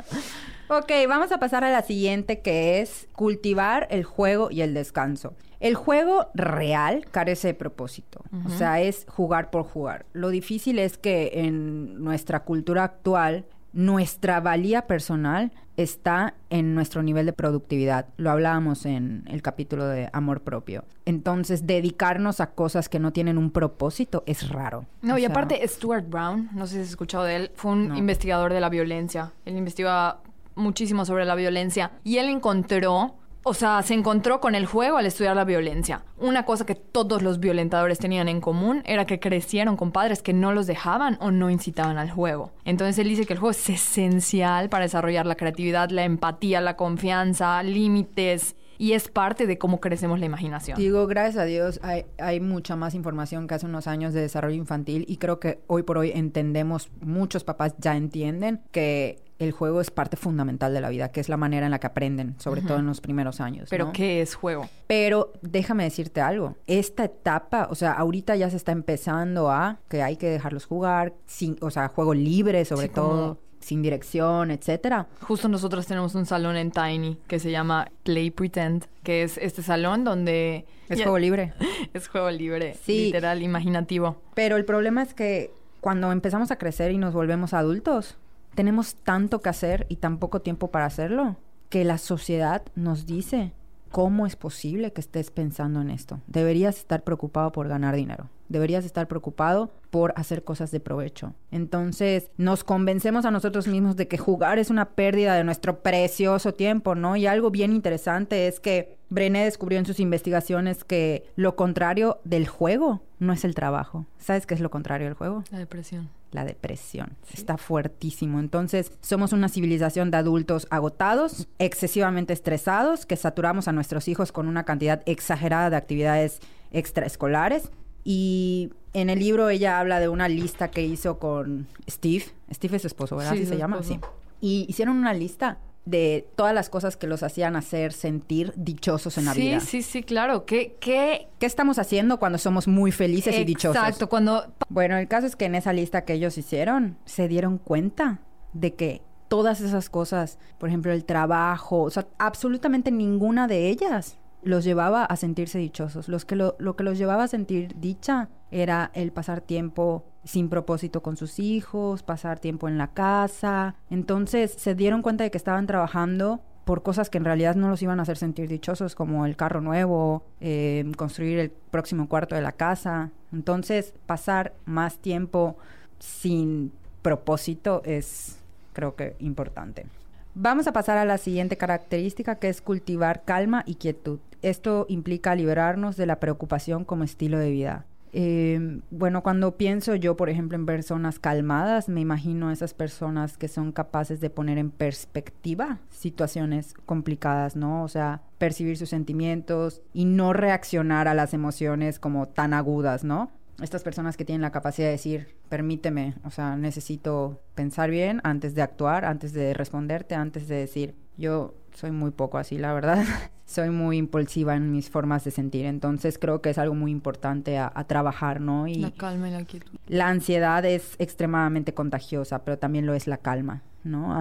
Ok, 0.68 0.90
vamos 1.08 1.30
a 1.30 1.38
pasar 1.38 1.62
a 1.62 1.70
la 1.70 1.82
siguiente 1.82 2.40
que 2.40 2.80
es 2.80 3.06
cultivar 3.12 3.86
el 3.90 4.02
juego 4.02 4.50
y 4.50 4.62
el 4.62 4.74
descanso. 4.74 5.34
El 5.60 5.74
juego 5.74 6.26
real 6.34 7.06
carece 7.10 7.48
de 7.48 7.54
propósito, 7.54 8.22
o 8.44 8.50
sea, 8.50 8.80
es 8.80 9.06
jugar 9.08 9.50
por 9.50 9.64
jugar. 9.64 10.04
Lo 10.12 10.28
difícil 10.30 10.78
es 10.78 10.98
que 10.98 11.30
en 11.34 12.02
nuestra 12.04 12.40
cultura 12.40 12.84
actual, 12.84 13.44
nuestra 13.72 14.40
valía 14.40 14.86
personal 14.86 15.52
está 15.76 16.32
en 16.48 16.74
nuestro 16.74 17.02
nivel 17.02 17.26
de 17.26 17.34
productividad. 17.34 18.06
Lo 18.16 18.30
hablábamos 18.30 18.86
en 18.86 19.24
el 19.28 19.42
capítulo 19.42 19.86
de 19.86 20.08
amor 20.14 20.40
propio. 20.40 20.84
Entonces, 21.04 21.66
dedicarnos 21.66 22.40
a 22.40 22.46
cosas 22.52 22.88
que 22.88 22.98
no 22.98 23.12
tienen 23.12 23.36
un 23.36 23.50
propósito 23.50 24.22
es 24.26 24.48
raro. 24.48 24.86
No, 25.02 25.14
O 25.14 25.18
y 25.18 25.20
sea, 25.22 25.30
aparte 25.30 25.66
Stuart 25.68 26.08
Brown, 26.08 26.48
no 26.54 26.66
sé 26.66 26.76
si 26.76 26.80
has 26.80 26.88
escuchado 26.88 27.24
de 27.24 27.36
él, 27.36 27.50
fue 27.54 27.72
un 27.72 27.88
No. 27.88 27.96
investigador 27.98 28.52
de 28.54 28.60
la 28.60 28.70
violencia. 28.70 29.32
Él 29.44 29.56
investiga 29.58 30.18
muchísimo 30.54 31.04
sobre 31.04 31.26
la 31.26 31.34
violencia 31.34 31.90
y 32.02 32.16
él 32.16 32.30
encontró, 32.30 33.14
o 33.48 33.54
sea, 33.54 33.80
se 33.84 33.94
encontró 33.94 34.40
con 34.40 34.56
el 34.56 34.66
juego 34.66 34.96
al 34.96 35.06
estudiar 35.06 35.36
la 35.36 35.44
violencia. 35.44 36.02
Una 36.18 36.44
cosa 36.44 36.66
que 36.66 36.74
todos 36.74 37.22
los 37.22 37.38
violentadores 37.38 38.00
tenían 38.00 38.28
en 38.28 38.40
común 38.40 38.82
era 38.86 39.06
que 39.06 39.20
crecieron 39.20 39.76
con 39.76 39.92
padres 39.92 40.20
que 40.20 40.32
no 40.32 40.50
los 40.50 40.66
dejaban 40.66 41.16
o 41.20 41.30
no 41.30 41.48
incitaban 41.48 41.96
al 41.96 42.10
juego. 42.10 42.50
Entonces 42.64 42.98
él 42.98 43.08
dice 43.08 43.24
que 43.24 43.34
el 43.34 43.38
juego 43.38 43.52
es 43.52 43.70
esencial 43.70 44.68
para 44.68 44.86
desarrollar 44.86 45.26
la 45.26 45.36
creatividad, 45.36 45.90
la 45.90 46.02
empatía, 46.02 46.60
la 46.60 46.74
confianza, 46.74 47.62
límites 47.62 48.56
y 48.78 48.94
es 48.94 49.06
parte 49.06 49.46
de 49.46 49.58
cómo 49.58 49.78
crecemos 49.78 50.18
la 50.18 50.26
imaginación. 50.26 50.76
Digo, 50.76 51.06
gracias 51.06 51.36
a 51.36 51.44
Dios 51.44 51.80
hay, 52.18 52.40
mucha 52.40 52.74
más 52.74 52.94
información 52.94 53.46
que 53.46 53.54
hace 53.54 53.66
unos 53.66 53.86
años 53.86 54.12
de 54.12 54.22
desarrollo 54.22 54.56
infantil 54.56 55.04
y 55.06 55.18
creo 55.18 55.38
que 55.38 55.60
hoy 55.68 55.84
por 55.84 55.98
hoy 55.98 56.10
entendemos, 56.12 56.90
muchos 57.00 57.44
papás 57.44 57.76
ya 57.78 57.96
entienden 57.96 58.60
que 58.72 59.22
el 59.38 59.52
juego 59.52 59.80
es 59.80 59.90
parte 59.90 60.16
fundamental 60.16 60.72
de 60.72 60.80
la 60.80 60.88
vida, 60.88 61.10
que 61.10 61.20
es 61.20 61.28
la 61.28 61.36
manera 61.36 61.66
en 61.66 61.70
la 61.72 61.78
que 61.78 61.86
aprenden, 61.86 62.34
sobre 62.38 62.62
todo 62.62 62.78
en 62.78 62.86
los 62.86 63.00
primeros 63.00 63.40
años. 63.40 63.68
Pero 63.70 63.86
¿no? 63.86 63.92
¿qué 63.92 64.22
es 64.22 64.34
juego? 64.34 64.68
Pero 64.86 65.32
déjame 65.42 65.84
decirte 65.84 66.20
algo, 66.20 66.56
esta 66.66 67.04
etapa, 67.04 67.68
o 67.70 67.74
sea, 67.74 67.92
ahorita 67.92 68.34
ya 68.36 68.48
se 68.50 68.56
está 68.56 68.72
empezando 68.72 69.50
a 69.50 69.78
que 69.88 70.02
hay 70.02 70.16
que 70.16 70.28
dejarlos 70.30 70.64
jugar, 70.64 71.12
sin, 71.26 71.56
o 71.60 71.70
sea, 71.70 71.88
juego 71.88 72.14
libre 72.14 72.64
sobre 72.64 72.86
Sí, 72.86 72.92
como- 72.94 73.08
todo, 73.08 73.38
sin 73.60 73.82
dirección, 73.82 74.50
etcétera. 74.52 75.08
Justo 75.22 75.48
nosotros 75.48 75.86
tenemos 75.86 76.14
un 76.14 76.24
salón 76.24 76.56
en 76.56 76.70
Tiny 76.70 77.18
que 77.26 77.38
se 77.40 77.50
llama 77.50 77.90
Play 78.04 78.30
Pretend, 78.30 78.84
que 79.02 79.22
es 79.24 79.38
este 79.38 79.62
salón 79.62 80.04
donde... 80.04 80.66
Es 80.88 81.02
juego 81.02 81.18
libre. 81.18 81.52
Es 81.92 82.06
juego 82.08 82.30
libre, 82.30 82.74
Sí. 82.84 83.06
literal, 83.06 83.42
imaginativo. 83.42 84.22
Pero 84.34 84.56
el 84.56 84.64
problema 84.64 85.02
es 85.02 85.14
que 85.14 85.50
cuando 85.80 86.12
empezamos 86.12 86.50
a 86.52 86.56
crecer 86.58 86.92
y 86.92 86.98
nos 86.98 87.12
volvemos 87.12 87.54
adultos, 87.54 88.16
tenemos 88.56 88.96
tanto 88.96 89.40
que 89.40 89.50
hacer 89.50 89.86
y 89.88 89.96
tan 89.96 90.18
poco 90.18 90.40
tiempo 90.40 90.72
para 90.72 90.86
hacerlo, 90.86 91.36
que 91.68 91.84
la 91.84 91.98
sociedad 91.98 92.62
nos 92.74 93.06
dice, 93.06 93.52
¿cómo 93.90 94.26
es 94.26 94.34
posible 94.34 94.92
que 94.92 95.00
estés 95.00 95.30
pensando 95.30 95.80
en 95.80 95.90
esto? 95.90 96.20
Deberías 96.26 96.78
estar 96.78 97.04
preocupado 97.04 97.52
por 97.52 97.68
ganar 97.68 97.94
dinero. 97.94 98.28
Deberías 98.48 98.84
estar 98.84 99.08
preocupado 99.08 99.72
por 99.90 100.14
hacer 100.16 100.42
cosas 100.44 100.70
de 100.70 100.80
provecho. 100.80 101.34
Entonces, 101.50 102.30
nos 102.36 102.64
convencemos 102.64 103.24
a 103.24 103.30
nosotros 103.30 103.66
mismos 103.66 103.96
de 103.96 104.08
que 104.08 104.18
jugar 104.18 104.58
es 104.58 104.70
una 104.70 104.90
pérdida 104.90 105.34
de 105.34 105.44
nuestro 105.44 105.82
precioso 105.82 106.54
tiempo, 106.54 106.94
¿no? 106.94 107.16
Y 107.16 107.26
algo 107.26 107.50
bien 107.50 107.72
interesante 107.72 108.46
es 108.46 108.60
que 108.60 108.95
Brené 109.08 109.44
descubrió 109.44 109.78
en 109.78 109.86
sus 109.86 110.00
investigaciones 110.00 110.84
que 110.84 111.30
lo 111.36 111.54
contrario 111.54 112.18
del 112.24 112.48
juego 112.48 113.02
no 113.18 113.32
es 113.32 113.44
el 113.44 113.54
trabajo. 113.54 114.06
¿Sabes 114.18 114.46
qué 114.46 114.54
es 114.54 114.60
lo 114.60 114.70
contrario 114.70 115.06
del 115.06 115.14
juego? 115.14 115.44
La 115.50 115.58
depresión. 115.58 116.10
La 116.32 116.44
depresión. 116.44 117.16
Está 117.32 117.56
fuertísimo. 117.56 118.40
Entonces, 118.40 118.92
somos 119.00 119.32
una 119.32 119.48
civilización 119.48 120.10
de 120.10 120.16
adultos 120.16 120.66
agotados, 120.70 121.48
excesivamente 121.58 122.32
estresados, 122.32 123.06
que 123.06 123.16
saturamos 123.16 123.68
a 123.68 123.72
nuestros 123.72 124.08
hijos 124.08 124.32
con 124.32 124.48
una 124.48 124.64
cantidad 124.64 125.02
exagerada 125.06 125.70
de 125.70 125.76
actividades 125.76 126.40
extraescolares. 126.72 127.70
Y 128.02 128.72
en 128.92 129.08
el 129.08 129.20
libro 129.20 129.48
ella 129.50 129.78
habla 129.78 130.00
de 130.00 130.08
una 130.08 130.28
lista 130.28 130.70
que 130.70 130.82
hizo 130.82 131.18
con 131.18 131.68
Steve. 131.88 132.24
Steve 132.52 132.76
es 132.76 132.82
su 132.82 132.88
esposo, 132.88 133.16
¿verdad? 133.16 133.34
Sí, 133.34 133.46
se 133.46 133.56
llama. 133.56 133.76
esposo. 133.76 133.94
Sí. 133.94 134.00
Y 134.40 134.66
hicieron 134.68 134.96
una 134.96 135.14
lista 135.14 135.58
de 135.86 136.28
todas 136.34 136.52
las 136.52 136.68
cosas 136.68 136.96
que 136.96 137.06
los 137.06 137.22
hacían 137.22 137.56
hacer 137.56 137.92
sentir 137.92 138.52
dichosos 138.56 139.16
en 139.18 139.24
la 139.24 139.34
sí, 139.34 139.40
vida. 139.40 139.60
sí, 139.60 139.82
sí, 139.82 140.02
claro. 140.02 140.44
¿Qué, 140.44 140.76
qué? 140.80 141.28
¿Qué 141.38 141.46
estamos 141.46 141.78
haciendo 141.78 142.18
cuando 142.18 142.38
somos 142.38 142.68
muy 142.68 142.92
felices 142.92 143.34
y 143.38 143.44
dichosos? 143.44 143.76
Exacto, 143.76 144.08
cuando... 144.08 144.52
Bueno, 144.68 144.98
el 144.98 145.06
caso 145.06 145.28
es 145.28 145.36
que 145.36 145.44
en 145.44 145.54
esa 145.54 145.72
lista 145.72 146.04
que 146.04 146.14
ellos 146.14 146.36
hicieron, 146.36 146.98
se 147.04 147.28
dieron 147.28 147.58
cuenta 147.58 148.20
de 148.52 148.74
que 148.74 149.02
todas 149.28 149.60
esas 149.60 149.88
cosas, 149.88 150.38
por 150.58 150.68
ejemplo, 150.68 150.92
el 150.92 151.04
trabajo, 151.04 151.82
o 151.82 151.90
sea, 151.90 152.06
absolutamente 152.18 152.90
ninguna 152.90 153.46
de 153.46 153.68
ellas 153.68 154.18
los 154.42 154.64
llevaba 154.64 155.04
a 155.04 155.16
sentirse 155.16 155.58
dichosos. 155.58 156.08
Los 156.08 156.24
que 156.24 156.34
lo, 156.34 156.56
lo 156.58 156.74
que 156.74 156.82
los 156.82 156.98
llevaba 156.98 157.24
a 157.24 157.28
sentir 157.28 157.74
dicha 157.78 158.28
era 158.50 158.90
el 158.94 159.12
pasar 159.12 159.40
tiempo 159.40 160.04
sin 160.24 160.48
propósito 160.48 161.02
con 161.02 161.16
sus 161.16 161.38
hijos, 161.38 162.02
pasar 162.02 162.38
tiempo 162.38 162.68
en 162.68 162.78
la 162.78 162.88
casa. 162.88 163.76
Entonces 163.90 164.52
se 164.52 164.74
dieron 164.74 165.02
cuenta 165.02 165.24
de 165.24 165.30
que 165.30 165.38
estaban 165.38 165.66
trabajando 165.66 166.40
por 166.66 166.82
cosas 166.82 167.10
que 167.10 167.18
en 167.18 167.24
realidad 167.24 167.54
no 167.54 167.70
los 167.70 167.80
iban 167.82 168.00
a 168.00 168.02
hacer 168.02 168.16
sentir 168.16 168.48
dichosos, 168.48 168.96
como 168.96 169.24
el 169.24 169.36
carro 169.36 169.60
nuevo, 169.60 170.24
eh, 170.40 170.84
construir 170.96 171.38
el 171.38 171.50
próximo 171.50 172.08
cuarto 172.08 172.34
de 172.34 172.42
la 172.42 172.50
casa. 172.50 173.12
Entonces, 173.32 173.94
pasar 174.06 174.52
más 174.64 174.98
tiempo 174.98 175.56
sin 176.00 176.72
propósito 177.02 177.82
es, 177.84 178.40
creo 178.72 178.96
que, 178.96 179.14
importante. 179.20 179.86
Vamos 180.34 180.66
a 180.66 180.72
pasar 180.72 180.98
a 180.98 181.04
la 181.04 181.18
siguiente 181.18 181.56
característica, 181.56 182.34
que 182.40 182.48
es 182.48 182.60
cultivar 182.60 183.22
calma 183.24 183.62
y 183.64 183.76
quietud. 183.76 184.18
Esto 184.42 184.86
implica 184.88 185.36
liberarnos 185.36 185.96
de 185.96 186.06
la 186.06 186.18
preocupación 186.18 186.84
como 186.84 187.04
estilo 187.04 187.38
de 187.38 187.50
vida. 187.52 187.86
Eh, 188.12 188.80
bueno, 188.90 189.22
cuando 189.22 189.56
pienso 189.56 189.94
yo, 189.94 190.16
por 190.16 190.30
ejemplo, 190.30 190.56
en 190.56 190.66
personas 190.66 191.18
calmadas, 191.18 191.88
me 191.88 192.00
imagino 192.00 192.50
esas 192.50 192.72
personas 192.72 193.36
que 193.36 193.48
son 193.48 193.72
capaces 193.72 194.20
de 194.20 194.30
poner 194.30 194.58
en 194.58 194.70
perspectiva 194.70 195.78
situaciones 195.90 196.74
complicadas, 196.86 197.56
¿no? 197.56 197.82
O 197.82 197.88
sea, 197.88 198.22
percibir 198.38 198.76
sus 198.76 198.88
sentimientos 198.88 199.82
y 199.92 200.04
no 200.04 200.32
reaccionar 200.32 201.08
a 201.08 201.14
las 201.14 201.34
emociones 201.34 201.98
como 201.98 202.26
tan 202.28 202.54
agudas, 202.54 203.04
¿no? 203.04 203.30
Estas 203.60 203.82
personas 203.82 204.16
que 204.16 204.24
tienen 204.24 204.42
la 204.42 204.52
capacidad 204.52 204.88
de 204.88 204.92
decir, 204.92 205.28
permíteme, 205.48 206.14
o 206.24 206.30
sea, 206.30 206.56
necesito 206.56 207.40
pensar 207.54 207.90
bien 207.90 208.20
antes 208.22 208.54
de 208.54 208.62
actuar, 208.62 209.04
antes 209.04 209.32
de 209.32 209.54
responderte, 209.54 210.14
antes 210.14 210.46
de 210.48 210.56
decir, 210.56 210.94
yo 211.16 211.54
soy 211.72 211.90
muy 211.90 212.10
poco 212.10 212.36
así, 212.38 212.58
la 212.58 212.72
verdad. 212.74 213.04
soy 213.46 213.70
muy 213.70 213.96
impulsiva 213.96 214.56
en 214.56 214.72
mis 214.72 214.90
formas 214.90 215.24
de 215.24 215.30
sentir. 215.30 215.66
Entonces 215.66 216.18
creo 216.18 216.42
que 216.42 216.50
es 216.50 216.58
algo 216.58 216.74
muy 216.74 216.90
importante 216.90 217.56
a, 217.58 217.70
a 217.74 217.84
trabajar, 217.84 218.40
¿no? 218.40 218.66
Y 218.66 218.74
La 218.76 218.90
calma 218.90 219.28
y 219.28 219.32
la 219.32 219.44
quietud. 219.44 219.70
la 219.86 220.08
ansiedad 220.08 220.64
es 220.64 220.96
extremadamente 220.98 221.72
contagiosa, 221.72 222.44
pero 222.44 222.58
también 222.58 222.86
lo 222.86 222.94
es 222.94 223.06
la 223.06 223.18
calma, 223.18 223.62
¿no? 223.84 224.20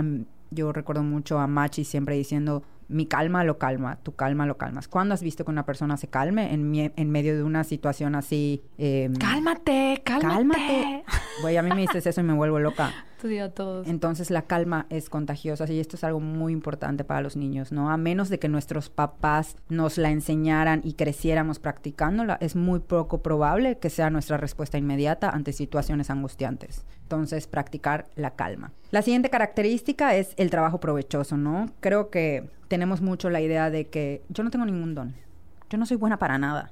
Yo 0.52 0.72
recuerdo 0.72 1.04
mucho 1.04 1.40
a 1.40 1.48
Machi 1.48 1.84
siempre 1.84 2.16
diciendo, 2.16 2.64
mi 2.88 3.06
calma 3.06 3.44
lo 3.44 3.58
calma, 3.58 3.98
tu 4.04 4.16
calma 4.16 4.46
lo 4.46 4.58
calmas. 4.58 4.88
¿Cuándo 4.88 5.14
has 5.14 5.22
visto 5.24 5.46
que 5.46 5.52
una 5.52 5.66
persona 5.66 5.98
se 5.98 6.08
calme 6.08 6.54
en, 6.54 6.74
en 6.96 7.10
medio 7.10 7.36
de 7.36 7.44
una 7.44 7.64
situación 7.64 8.16
así? 8.16 8.62
eh, 8.78 9.10
Cálmate, 9.20 10.02
cálmate. 10.04 10.28
Cálmate. 10.36 11.04
Güey, 11.42 11.58
a 11.58 11.62
mí 11.62 11.70
me 11.70 11.82
dices 11.82 12.06
eso 12.06 12.22
y 12.22 12.24
me 12.24 12.34
vuelvo 12.34 12.60
loca. 12.60 12.92
Tu 13.22 13.28
día 13.30 13.46
a 13.46 13.50
todos. 13.50 13.88
Entonces 13.88 14.30
la 14.30 14.44
calma 14.44 14.86
es 14.90 15.10
contagiosa 15.10 15.72
y 15.72 15.80
esto 15.80 15.96
es 15.96 16.04
algo 16.04 16.20
muy 16.20 16.54
importante 16.54 17.04
para 17.04 17.22
los 17.22 17.36
niños, 17.36 17.72
¿no? 17.72 17.90
A 17.90 17.98
menos 17.98 18.30
de 18.30 18.40
que 18.40 18.50
nuestros 18.50 18.90
papás 18.90 19.56
nos 19.70 19.98
la 19.98 20.12
enseñaran 20.12 20.82
y 20.84 20.94
creciéramos 20.94 21.60
practicándola, 21.60 22.38
es 22.42 22.56
muy 22.56 22.80
poco 22.80 23.22
probable 23.22 23.80
que 23.80 23.90
sea 23.90 24.10
nuestra 24.10 24.38
respuesta 24.38 24.78
inmediata 24.78 25.30
ante 25.30 25.54
situaciones 25.54 26.10
angustiantes. 26.10 26.86
Entonces, 27.06 27.46
practicar 27.46 28.08
la 28.16 28.32
calma. 28.32 28.72
La 28.90 29.04
siguiente 29.04 29.30
característica 29.30 30.16
es 30.16 30.34
el 30.38 30.50
trabajo 30.50 30.80
provechoso, 30.80 31.38
¿no? 31.38 31.68
Creo 31.80 32.10
que 32.10 32.50
tenemos 32.68 33.02
mucho 33.02 33.30
la 33.30 33.42
idea 33.42 33.70
de 33.70 33.90
que 33.90 34.24
yo 34.30 34.44
no 34.44 34.50
tengo 34.50 34.66
ningún 34.66 34.96
don. 34.96 35.14
Yo 35.70 35.78
no 35.78 35.86
soy 35.86 35.98
buena 35.98 36.18
para 36.18 36.40
nada. 36.40 36.72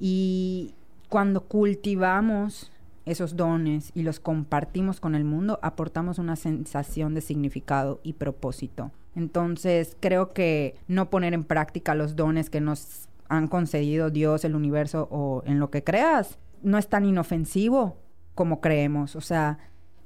Y 0.00 0.74
cuando 1.08 1.42
cultivamos 1.42 2.72
esos 3.06 3.36
dones 3.36 3.92
y 3.94 4.02
los 4.02 4.18
compartimos 4.18 4.98
con 4.98 5.14
el 5.14 5.22
mundo, 5.22 5.60
aportamos 5.62 6.18
una 6.18 6.34
sensación 6.34 7.14
de 7.14 7.20
significado 7.20 8.00
y 8.02 8.14
propósito. 8.14 8.90
Entonces, 9.14 9.96
creo 10.00 10.32
que 10.32 10.74
no 10.88 11.10
poner 11.10 11.32
en 11.32 11.44
práctica 11.44 11.94
los 11.94 12.16
dones 12.16 12.50
que 12.50 12.60
nos 12.60 13.08
han 13.28 13.46
concedido 13.46 14.10
Dios, 14.10 14.44
el 14.44 14.56
universo 14.56 15.06
o 15.12 15.44
en 15.46 15.60
lo 15.60 15.70
que 15.70 15.84
creas, 15.84 16.40
no 16.62 16.76
es 16.76 16.88
tan 16.88 17.04
inofensivo 17.04 18.01
como 18.34 18.60
creemos. 18.60 19.16
O 19.16 19.20
sea, 19.20 19.58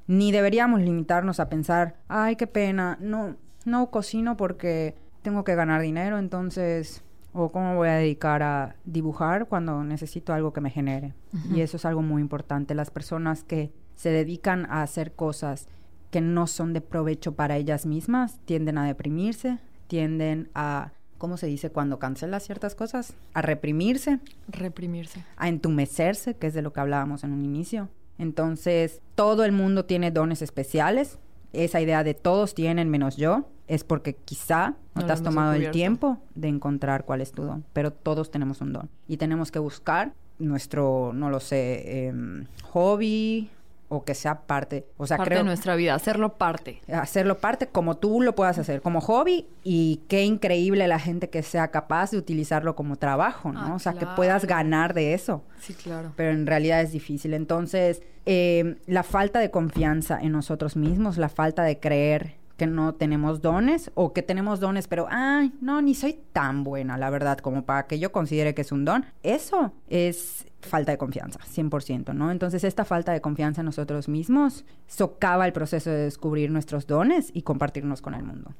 ni 0.06 0.32
deberíamos 0.32 0.80
limitarnos 0.80 1.40
a 1.40 1.48
pensar, 1.48 1.96
ay, 2.08 2.36
qué 2.36 2.46
pena, 2.46 2.96
no, 3.00 3.36
no 3.64 3.90
cocino 3.90 4.36
porque 4.36 4.94
tengo 5.22 5.44
que 5.44 5.54
ganar 5.54 5.80
dinero, 5.82 6.18
entonces, 6.18 7.02
o 7.32 7.50
cómo 7.50 7.74
voy 7.74 7.88
a 7.88 7.94
dedicar 7.94 8.42
a 8.42 8.76
dibujar 8.84 9.46
cuando 9.48 9.82
necesito 9.84 10.32
algo 10.32 10.52
que 10.52 10.60
me 10.60 10.70
genere. 10.70 11.14
Y 11.52 11.60
eso 11.60 11.76
es 11.76 11.84
algo 11.84 12.00
muy 12.02 12.22
importante. 12.22 12.74
Las 12.74 12.90
personas 12.90 13.42
que 13.42 13.72
se 13.94 14.10
dedican 14.10 14.66
a 14.70 14.82
hacer 14.82 15.12
cosas 15.12 15.68
que 16.10 16.20
no 16.20 16.46
son 16.46 16.72
de 16.72 16.80
provecho 16.80 17.34
para 17.34 17.56
ellas 17.56 17.84
mismas 17.84 18.38
tienden 18.44 18.78
a 18.78 18.86
deprimirse, 18.86 19.58
tienden 19.88 20.48
a, 20.54 20.92
¿cómo 21.18 21.36
se 21.36 21.46
dice 21.46 21.70
cuando 21.70 21.98
cancelas 21.98 22.44
ciertas 22.44 22.74
cosas? 22.74 23.14
A 23.34 23.42
reprimirse, 23.42 24.20
Reprimirse. 24.48 25.24
a 25.36 25.48
entumecerse, 25.48 26.36
que 26.36 26.46
es 26.46 26.54
de 26.54 26.62
lo 26.62 26.72
que 26.72 26.80
hablábamos 26.80 27.24
en 27.24 27.32
un 27.32 27.44
inicio. 27.44 27.88
Entonces, 28.18 29.00
todo 29.14 29.44
el 29.44 29.52
mundo 29.52 29.84
tiene 29.84 30.10
dones 30.10 30.42
especiales. 30.42 31.18
Esa 31.52 31.80
idea 31.80 32.04
de 32.04 32.14
todos 32.14 32.54
tienen 32.54 32.90
menos 32.90 33.16
yo 33.16 33.48
es 33.66 33.84
porque 33.84 34.14
quizá 34.14 34.74
no, 34.94 35.02
No 35.02 35.06
te 35.06 35.12
has 35.12 35.22
tomado 35.22 35.52
el 35.54 35.70
tiempo 35.70 36.18
de 36.34 36.48
encontrar 36.48 37.04
cuál 37.04 37.20
es 37.20 37.32
tu 37.32 37.42
don. 37.42 37.64
Pero 37.72 37.92
todos 37.92 38.30
tenemos 38.30 38.60
un 38.60 38.72
don. 38.72 38.88
Y 39.08 39.16
tenemos 39.16 39.50
que 39.50 39.58
buscar 39.58 40.14
nuestro, 40.38 41.12
no 41.14 41.30
lo 41.30 41.40
sé, 41.40 42.06
em, 42.06 42.46
hobby 42.62 43.50
o 43.88 44.04
que 44.04 44.14
sea 44.14 44.40
parte. 44.42 44.86
O 44.96 45.06
sea, 45.06 45.16
parte 45.16 45.30
creo 45.30 45.38
de 45.40 45.44
nuestra 45.44 45.76
vida, 45.76 45.94
hacerlo 45.94 46.34
parte. 46.34 46.80
hacerlo 46.92 47.38
parte 47.38 47.68
como 47.68 47.96
tú 47.96 48.20
lo 48.20 48.34
puedas 48.34 48.58
hacer, 48.58 48.82
como 48.82 49.00
hobby 49.00 49.46
y 49.62 50.00
qué 50.08 50.24
increíble 50.24 50.88
la 50.88 50.98
gente 50.98 51.30
que 51.30 51.42
sea 51.42 51.68
capaz 51.68 52.10
de 52.10 52.18
utilizarlo 52.18 52.74
como 52.74 52.96
trabajo, 52.96 53.52
¿no? 53.52 53.60
Ah, 53.60 53.74
o 53.74 53.78
sea, 53.78 53.92
que 53.92 54.06
puedas 54.16 54.44
ganar 54.44 54.94
de 54.94 55.14
eso 55.14 55.44
Sí, 55.60 55.74
claro. 55.74 56.12
pero 56.16 56.30
en 56.32 56.46
realidad 56.46 56.80
es 56.80 56.92
difícil. 56.92 57.34
Entonces, 57.34 58.02
eh, 58.24 58.76
la 58.86 59.02
falta 59.02 59.38
de 59.38 59.50
confianza 59.50 60.18
en 60.20 60.32
nosotros 60.32 60.76
mismos, 60.76 61.16
la 61.16 61.28
falta 61.28 61.62
de 61.62 61.78
creer 61.78 62.34
que 62.56 62.66
no 62.66 62.94
tenemos 62.94 63.42
dones 63.42 63.90
o 63.94 64.12
que 64.12 64.22
tenemos 64.22 64.60
dones, 64.60 64.88
pero, 64.88 65.06
ay, 65.10 65.52
no, 65.60 65.82
ni 65.82 65.94
soy 65.94 66.18
tan 66.32 66.64
buena, 66.64 66.96
la 66.96 67.10
verdad, 67.10 67.38
como 67.38 67.64
para 67.64 67.86
que 67.86 67.98
yo 67.98 68.12
considere 68.12 68.54
que 68.54 68.62
es 68.62 68.72
un 68.72 68.84
don. 68.84 69.04
Eso 69.22 69.72
es 69.88 70.46
falta 70.62 70.92
de 70.92 70.98
confianza, 70.98 71.38
100%, 71.40 72.14
¿no? 72.14 72.30
Entonces 72.30 72.64
esta 72.64 72.84
falta 72.84 73.12
de 73.12 73.20
confianza 73.20 73.60
en 73.60 73.66
nosotros 73.66 74.08
mismos 74.08 74.64
socava 74.86 75.46
el 75.46 75.52
proceso 75.52 75.90
de 75.90 75.98
descubrir 75.98 76.50
nuestros 76.50 76.86
dones 76.86 77.30
y 77.32 77.42
compartirnos 77.42 78.00
con 78.00 78.14
el 78.14 78.24
mundo. 78.24 78.52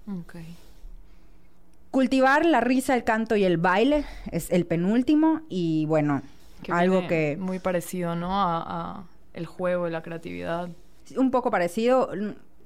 Cultivar 1.90 2.44
la 2.44 2.60
risa, 2.60 2.94
el 2.94 3.04
canto 3.04 3.36
y 3.36 3.44
el 3.44 3.56
baile 3.56 4.04
es 4.30 4.50
el 4.50 4.66
penúltimo 4.66 5.40
y 5.48 5.86
bueno, 5.86 6.22
algo 6.68 7.06
que... 7.08 7.36
Muy 7.40 7.58
parecido, 7.58 8.14
¿no? 8.14 8.32
A, 8.32 8.98
a 8.98 9.04
el 9.32 9.46
juego 9.46 9.88
y 9.88 9.90
la 9.90 10.02
creatividad. 10.02 10.68
Un 11.16 11.30
poco 11.30 11.50
parecido. 11.50 12.10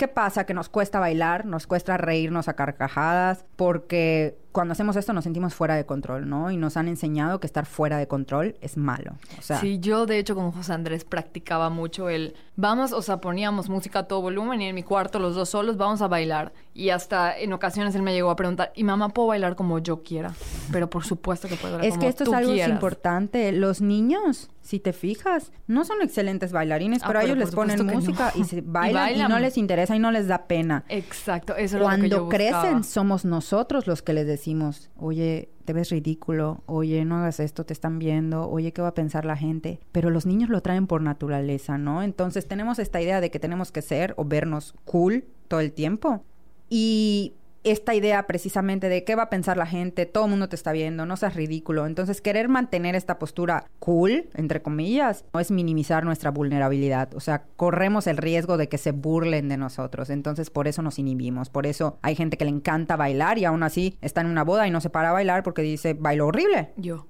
¿Qué 0.01 0.09
pasa? 0.09 0.46
Que 0.46 0.55
nos 0.55 0.70
cuesta 0.70 0.98
bailar, 0.98 1.44
nos 1.44 1.66
cuesta 1.66 1.98
reírnos 1.98 2.48
a 2.48 2.55
carcajadas, 2.55 3.44
porque 3.57 4.38
cuando 4.51 4.72
hacemos 4.72 4.96
esto 4.96 5.12
nos 5.12 5.24
sentimos 5.24 5.53
fuera 5.53 5.76
de 5.76 5.84
control, 5.84 6.26
¿no? 6.26 6.51
Y 6.51 6.57
nos 6.57 6.78
han 6.78 6.88
enseñado 6.88 7.38
que 7.38 7.46
estar 7.46 7.66
fuera 7.66 7.98
de 7.98 8.09
control 8.09 8.57
es 8.62 8.78
malo. 8.78 9.18
O 9.38 9.42
sea, 9.42 9.61
sí, 9.61 9.78
yo 9.78 10.07
de 10.07 10.18
hecho 10.18 10.34
con 10.34 10.53
José 10.53 10.72
Andrés 10.72 11.05
practicaba 11.05 11.68
mucho 11.68 12.09
el 12.09 12.34
vamos, 12.61 12.92
o 12.92 13.02
sea, 13.02 13.20
poníamos 13.20 13.68
música 13.68 14.00
a 14.00 14.02
todo 14.04 14.20
volumen 14.20 14.61
y 14.61 14.66
en 14.66 14.74
mi 14.74 14.82
cuarto 14.82 15.18
los 15.18 15.34
dos 15.34 15.48
solos 15.48 15.76
vamos 15.76 16.02
a 16.02 16.08
bailar. 16.08 16.52
Y 16.74 16.90
hasta 16.90 17.36
en 17.36 17.52
ocasiones 17.52 17.94
él 17.94 18.02
me 18.02 18.12
llegó 18.12 18.30
a 18.30 18.36
preguntar, 18.36 18.72
y 18.74 18.84
mamá, 18.84 19.08
¿puedo 19.08 19.28
bailar 19.28 19.56
como 19.56 19.78
yo 19.78 20.02
quiera? 20.02 20.32
Pero 20.70 20.88
por 20.88 21.04
supuesto 21.04 21.48
que 21.48 21.56
puedo 21.56 21.78
bailar 21.78 21.92
es 21.92 21.98
que 21.98 22.06
esto 22.06 22.24
es 22.24 22.32
algo 22.32 22.54
importante. 22.54 23.52
Los 23.52 23.80
niños, 23.80 24.50
si 24.61 24.78
te 24.78 24.92
fijas, 24.92 25.52
no 25.66 25.84
son 25.84 26.02
excelentes 26.02 26.52
bailarines, 26.52 27.02
ah, 27.02 27.06
pero, 27.06 27.18
a 27.18 27.24
ellos 27.24 27.38
les 27.38 27.50
ponen 27.50 27.84
música 27.86 28.32
y 28.34 28.44
se 28.44 28.61
bailan 28.64 29.16
y, 29.16 29.18
no 29.18 29.38
les 29.38 29.56
interesa 29.56 29.96
y 29.96 29.98
no 29.98 30.11
les 30.11 30.28
da 30.28 30.46
pena. 30.46 30.84
Exacto, 30.88 31.56
eso 31.56 31.78
es 31.78 31.82
Cuando 31.82 32.04
lo 32.04 32.28
que 32.28 32.38
yo 32.38 32.50
crecen 32.50 32.84
somos 32.84 33.24
nosotros 33.24 33.86
los 33.86 34.02
que 34.02 34.12
les 34.12 34.26
decimos, 34.26 34.90
oye, 34.96 35.50
te 35.64 35.72
ves 35.72 35.90
ridículo, 35.90 36.62
oye, 36.66 37.04
no 37.04 37.16
hagas 37.16 37.40
esto, 37.40 37.64
te 37.64 37.72
están 37.72 37.98
viendo, 37.98 38.48
oye, 38.48 38.72
¿qué 38.72 38.82
va 38.82 38.88
a 38.88 38.94
pensar 38.94 39.24
la 39.24 39.36
gente? 39.36 39.80
Pero 39.92 40.11
los 40.11 40.26
niños 40.26 40.50
lo 40.50 40.61
traen 40.61 40.86
por 40.86 41.02
naturaleza, 41.02 41.78
¿no? 41.78 42.02
Entonces 42.02 42.46
tenemos 42.46 42.78
esta 42.78 43.00
idea 43.00 43.20
de 43.20 43.30
que 43.30 43.38
tenemos 43.38 43.72
que 43.72 43.82
ser 43.82 44.14
o 44.16 44.24
vernos 44.24 44.74
cool 44.84 45.24
todo 45.48 45.61
el 45.61 45.72
tiempo. 45.72 46.24
Y 46.68 47.34
esta 47.64 47.94
idea 47.94 48.26
precisamente 48.26 48.88
de 48.88 49.04
qué 49.04 49.14
va 49.14 49.24
a 49.24 49.30
pensar 49.30 49.56
la 49.56 49.66
gente, 49.66 50.06
todo 50.06 50.24
el 50.24 50.30
mundo 50.30 50.48
te 50.48 50.56
está 50.56 50.72
viendo, 50.72 51.06
no 51.06 51.16
seas 51.16 51.34
ridículo. 51.34 51.86
Entonces, 51.86 52.20
querer 52.20 52.48
mantener 52.48 52.94
esta 52.94 53.18
postura 53.18 53.66
cool, 53.78 54.28
entre 54.34 54.62
comillas, 54.62 55.24
no 55.32 55.40
es 55.40 55.50
minimizar 55.50 56.04
nuestra 56.04 56.30
vulnerabilidad. 56.30 57.14
O 57.14 57.20
sea, 57.20 57.44
corremos 57.56 58.06
el 58.06 58.16
riesgo 58.16 58.56
de 58.56 58.68
que 58.68 58.78
se 58.78 58.92
burlen 58.92 59.48
de 59.48 59.56
nosotros. 59.56 60.11
Entonces, 60.11 60.50
por 60.50 60.68
eso 60.68 60.82
nos 60.82 60.98
inhibimos. 60.98 61.50
Por 61.50 61.66
eso 61.66 61.98
hay 62.02 62.14
gente 62.14 62.36
que 62.36 62.44
le 62.44 62.50
encanta 62.50 62.96
bailar 62.96 63.38
y 63.38 63.44
aún 63.44 63.62
así 63.62 63.96
está 64.00 64.20
en 64.22 64.28
una 64.28 64.44
boda 64.44 64.66
y 64.66 64.70
no 64.70 64.80
se 64.80 64.90
para 64.90 65.11
a 65.11 65.12
bailar 65.12 65.42
porque 65.42 65.62
dice, 65.62 65.94
bailo 65.94 66.26
horrible. 66.26 66.70
Yo. 66.76 67.06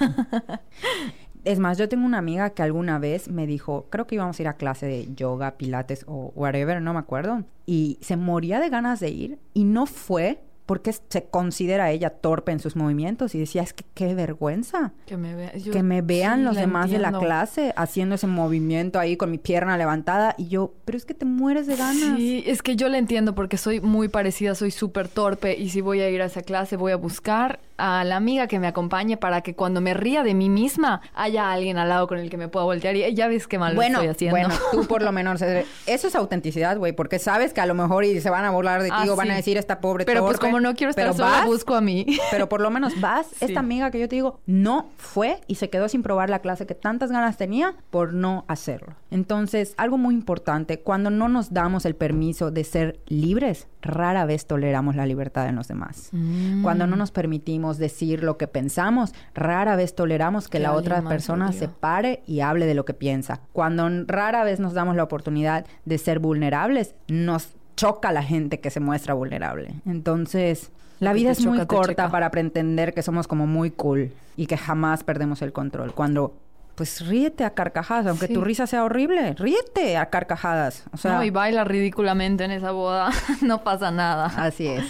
Es 1.44 1.58
más, 1.58 1.76
yo 1.76 1.88
tengo 1.90 2.06
una 2.06 2.18
amiga 2.18 2.50
que 2.50 2.62
alguna 2.62 2.98
vez 2.98 3.28
me 3.28 3.46
dijo, 3.46 3.86
creo 3.90 4.06
que 4.06 4.14
íbamos 4.14 4.38
a 4.38 4.42
ir 4.42 4.48
a 4.48 4.56
clase 4.56 4.86
de 4.86 5.14
yoga, 5.14 5.58
pilates 5.58 6.04
o 6.08 6.32
whatever, 6.34 6.80
no 6.80 6.94
me 6.94 7.00
acuerdo. 7.00 7.44
Y 7.66 7.98
se 8.00 8.16
moría 8.16 8.60
de 8.60 8.70
ganas 8.70 9.00
de 9.00 9.10
ir 9.10 9.38
y 9.52 9.64
no 9.64 9.84
fue 9.84 10.40
porque 10.66 10.92
se 10.92 11.24
considera 11.24 11.90
ella 11.90 12.10
torpe 12.10 12.52
en 12.52 12.60
sus 12.60 12.74
movimientos 12.74 13.34
y 13.34 13.38
decía, 13.38 13.62
es 13.62 13.72
que 13.72 13.84
qué 13.94 14.14
vergüenza. 14.14 14.92
Que 15.06 15.16
me, 15.16 15.52
que 15.52 15.82
me 15.82 16.00
vean 16.00 16.44
los 16.44 16.56
demás 16.56 16.90
de 16.90 16.98
la 16.98 17.12
clase 17.12 17.72
haciendo 17.76 18.14
ese 18.14 18.26
movimiento 18.26 18.98
ahí 18.98 19.16
con 19.16 19.30
mi 19.30 19.38
pierna 19.38 19.76
levantada 19.76 20.34
y 20.38 20.48
yo, 20.48 20.72
pero 20.84 20.96
es 20.96 21.04
que 21.04 21.14
te 21.14 21.26
mueres 21.26 21.66
de 21.66 21.76
ganas. 21.76 22.16
Sí, 22.16 22.42
es 22.46 22.62
que 22.62 22.76
yo 22.76 22.88
le 22.88 22.98
entiendo 22.98 23.34
porque 23.34 23.58
soy 23.58 23.80
muy 23.80 24.08
parecida, 24.08 24.54
soy 24.54 24.70
súper 24.70 25.08
torpe 25.08 25.56
y 25.56 25.68
si 25.68 25.80
voy 25.80 26.00
a 26.00 26.08
ir 26.08 26.22
a 26.22 26.26
esa 26.26 26.42
clase 26.42 26.76
voy 26.76 26.92
a 26.92 26.96
buscar 26.96 27.60
a 27.76 28.04
la 28.04 28.16
amiga 28.16 28.46
que 28.46 28.58
me 28.58 28.68
acompañe 28.68 29.16
para 29.16 29.40
que 29.40 29.54
cuando 29.54 29.80
me 29.80 29.94
ría 29.94 30.22
de 30.22 30.34
mí 30.34 30.48
misma 30.48 31.00
haya 31.14 31.50
alguien 31.50 31.76
al 31.76 31.88
lado 31.88 32.06
con 32.06 32.18
el 32.18 32.30
que 32.30 32.36
me 32.36 32.48
pueda 32.48 32.64
voltear 32.64 32.94
y 32.94 33.14
ya 33.14 33.26
ves 33.26 33.48
qué 33.48 33.58
mal 33.58 33.74
bueno, 33.74 33.98
estoy 33.98 34.08
haciendo. 34.08 34.38
Bueno, 34.38 34.54
tú 34.70 34.86
por 34.86 35.02
lo 35.02 35.12
menos, 35.12 35.42
eh, 35.42 35.66
eso 35.86 36.08
es 36.08 36.14
autenticidad, 36.14 36.78
güey, 36.78 36.92
porque 36.92 37.18
sabes 37.18 37.52
que 37.52 37.60
a 37.60 37.66
lo 37.66 37.74
mejor 37.74 38.04
y 38.04 38.20
se 38.20 38.30
van 38.30 38.44
a 38.44 38.50
burlar 38.50 38.82
de 38.82 38.88
ti 38.88 38.94
ah, 38.96 39.06
o 39.10 39.16
van 39.16 39.30
a 39.30 39.34
decir 39.34 39.56
esta 39.56 39.80
pobre 39.80 40.04
Pero 40.04 40.24
pues 40.24 40.38
como 40.54 40.68
no 40.68 40.74
quiero 40.76 40.90
estar 40.90 41.04
pero 41.04 41.14
sola, 41.14 41.46
busco 41.46 41.74
a 41.74 41.80
mí. 41.80 42.06
Pero 42.30 42.48
por 42.48 42.60
lo 42.60 42.70
menos 42.70 43.00
vas, 43.00 43.26
esta 43.40 43.58
amiga 43.58 43.90
que 43.90 43.98
yo 43.98 44.08
te 44.08 44.16
digo, 44.16 44.40
no 44.46 44.90
fue 44.96 45.40
y 45.48 45.56
se 45.56 45.68
quedó 45.68 45.88
sin 45.88 46.02
probar 46.02 46.30
la 46.30 46.38
clase 46.38 46.64
que 46.64 46.74
tantas 46.74 47.10
ganas 47.10 47.36
tenía 47.36 47.74
por 47.90 48.14
no 48.14 48.44
hacerlo. 48.46 48.94
Entonces, 49.10 49.74
algo 49.76 49.98
muy 49.98 50.14
importante, 50.14 50.80
cuando 50.80 51.10
no 51.10 51.28
nos 51.28 51.52
damos 51.52 51.86
el 51.86 51.96
permiso 51.96 52.52
de 52.52 52.62
ser 52.62 53.00
libres, 53.06 53.66
rara 53.82 54.24
vez 54.26 54.46
toleramos 54.46 54.94
la 54.94 55.06
libertad 55.06 55.48
en 55.48 55.56
los 55.56 55.66
demás. 55.66 56.10
Mm. 56.12 56.62
Cuando 56.62 56.86
no 56.86 56.94
nos 56.94 57.10
permitimos 57.10 57.78
decir 57.78 58.22
lo 58.22 58.38
que 58.38 58.46
pensamos, 58.46 59.12
rara 59.34 59.74
vez 59.74 59.94
toleramos 59.94 60.48
que, 60.48 60.60
la 60.60 60.72
otra 60.72 61.02
persona 61.02 61.52
se 61.52 61.68
pare 61.68 62.22
y 62.26 62.40
hable 62.40 62.66
de 62.66 62.74
lo 62.74 62.84
que 62.84 62.94
piensa. 62.94 63.40
Cuando 63.52 63.88
rara 64.06 64.44
vez 64.44 64.60
nos 64.60 64.72
damos 64.72 64.94
la 64.94 65.02
oportunidad 65.02 65.66
de 65.84 65.98
ser 65.98 66.20
vulnerables, 66.20 66.94
nos 67.08 67.48
choca 67.76 68.12
la 68.12 68.22
gente 68.22 68.60
que 68.60 68.70
se 68.70 68.80
muestra 68.80 69.14
vulnerable. 69.14 69.74
Entonces, 69.86 70.70
la 71.00 71.12
vida 71.12 71.32
es 71.32 71.44
muy 71.44 71.64
corta 71.66 72.10
para 72.10 72.30
pretender 72.30 72.94
que 72.94 73.02
somos 73.02 73.26
como 73.26 73.46
muy 73.46 73.70
cool 73.70 74.12
y 74.36 74.46
que 74.46 74.56
jamás 74.56 75.04
perdemos 75.04 75.42
el 75.42 75.52
control. 75.52 75.94
Cuando 75.94 76.34
pues 76.74 77.06
ríete 77.06 77.44
a 77.44 77.50
carcajadas, 77.50 78.06
aunque 78.06 78.26
tu 78.26 78.40
risa 78.40 78.66
sea 78.66 78.84
horrible, 78.84 79.34
ríete 79.34 79.96
a 79.96 80.06
carcajadas. 80.06 80.84
O 80.92 80.96
sea, 80.96 81.14
no, 81.14 81.24
y 81.24 81.30
baila 81.30 81.62
ridículamente 81.64 82.44
en 82.44 82.50
esa 82.50 82.72
boda, 82.72 83.10
no 83.42 83.62
pasa 83.62 83.90
nada. 83.90 84.26
Así 84.36 84.66
es. 84.66 84.84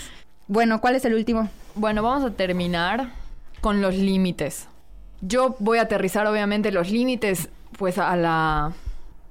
Bueno, 0.46 0.80
¿cuál 0.80 0.94
es 0.94 1.04
el 1.04 1.14
último? 1.14 1.48
Bueno, 1.74 2.02
vamos 2.02 2.24
a 2.24 2.34
terminar 2.34 3.10
con 3.60 3.80
los 3.80 3.94
límites. 3.94 4.68
Yo 5.20 5.56
voy 5.58 5.78
a 5.78 5.82
aterrizar 5.82 6.26
obviamente 6.26 6.70
los 6.70 6.90
límites 6.90 7.48
pues 7.78 7.98
a 7.98 8.14
la 8.16 8.72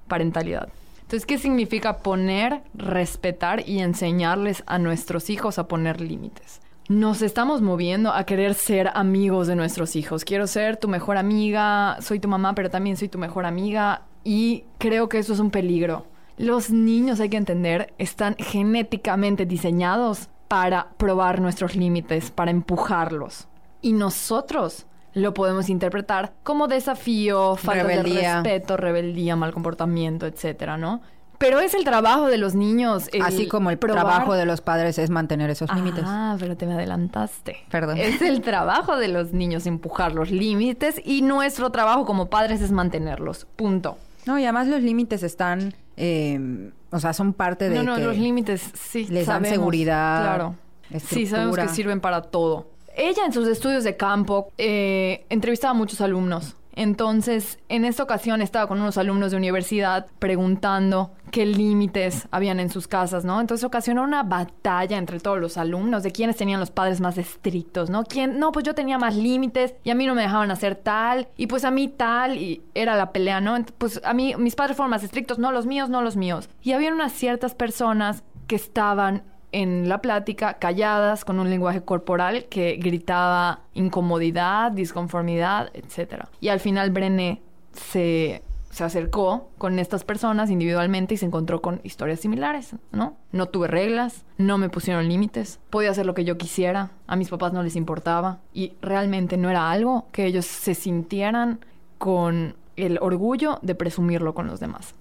parentalidad. 0.08 0.70
Entonces, 1.14 1.28
¿qué 1.28 1.38
significa 1.38 1.98
poner, 2.00 2.64
respetar 2.74 3.70
y 3.70 3.82
enseñarles 3.82 4.64
a 4.66 4.80
nuestros 4.80 5.30
hijos 5.30 5.60
a 5.60 5.68
poner 5.68 6.02
límites? 6.02 6.60
nos 6.90 7.22
estamos 7.22 7.62
moviendo 7.62 8.12
a 8.12 8.24
querer 8.26 8.56
ser 8.56 8.90
amigos 8.96 9.46
de 9.46 9.56
nuestros 9.56 9.96
hijos. 9.96 10.26
Quiero 10.26 10.48
ser 10.48 10.78
tu 10.78 10.88
mejor 10.88 11.18
amiga, 11.18 11.98
soy 12.02 12.20
tu 12.20 12.28
mamá, 12.28 12.56
pero 12.56 12.72
también 12.72 12.98
soy 12.98 13.10
tu 13.10 13.20
mejor 13.20 13.46
amiga 13.46 14.02
y 14.24 14.66
creo 14.80 15.08
que 15.08 15.20
eso 15.20 15.34
es 15.34 15.40
un 15.40 15.52
peligro. 15.52 16.08
Los 16.38 16.72
niños, 16.72 17.20
hay 17.20 17.30
que 17.30 17.38
entender, 17.38 17.94
están 18.00 18.36
genéticamente 18.40 19.46
diseñados 19.46 20.30
para 20.48 20.90
probar 20.98 21.42
nuestros 21.42 21.76
límites, 21.76 22.32
para 22.32 22.50
empujarlos. 22.50 23.48
Y 23.84 23.94
nosotros 23.94 24.88
lo 25.14 25.34
podemos 25.34 25.70
interpretar 25.70 26.34
como 26.44 26.68
desafío, 26.68 27.56
falta 27.56 27.88
de 27.88 28.04
respeto, 28.04 28.78
rebeldía, 28.78 29.36
mal 29.36 29.54
comportamiento, 29.54 30.26
etcétera, 30.26 30.78
¿no? 30.78 31.02
Pero 31.38 31.60
es 31.60 31.74
el 31.74 31.84
trabajo 31.84 32.28
de 32.28 32.38
los 32.38 32.56
niños. 32.56 33.10
Así 33.22 33.48
como 33.48 33.70
el 33.70 33.78
trabajo 33.78 34.34
de 34.34 34.46
los 34.46 34.62
padres 34.62 34.98
es 34.98 35.10
mantener 35.10 35.50
esos 35.50 35.74
límites. 35.76 36.06
Ah, 36.08 36.38
pero 36.40 36.56
te 36.56 36.66
me 36.66 36.74
adelantaste. 36.74 37.58
Perdón. 37.70 37.98
Es 37.98 38.22
el 38.22 38.42
trabajo 38.44 38.96
de 38.96 39.10
los 39.10 39.34
niños 39.34 39.66
empujar 39.66 40.14
los 40.14 40.32
límites 40.32 41.02
y 41.04 41.22
nuestro 41.22 41.70
trabajo 41.72 42.06
como 42.06 42.30
padres 42.30 42.62
es 42.62 42.72
mantenerlos. 42.72 43.46
Punto. 43.58 43.98
No, 44.26 44.40
y 44.40 44.44
además 44.44 44.68
los 44.68 44.82
límites 44.82 45.22
están, 45.22 45.74
eh, 45.98 46.72
o 46.92 47.00
sea, 47.00 47.12
son 47.12 47.34
parte 47.34 47.68
de. 47.68 47.76
No, 47.76 47.84
no, 47.84 47.98
los 47.98 48.18
límites 48.18 48.72
sí. 48.74 49.06
Les 49.08 49.28
dan 49.28 49.44
seguridad. 49.44 50.22
Claro. 50.22 50.56
Sí, 51.00 51.26
sabemos 51.26 51.58
que 51.58 51.68
sirven 51.68 52.00
para 52.00 52.22
todo. 52.22 52.68
Ella 52.96 53.26
en 53.26 53.34
sus 53.34 53.48
estudios 53.48 53.84
de 53.84 53.98
campo 53.98 54.52
eh, 54.58 55.26
entrevistaba 55.30 55.72
a 55.72 55.76
muchos 55.76 56.02
alumnos 56.02 56.56
entonces, 56.76 57.60
en 57.70 57.86
esta 57.86 58.02
ocasión 58.02 58.42
estaba 58.42 58.68
con 58.68 58.82
unos 58.82 58.98
alumnos 58.98 59.32
de 59.32 59.38
universidad 59.38 60.08
preguntando 60.18 61.12
qué 61.30 61.46
límites 61.46 62.28
habían 62.32 62.60
en 62.60 62.72
sus 62.72 62.88
casas, 62.88 63.26
¿no? 63.26 63.40
Entonces 63.40 63.64
ocasionó 63.64 64.04
una 64.04 64.24
batalla 64.24 64.98
entre 64.98 65.20
todos 65.20 65.40
los 65.40 65.58
alumnos 65.58 66.02
de 66.02 66.12
quiénes 66.12 66.36
tenían 66.36 66.60
los 66.60 66.72
padres 66.72 67.00
más 67.00 67.20
estrictos, 67.20 67.92
¿no? 67.92 68.04
¿Quién? 68.04 68.40
No, 68.40 68.52
pues 68.52 68.66
yo 68.66 68.74
tenía 68.74 68.98
más 68.98 69.16
límites 69.16 69.76
y 69.84 69.92
a 69.92 69.96
mí 69.96 70.08
no 70.08 70.16
me 70.16 70.24
dejaban 70.24 70.50
hacer 70.50 70.76
tal 70.76 71.28
y 71.38 71.46
pues 71.46 71.64
a 71.64 71.72
mí 71.72 71.90
tal 71.90 72.38
y 72.38 72.64
era 72.74 72.96
la 72.96 73.12
pelea, 73.12 73.40
¿no? 73.40 73.56
Pues 73.78 74.02
a 74.04 74.14
mí 74.16 74.34
mis 74.38 74.56
padres 74.56 74.76
fueron 74.76 74.90
más 74.90 75.04
estrictos, 75.04 75.38
no 75.38 75.52
los 75.52 75.68
míos, 75.68 75.90
no 75.90 76.02
los 76.02 76.16
míos. 76.16 76.50
Y 76.64 76.72
había 76.72 76.92
unas 76.92 77.14
ciertas 77.14 77.54
personas 77.54 78.24
que 78.48 78.56
estaban 78.56 79.24
en 79.54 79.88
la 79.88 80.02
plática, 80.02 80.56
calladas, 80.56 81.24
con 81.24 81.40
un 81.40 81.50
lenguaje 81.50 81.82
corporal 81.82 82.46
que 82.50 82.76
gritaba 82.76 83.62
incomodidad, 83.74 84.72
disconformidad, 84.72 85.70
etc. 85.74 86.26
Y 86.42 86.50
al 86.50 86.60
final 86.60 86.92
Brené 86.92 87.42
se, 87.72 88.42
se 88.72 88.84
acercó 88.84 89.50
con 89.60 89.78
estas 89.78 90.04
personas 90.04 90.50
individualmente 90.50 91.14
y 91.14 91.18
se 91.18 91.28
encontró 91.28 91.62
con 91.62 91.80
historias 91.84 92.20
similares, 92.20 92.76
¿no? 92.92 93.16
No 93.32 93.46
tuve 93.46 93.68
reglas, 93.68 94.26
no 94.40 94.58
me 94.58 94.70
pusieron 94.70 95.08
límites, 95.08 95.60
podía 95.70 95.92
hacer 95.92 96.08
lo 96.08 96.16
que 96.16 96.26
yo 96.26 96.38
quisiera, 96.38 96.90
a 97.06 97.16
mis 97.16 97.30
papás 97.30 97.54
no 97.54 97.62
les 97.62 97.76
importaba 97.76 98.40
y 98.54 98.74
realmente 98.82 99.38
no 99.38 99.52
era 99.52 99.70
algo 99.70 100.08
que 100.12 100.26
ellos 100.26 100.46
se 100.48 100.74
sintieran 100.74 101.60
con 102.00 102.56
el 102.76 102.98
orgullo 103.00 103.60
de 103.62 103.76
presumirlo 103.76 104.34
con 104.34 104.48
los 104.48 104.60
demás. 104.60 104.96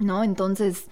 ¿No? 0.00 0.22
Entonces, 0.24 0.88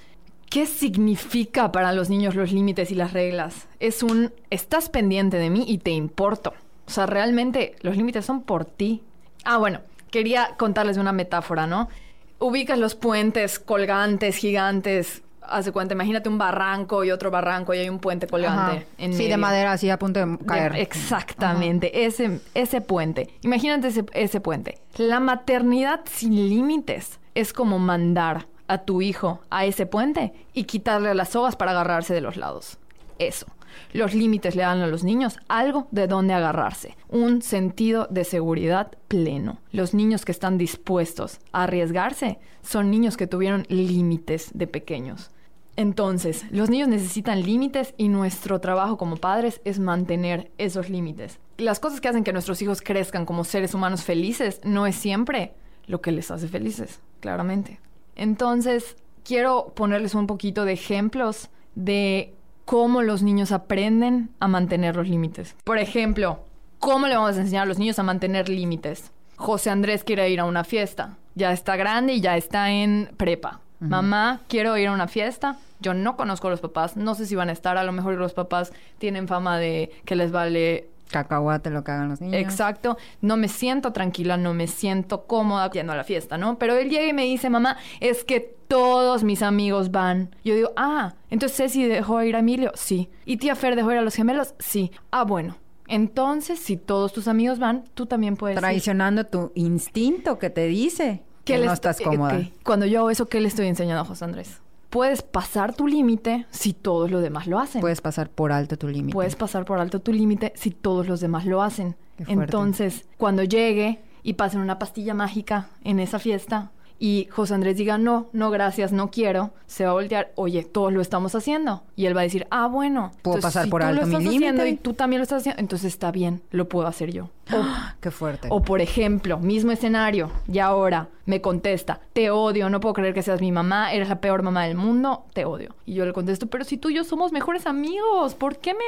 ¿Qué 0.57 0.65
significa 0.65 1.71
para 1.71 1.93
los 1.93 2.09
niños 2.09 2.35
los 2.35 2.51
límites 2.51 2.91
y 2.91 2.95
las 2.95 3.13
reglas? 3.13 3.69
Es 3.79 4.03
un, 4.03 4.33
estás 4.49 4.89
pendiente 4.89 5.37
de 5.37 5.51
mí 5.51 5.67
y 5.69 5.77
te 5.77 5.91
importo. 5.91 6.55
O 6.87 6.91
sea, 6.91 7.05
realmente 7.05 7.77
los 7.83 7.95
límites 7.95 8.25
son 8.25 8.41
por 8.41 8.65
ti. 8.65 9.03
Ah, 9.45 9.59
bueno, 9.59 9.81
quería 10.11 10.55
contarles 10.57 10.97
una 10.97 11.13
metáfora, 11.13 11.67
¿no? 11.67 11.91
Ubicas 12.39 12.79
los 12.79 12.95
puentes 12.95 13.59
colgantes, 13.59 14.37
gigantes. 14.37 15.23
Haz 15.43 15.67
de 15.67 15.73
cuenta, 15.73 15.93
imagínate 15.93 16.31
un 16.31 16.39
barranco 16.39 17.05
y 17.05 17.11
otro 17.11 17.31
barranco 17.31 17.75
y 17.75 17.79
hay 17.81 17.91
un 17.91 17.99
puente 17.99 18.27
colgante. 18.27 18.79
Ajá. 18.79 18.85
En 18.97 19.13
sí, 19.13 19.29
de 19.29 19.37
madera 19.37 19.73
así 19.73 19.91
a 19.91 19.99
punto 19.99 20.21
de 20.21 20.25
De- 20.39 20.39
caer. 20.47 20.77
Exactamente, 20.77 22.07
ese, 22.07 22.41
ese 22.55 22.81
puente. 22.81 23.29
Imagínate 23.43 23.89
ese, 23.89 24.07
ese 24.15 24.41
puente. 24.41 24.79
La 24.97 25.21
maternidad 25.21 26.01
sin 26.11 26.49
límites 26.49 27.21
es 27.35 27.53
como 27.53 27.79
mandar 27.79 28.47
a 28.69 28.79
tu 28.79 29.03
hijo 29.03 29.41
a 29.51 29.65
ese 29.65 29.87
puente 29.87 30.33
y 30.53 30.65
quitarle 30.65 31.15
las 31.15 31.31
sogas 31.31 31.57
para 31.57 31.73
agarrarse 31.73 32.15
de 32.15 32.21
los 32.21 32.37
lados. 32.37 32.79
Eso. 33.19 33.47
Los 33.93 34.15
límites 34.15 34.57
le 34.57 34.63
dan 34.63 34.81
a 34.81 34.87
los 34.87 35.05
niños 35.05 35.39
algo 35.49 35.87
de 35.91 36.07
donde 36.07 36.35
agarrarse, 36.35 36.97
un 37.09 37.43
sentido 37.43 38.07
de 38.11 38.25
seguridad 38.25 38.91
pleno. 39.09 39.59
Los 39.73 39.95
niños 39.95 40.25
que 40.25 40.33
están 40.33 40.59
dispuestos 40.59 41.41
a 41.53 41.65
arriesgarse 41.65 42.39
son 42.63 42.91
niños 42.91 43.17
que 43.17 43.27
tuvieron 43.27 43.67
límites 43.69 44.51
de 44.55 44.67
pequeños. 44.67 45.31
Entonces, 45.77 46.47
los 46.51 46.71
niños 46.71 46.89
necesitan 46.89 47.43
límites 47.43 47.95
y 47.99 48.09
nuestro 48.09 48.61
trabajo 48.61 48.97
como 48.97 49.17
padres 49.17 49.61
es 49.65 49.79
mantener 49.79 50.51
esos 50.57 50.89
límites. 50.89 51.39
Las 51.59 51.81
cosas 51.81 52.01
que 52.01 52.09
hacen 52.09 52.25
que 52.25 52.33
nuestros 52.33 52.63
hijos 52.63 52.81
crezcan 52.81 53.27
como 53.27 53.45
seres 53.45 53.75
humanos 53.75 54.03
felices 54.03 54.61
no 54.65 54.87
es 54.87 54.97
siempre 54.97 55.53
lo 55.87 56.01
que 56.01 56.13
les 56.13 56.31
hace 56.31 56.49
felices, 56.49 57.01
claramente. 57.21 57.79
Entonces, 58.17 58.97
quiero 59.25 59.73
ponerles 59.75 60.15
un 60.15 60.27
poquito 60.27 60.65
de 60.65 60.73
ejemplos 60.73 61.49
de 61.75 62.35
cómo 62.65 63.03
los 63.03 63.23
niños 63.23 63.53
aprenden 63.53 64.31
a 64.41 64.49
mantener 64.49 64.97
los 64.97 65.09
límites. 65.09 65.55
Por 65.65 65.79
ejemplo, 65.79 66.41
¿cómo 66.79 67.07
le 67.07 67.17
vamos 67.17 67.37
a 67.37 67.41
enseñar 67.41 67.63
a 67.63 67.67
los 67.67 67.79
niños 67.79 67.99
a 67.99 68.03
mantener 68.03 68.49
límites? 68.49 69.13
José 69.37 69.71
Andrés 69.71 70.03
quiere 70.03 70.29
ir 70.31 70.41
a 70.41 70.45
una 70.45 70.65
fiesta. 70.65 71.17
Ya 71.35 71.53
está 71.53 71.77
grande 71.77 72.15
y 72.15 72.21
ya 72.21 72.37
está 72.37 72.71
en 72.71 73.11
prepa. 73.17 73.61
Mamá, 73.79 74.41
quiero 74.49 74.77
ir 74.79 74.89
a 74.89 74.93
una 74.93 75.07
fiesta. 75.07 75.59
Yo 75.81 75.93
no 75.93 76.17
conozco 76.17 76.49
a 76.49 76.51
los 76.51 76.61
papás, 76.61 76.97
no 76.97 77.15
sé 77.15 77.27
si 77.27 77.35
van 77.35 77.51
a 77.51 77.53
estar. 77.53 77.77
A 77.77 77.85
lo 77.85 77.93
mejor 77.93 78.15
los 78.15 78.33
papás 78.33 78.73
tienen 78.99 79.29
fama 79.29 79.59
de 79.59 79.93
que 80.07 80.17
les 80.17 80.33
vale 80.33 80.89
Cacahuate 81.11 81.71
lo 81.71 81.85
que 81.85 81.93
hagan 81.93 82.09
los 82.09 82.21
niños. 82.21 82.37
Exacto. 82.41 82.97
No 83.21 83.37
me 83.37 83.49
siento 83.49 83.93
tranquila, 83.93 84.37
no 84.37 84.55
me 84.55 84.67
siento 84.67 85.27
cómoda 85.27 85.71
yendo 85.71 85.93
a 85.93 85.97
la 85.97 86.05
fiesta, 86.05 86.39
¿no? 86.39 86.59
Pero 86.59 86.75
él 86.75 86.91
llega 86.91 87.07
y 87.07 87.13
me 87.13 87.25
dice, 87.25 87.51
mamá, 87.51 87.77
es 88.01 88.25
que 88.25 88.41
todos 88.41 89.25
mis 89.25 89.43
amigos 89.43 89.91
van. 89.91 90.35
Yo 90.45 90.55
digo, 90.55 90.73
ah, 90.77 91.15
entonces 91.31 91.57
Ceci 91.57 91.85
dejó 91.85 92.23
ir 92.23 92.37
a 92.37 92.41
Emilio. 92.41 92.73
Sí. 92.75 93.09
¿Y 93.25 93.37
tía 93.37 93.55
Fer 93.55 93.77
dejó 93.77 93.93
ir 93.93 93.99
a 93.99 94.03
los 94.03 94.15
gemelos? 94.15 94.55
Sí. 94.59 94.91
Ah, 95.11 95.25
bueno. 95.25 95.57
Entonces, 95.89 96.59
si 96.59 96.77
todos 96.77 97.13
tus 97.13 97.29
amigos 97.29 97.59
van, 97.59 97.85
tú 97.95 98.07
también 98.07 98.37
puedes 98.37 98.57
ir. 98.57 98.61
Traicionando 98.61 99.25
tu 99.25 99.53
instinto 99.55 100.39
que 100.39 100.51
te 100.51 100.67
dice 100.67 101.23
que 101.45 101.59
no 101.59 101.73
estás 101.73 102.01
cómoda. 102.01 102.37
ok. 102.39 102.45
Cuando 102.65 102.87
yo 102.87 103.01
hago 103.01 103.11
eso, 103.11 103.27
¿qué 103.27 103.41
le 103.41 103.49
estoy 103.49 103.69
enseñando 103.69 104.03
a 104.03 104.05
José 104.05 104.25
Andrés? 104.25 104.61
Puedes 104.91 105.23
pasar 105.23 105.75
tu 105.75 105.87
límite 105.87 106.47
si 106.51 106.73
todos 106.73 107.11
los 107.11 107.23
demás 107.23 107.47
lo 107.47 107.59
hacen. 107.59 107.81
Puedes 107.81 108.01
pasar 108.01 108.31
por 108.31 108.53
alto 108.53 108.77
tu 108.77 108.89
límite. 108.89 109.13
Puedes 109.15 109.37
pasar 109.37 109.65
por 109.65 109.79
alto 109.79 110.01
tu 110.01 110.13
límite 110.13 110.53
si 110.57 110.71
todos 110.71 111.09
los 111.09 111.21
demás 111.21 111.45
lo 111.47 111.63
hacen. 111.63 111.97
Entonces, 112.27 113.07
cuando 113.19 113.43
llegue 113.43 114.03
y 114.23 114.35
pasen 114.35 114.61
una 114.61 114.79
pastilla 114.79 115.15
mágica 115.15 115.69
en 115.85 116.01
esa 116.01 116.19
fiesta 116.19 116.73
y 116.99 117.29
José 117.31 117.55
Andrés 117.55 117.77
diga, 117.77 117.99
no, 117.99 118.29
no, 118.33 118.51
gracias, 118.51 118.93
no 118.93 119.11
quiero, 119.11 119.51
se 119.67 119.85
va 119.85 119.91
a 119.91 119.95
voltear, 119.95 120.33
oye, 120.35 120.63
todos 120.65 120.93
lo 120.93 121.01
estamos 121.01 121.35
haciendo. 121.35 121.83
Y 121.95 122.07
él 122.07 122.17
va 122.17 122.21
a 122.21 122.25
decir, 122.25 122.47
ah, 122.51 122.67
bueno. 122.67 123.13
Puedo 123.23 123.37
entonces, 123.37 123.43
pasar 123.43 123.65
si 123.65 123.71
por 123.71 123.83
tú 123.83 123.87
alto 123.89 124.01
lo 124.01 124.07
mi 124.07 124.15
estás 124.15 124.27
haciendo 124.29 124.63
límite. 124.65 124.81
Y 124.81 124.83
tú 124.83 124.95
también 124.95 125.19
lo 125.21 125.23
estás 125.25 125.43
haciendo, 125.43 125.61
entonces 125.61 125.93
está 125.93 126.11
bien, 126.11 126.43
lo 126.51 126.69
puedo 126.69 126.87
hacer 126.87 127.13
yo. 127.13 127.31
O, 127.53 127.65
Qué 128.01 128.11
fuerte. 128.11 128.49
o 128.51 128.63
por 128.63 128.81
ejemplo, 128.81 129.39
mismo 129.39 129.71
escenario, 129.73 130.31
y 130.51 130.59
ahora 130.59 131.09
me 131.27 131.41
contesta, 131.41 132.01
te 132.13 132.31
odio, 132.31 132.69
no 132.71 132.81
puedo 132.81 132.95
creer 132.95 133.15
que 133.15 133.23
seas 133.23 133.41
mi 133.41 133.53
mamá, 133.53 133.93
eres 133.93 134.09
la 134.09 134.21
peor 134.21 134.43
mamá 134.43 134.65
del 134.65 134.77
mundo, 134.77 135.25
te 135.33 135.45
odio. 135.45 135.75
Y 135.85 135.95
yo 135.95 136.05
le 136.05 136.13
contesto, 136.13 136.49
pero 136.49 136.65
si 136.65 136.77
tú 136.77 136.91
y 136.91 136.95
yo 136.95 137.05
somos 137.05 137.33
mejores 137.33 137.67
amigos, 137.67 138.35
¿por 138.35 138.59
qué 138.59 138.75
me 138.75 138.85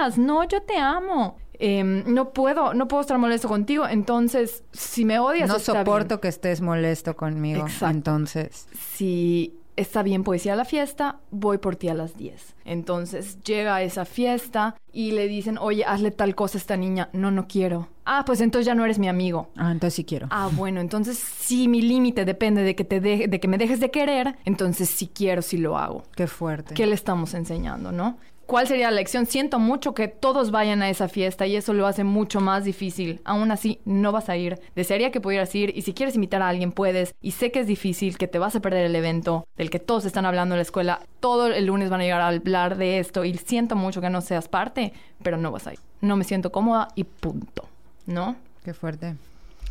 odias? 0.00 0.18
No, 0.18 0.44
yo 0.44 0.62
te 0.62 0.76
amo. 0.76 1.36
Em, 1.64 2.02
no 2.12 2.32
puedo, 2.32 2.74
no 2.74 2.88
puedo 2.88 3.00
estar 3.02 3.18
molesto 3.18 3.46
contigo, 3.48 3.86
entonces 3.86 4.64
si 4.72 5.04
me 5.04 5.20
odias 5.20 5.48
no 5.48 5.56
está 5.58 5.72
soporto 5.78 6.08
bien. 6.16 6.20
que 6.22 6.28
estés 6.28 6.60
molesto 6.60 7.14
conmigo. 7.16 7.60
Exacto. 7.62 7.86
Entonces, 7.96 8.66
Si 8.96 9.54
está 9.76 10.02
bien 10.02 10.22
puedes 10.24 10.44
ir 10.44 10.52
a 10.52 10.56
la 10.56 10.64
fiesta, 10.64 11.20
voy 11.30 11.58
por 11.58 11.76
ti 11.76 11.88
a 11.88 11.94
las 11.94 12.16
10. 12.16 12.54
Entonces 12.64 13.38
llega 13.44 13.76
a 13.76 13.82
esa 13.82 14.04
fiesta 14.04 14.74
y 14.92 15.12
le 15.12 15.28
dicen, 15.28 15.56
oye, 15.56 15.84
hazle 15.84 16.10
tal 16.10 16.34
cosa 16.34 16.58
a 16.58 16.60
esta 16.60 16.76
niña. 16.76 17.08
No, 17.12 17.30
no 17.30 17.46
quiero. 17.46 17.88
Ah, 18.04 18.24
pues 18.26 18.40
entonces 18.40 18.66
ya 18.66 18.74
no 18.74 18.84
eres 18.84 18.98
mi 18.98 19.08
amigo. 19.08 19.48
ah, 19.56 19.70
entonces 19.70 19.94
sí 19.94 20.04
quiero. 20.04 20.26
Ah, 20.30 20.50
bueno, 20.52 20.80
entonces 20.80 21.16
si 21.16 21.68
mi 21.68 21.80
límite 21.80 22.24
depende 22.24 22.62
de 22.62 22.74
que 22.74 22.84
te 22.84 23.00
deje- 23.00 23.28
de 23.28 23.38
que 23.40 23.46
me 23.48 23.56
dejes 23.56 23.78
de 23.80 23.90
querer, 23.92 24.36
entonces 24.44 24.90
sí 24.90 25.08
quiero, 25.14 25.40
sí 25.42 25.56
lo 25.58 25.78
hago. 25.78 26.02
Qué 26.16 26.26
fuerte. 26.26 26.74
¿Qué 26.74 26.86
le 26.86 26.94
estamos 26.96 27.32
enseñando, 27.34 27.92
no? 27.92 28.18
¿Cuál 28.46 28.66
sería 28.66 28.90
la 28.90 28.96
lección? 28.96 29.26
Siento 29.26 29.58
mucho 29.58 29.94
que 29.94 30.08
todos 30.08 30.50
vayan 30.50 30.82
a 30.82 30.90
esa 30.90 31.08
fiesta 31.08 31.46
y 31.46 31.56
eso 31.56 31.72
lo 31.72 31.86
hace 31.86 32.04
mucho 32.04 32.40
más 32.40 32.64
difícil. 32.64 33.20
Aún 33.24 33.50
así, 33.50 33.80
no 33.84 34.12
vas 34.12 34.28
a 34.28 34.36
ir. 34.36 34.60
Desearía 34.74 35.10
que 35.10 35.20
pudieras 35.20 35.54
ir 35.54 35.72
y 35.76 35.82
si 35.82 35.94
quieres 35.94 36.14
invitar 36.14 36.42
a 36.42 36.48
alguien 36.48 36.72
puedes. 36.72 37.14
Y 37.20 37.32
sé 37.32 37.50
que 37.50 37.60
es 37.60 37.66
difícil, 37.66 38.18
que 38.18 38.28
te 38.28 38.38
vas 38.38 38.54
a 38.56 38.60
perder 38.60 38.86
el 38.86 38.96
evento 38.96 39.46
del 39.56 39.70
que 39.70 39.78
todos 39.78 40.04
están 40.04 40.26
hablando 40.26 40.54
en 40.54 40.58
la 40.58 40.62
escuela. 40.62 41.00
Todo 41.20 41.46
el 41.46 41.66
lunes 41.66 41.88
van 41.88 42.00
a 42.00 42.04
llegar 42.04 42.20
a 42.20 42.28
hablar 42.28 42.76
de 42.76 42.98
esto 42.98 43.24
y 43.24 43.34
siento 43.38 43.76
mucho 43.76 44.00
que 44.00 44.10
no 44.10 44.20
seas 44.20 44.48
parte, 44.48 44.92
pero 45.22 45.36
no 45.36 45.50
vas 45.50 45.66
a 45.66 45.72
ir. 45.72 45.78
No 46.00 46.16
me 46.16 46.24
siento 46.24 46.52
cómoda 46.52 46.88
y 46.94 47.04
punto, 47.04 47.68
¿no? 48.06 48.36
Qué 48.64 48.74
fuerte. 48.74 49.14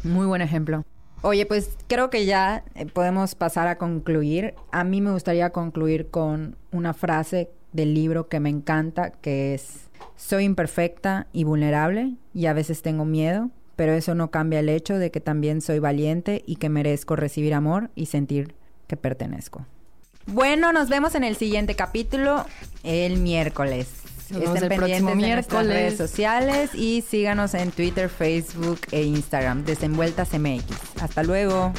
Muy 0.04 0.26
buen 0.26 0.42
ejemplo. 0.42 0.84
Oye, 1.24 1.46
pues 1.46 1.78
creo 1.88 2.10
que 2.10 2.26
ya 2.26 2.64
eh, 2.74 2.88
podemos 2.88 3.36
pasar 3.36 3.68
a 3.68 3.78
concluir. 3.78 4.56
A 4.72 4.84
mí 4.84 5.02
me 5.02 5.12
gustaría 5.12 5.52
concluir 5.52 6.10
con 6.10 6.56
una 6.72 6.96
frase 6.96 7.52
del 7.74 7.94
libro 7.94 8.28
que 8.28 8.40
me 8.40 8.50
encanta, 8.50 9.12
que 9.12 9.54
es, 9.54 9.90
soy 10.16 10.46
imperfecta 10.46 11.28
y 11.34 11.44
vulnerable 11.44 12.16
y 12.34 12.46
a 12.46 12.54
veces 12.54 12.82
tengo 12.82 13.06
miedo, 13.06 13.50
pero 13.76 13.94
eso 13.94 14.16
no 14.16 14.32
cambia 14.32 14.60
el 14.60 14.70
hecho 14.70 14.98
de 14.98 15.12
que 15.12 15.22
también 15.22 15.62
soy 15.62 15.80
valiente 15.80 16.44
y 16.46 16.58
que 16.58 16.70
merezco 16.70 17.16
recibir 17.16 17.54
amor 17.54 17.90
y 17.96 18.08
sentir 18.08 18.56
que 18.88 18.98
pertenezco. 18.98 19.66
Bueno, 20.28 20.72
nos 20.72 20.90
vemos 20.90 21.16
en 21.16 21.24
el 21.24 21.36
siguiente 21.36 21.76
capítulo 21.76 22.46
el 22.84 23.18
miércoles. 23.18 23.88
Nos 24.30 24.44
Estén 24.44 24.70
pendientes 24.70 25.18
de 25.18 25.34
nuestras 25.34 25.68
redes 25.68 25.98
sociales 25.98 26.74
y 26.74 27.02
síganos 27.02 27.54
en 27.54 27.72
Twitter, 27.72 28.08
Facebook 28.08 28.80
e 28.92 29.04
Instagram, 29.04 29.66
Desenvueltas 29.66 30.30
MX. 30.34 31.02
Hasta 31.02 31.24
luego. 31.24 31.74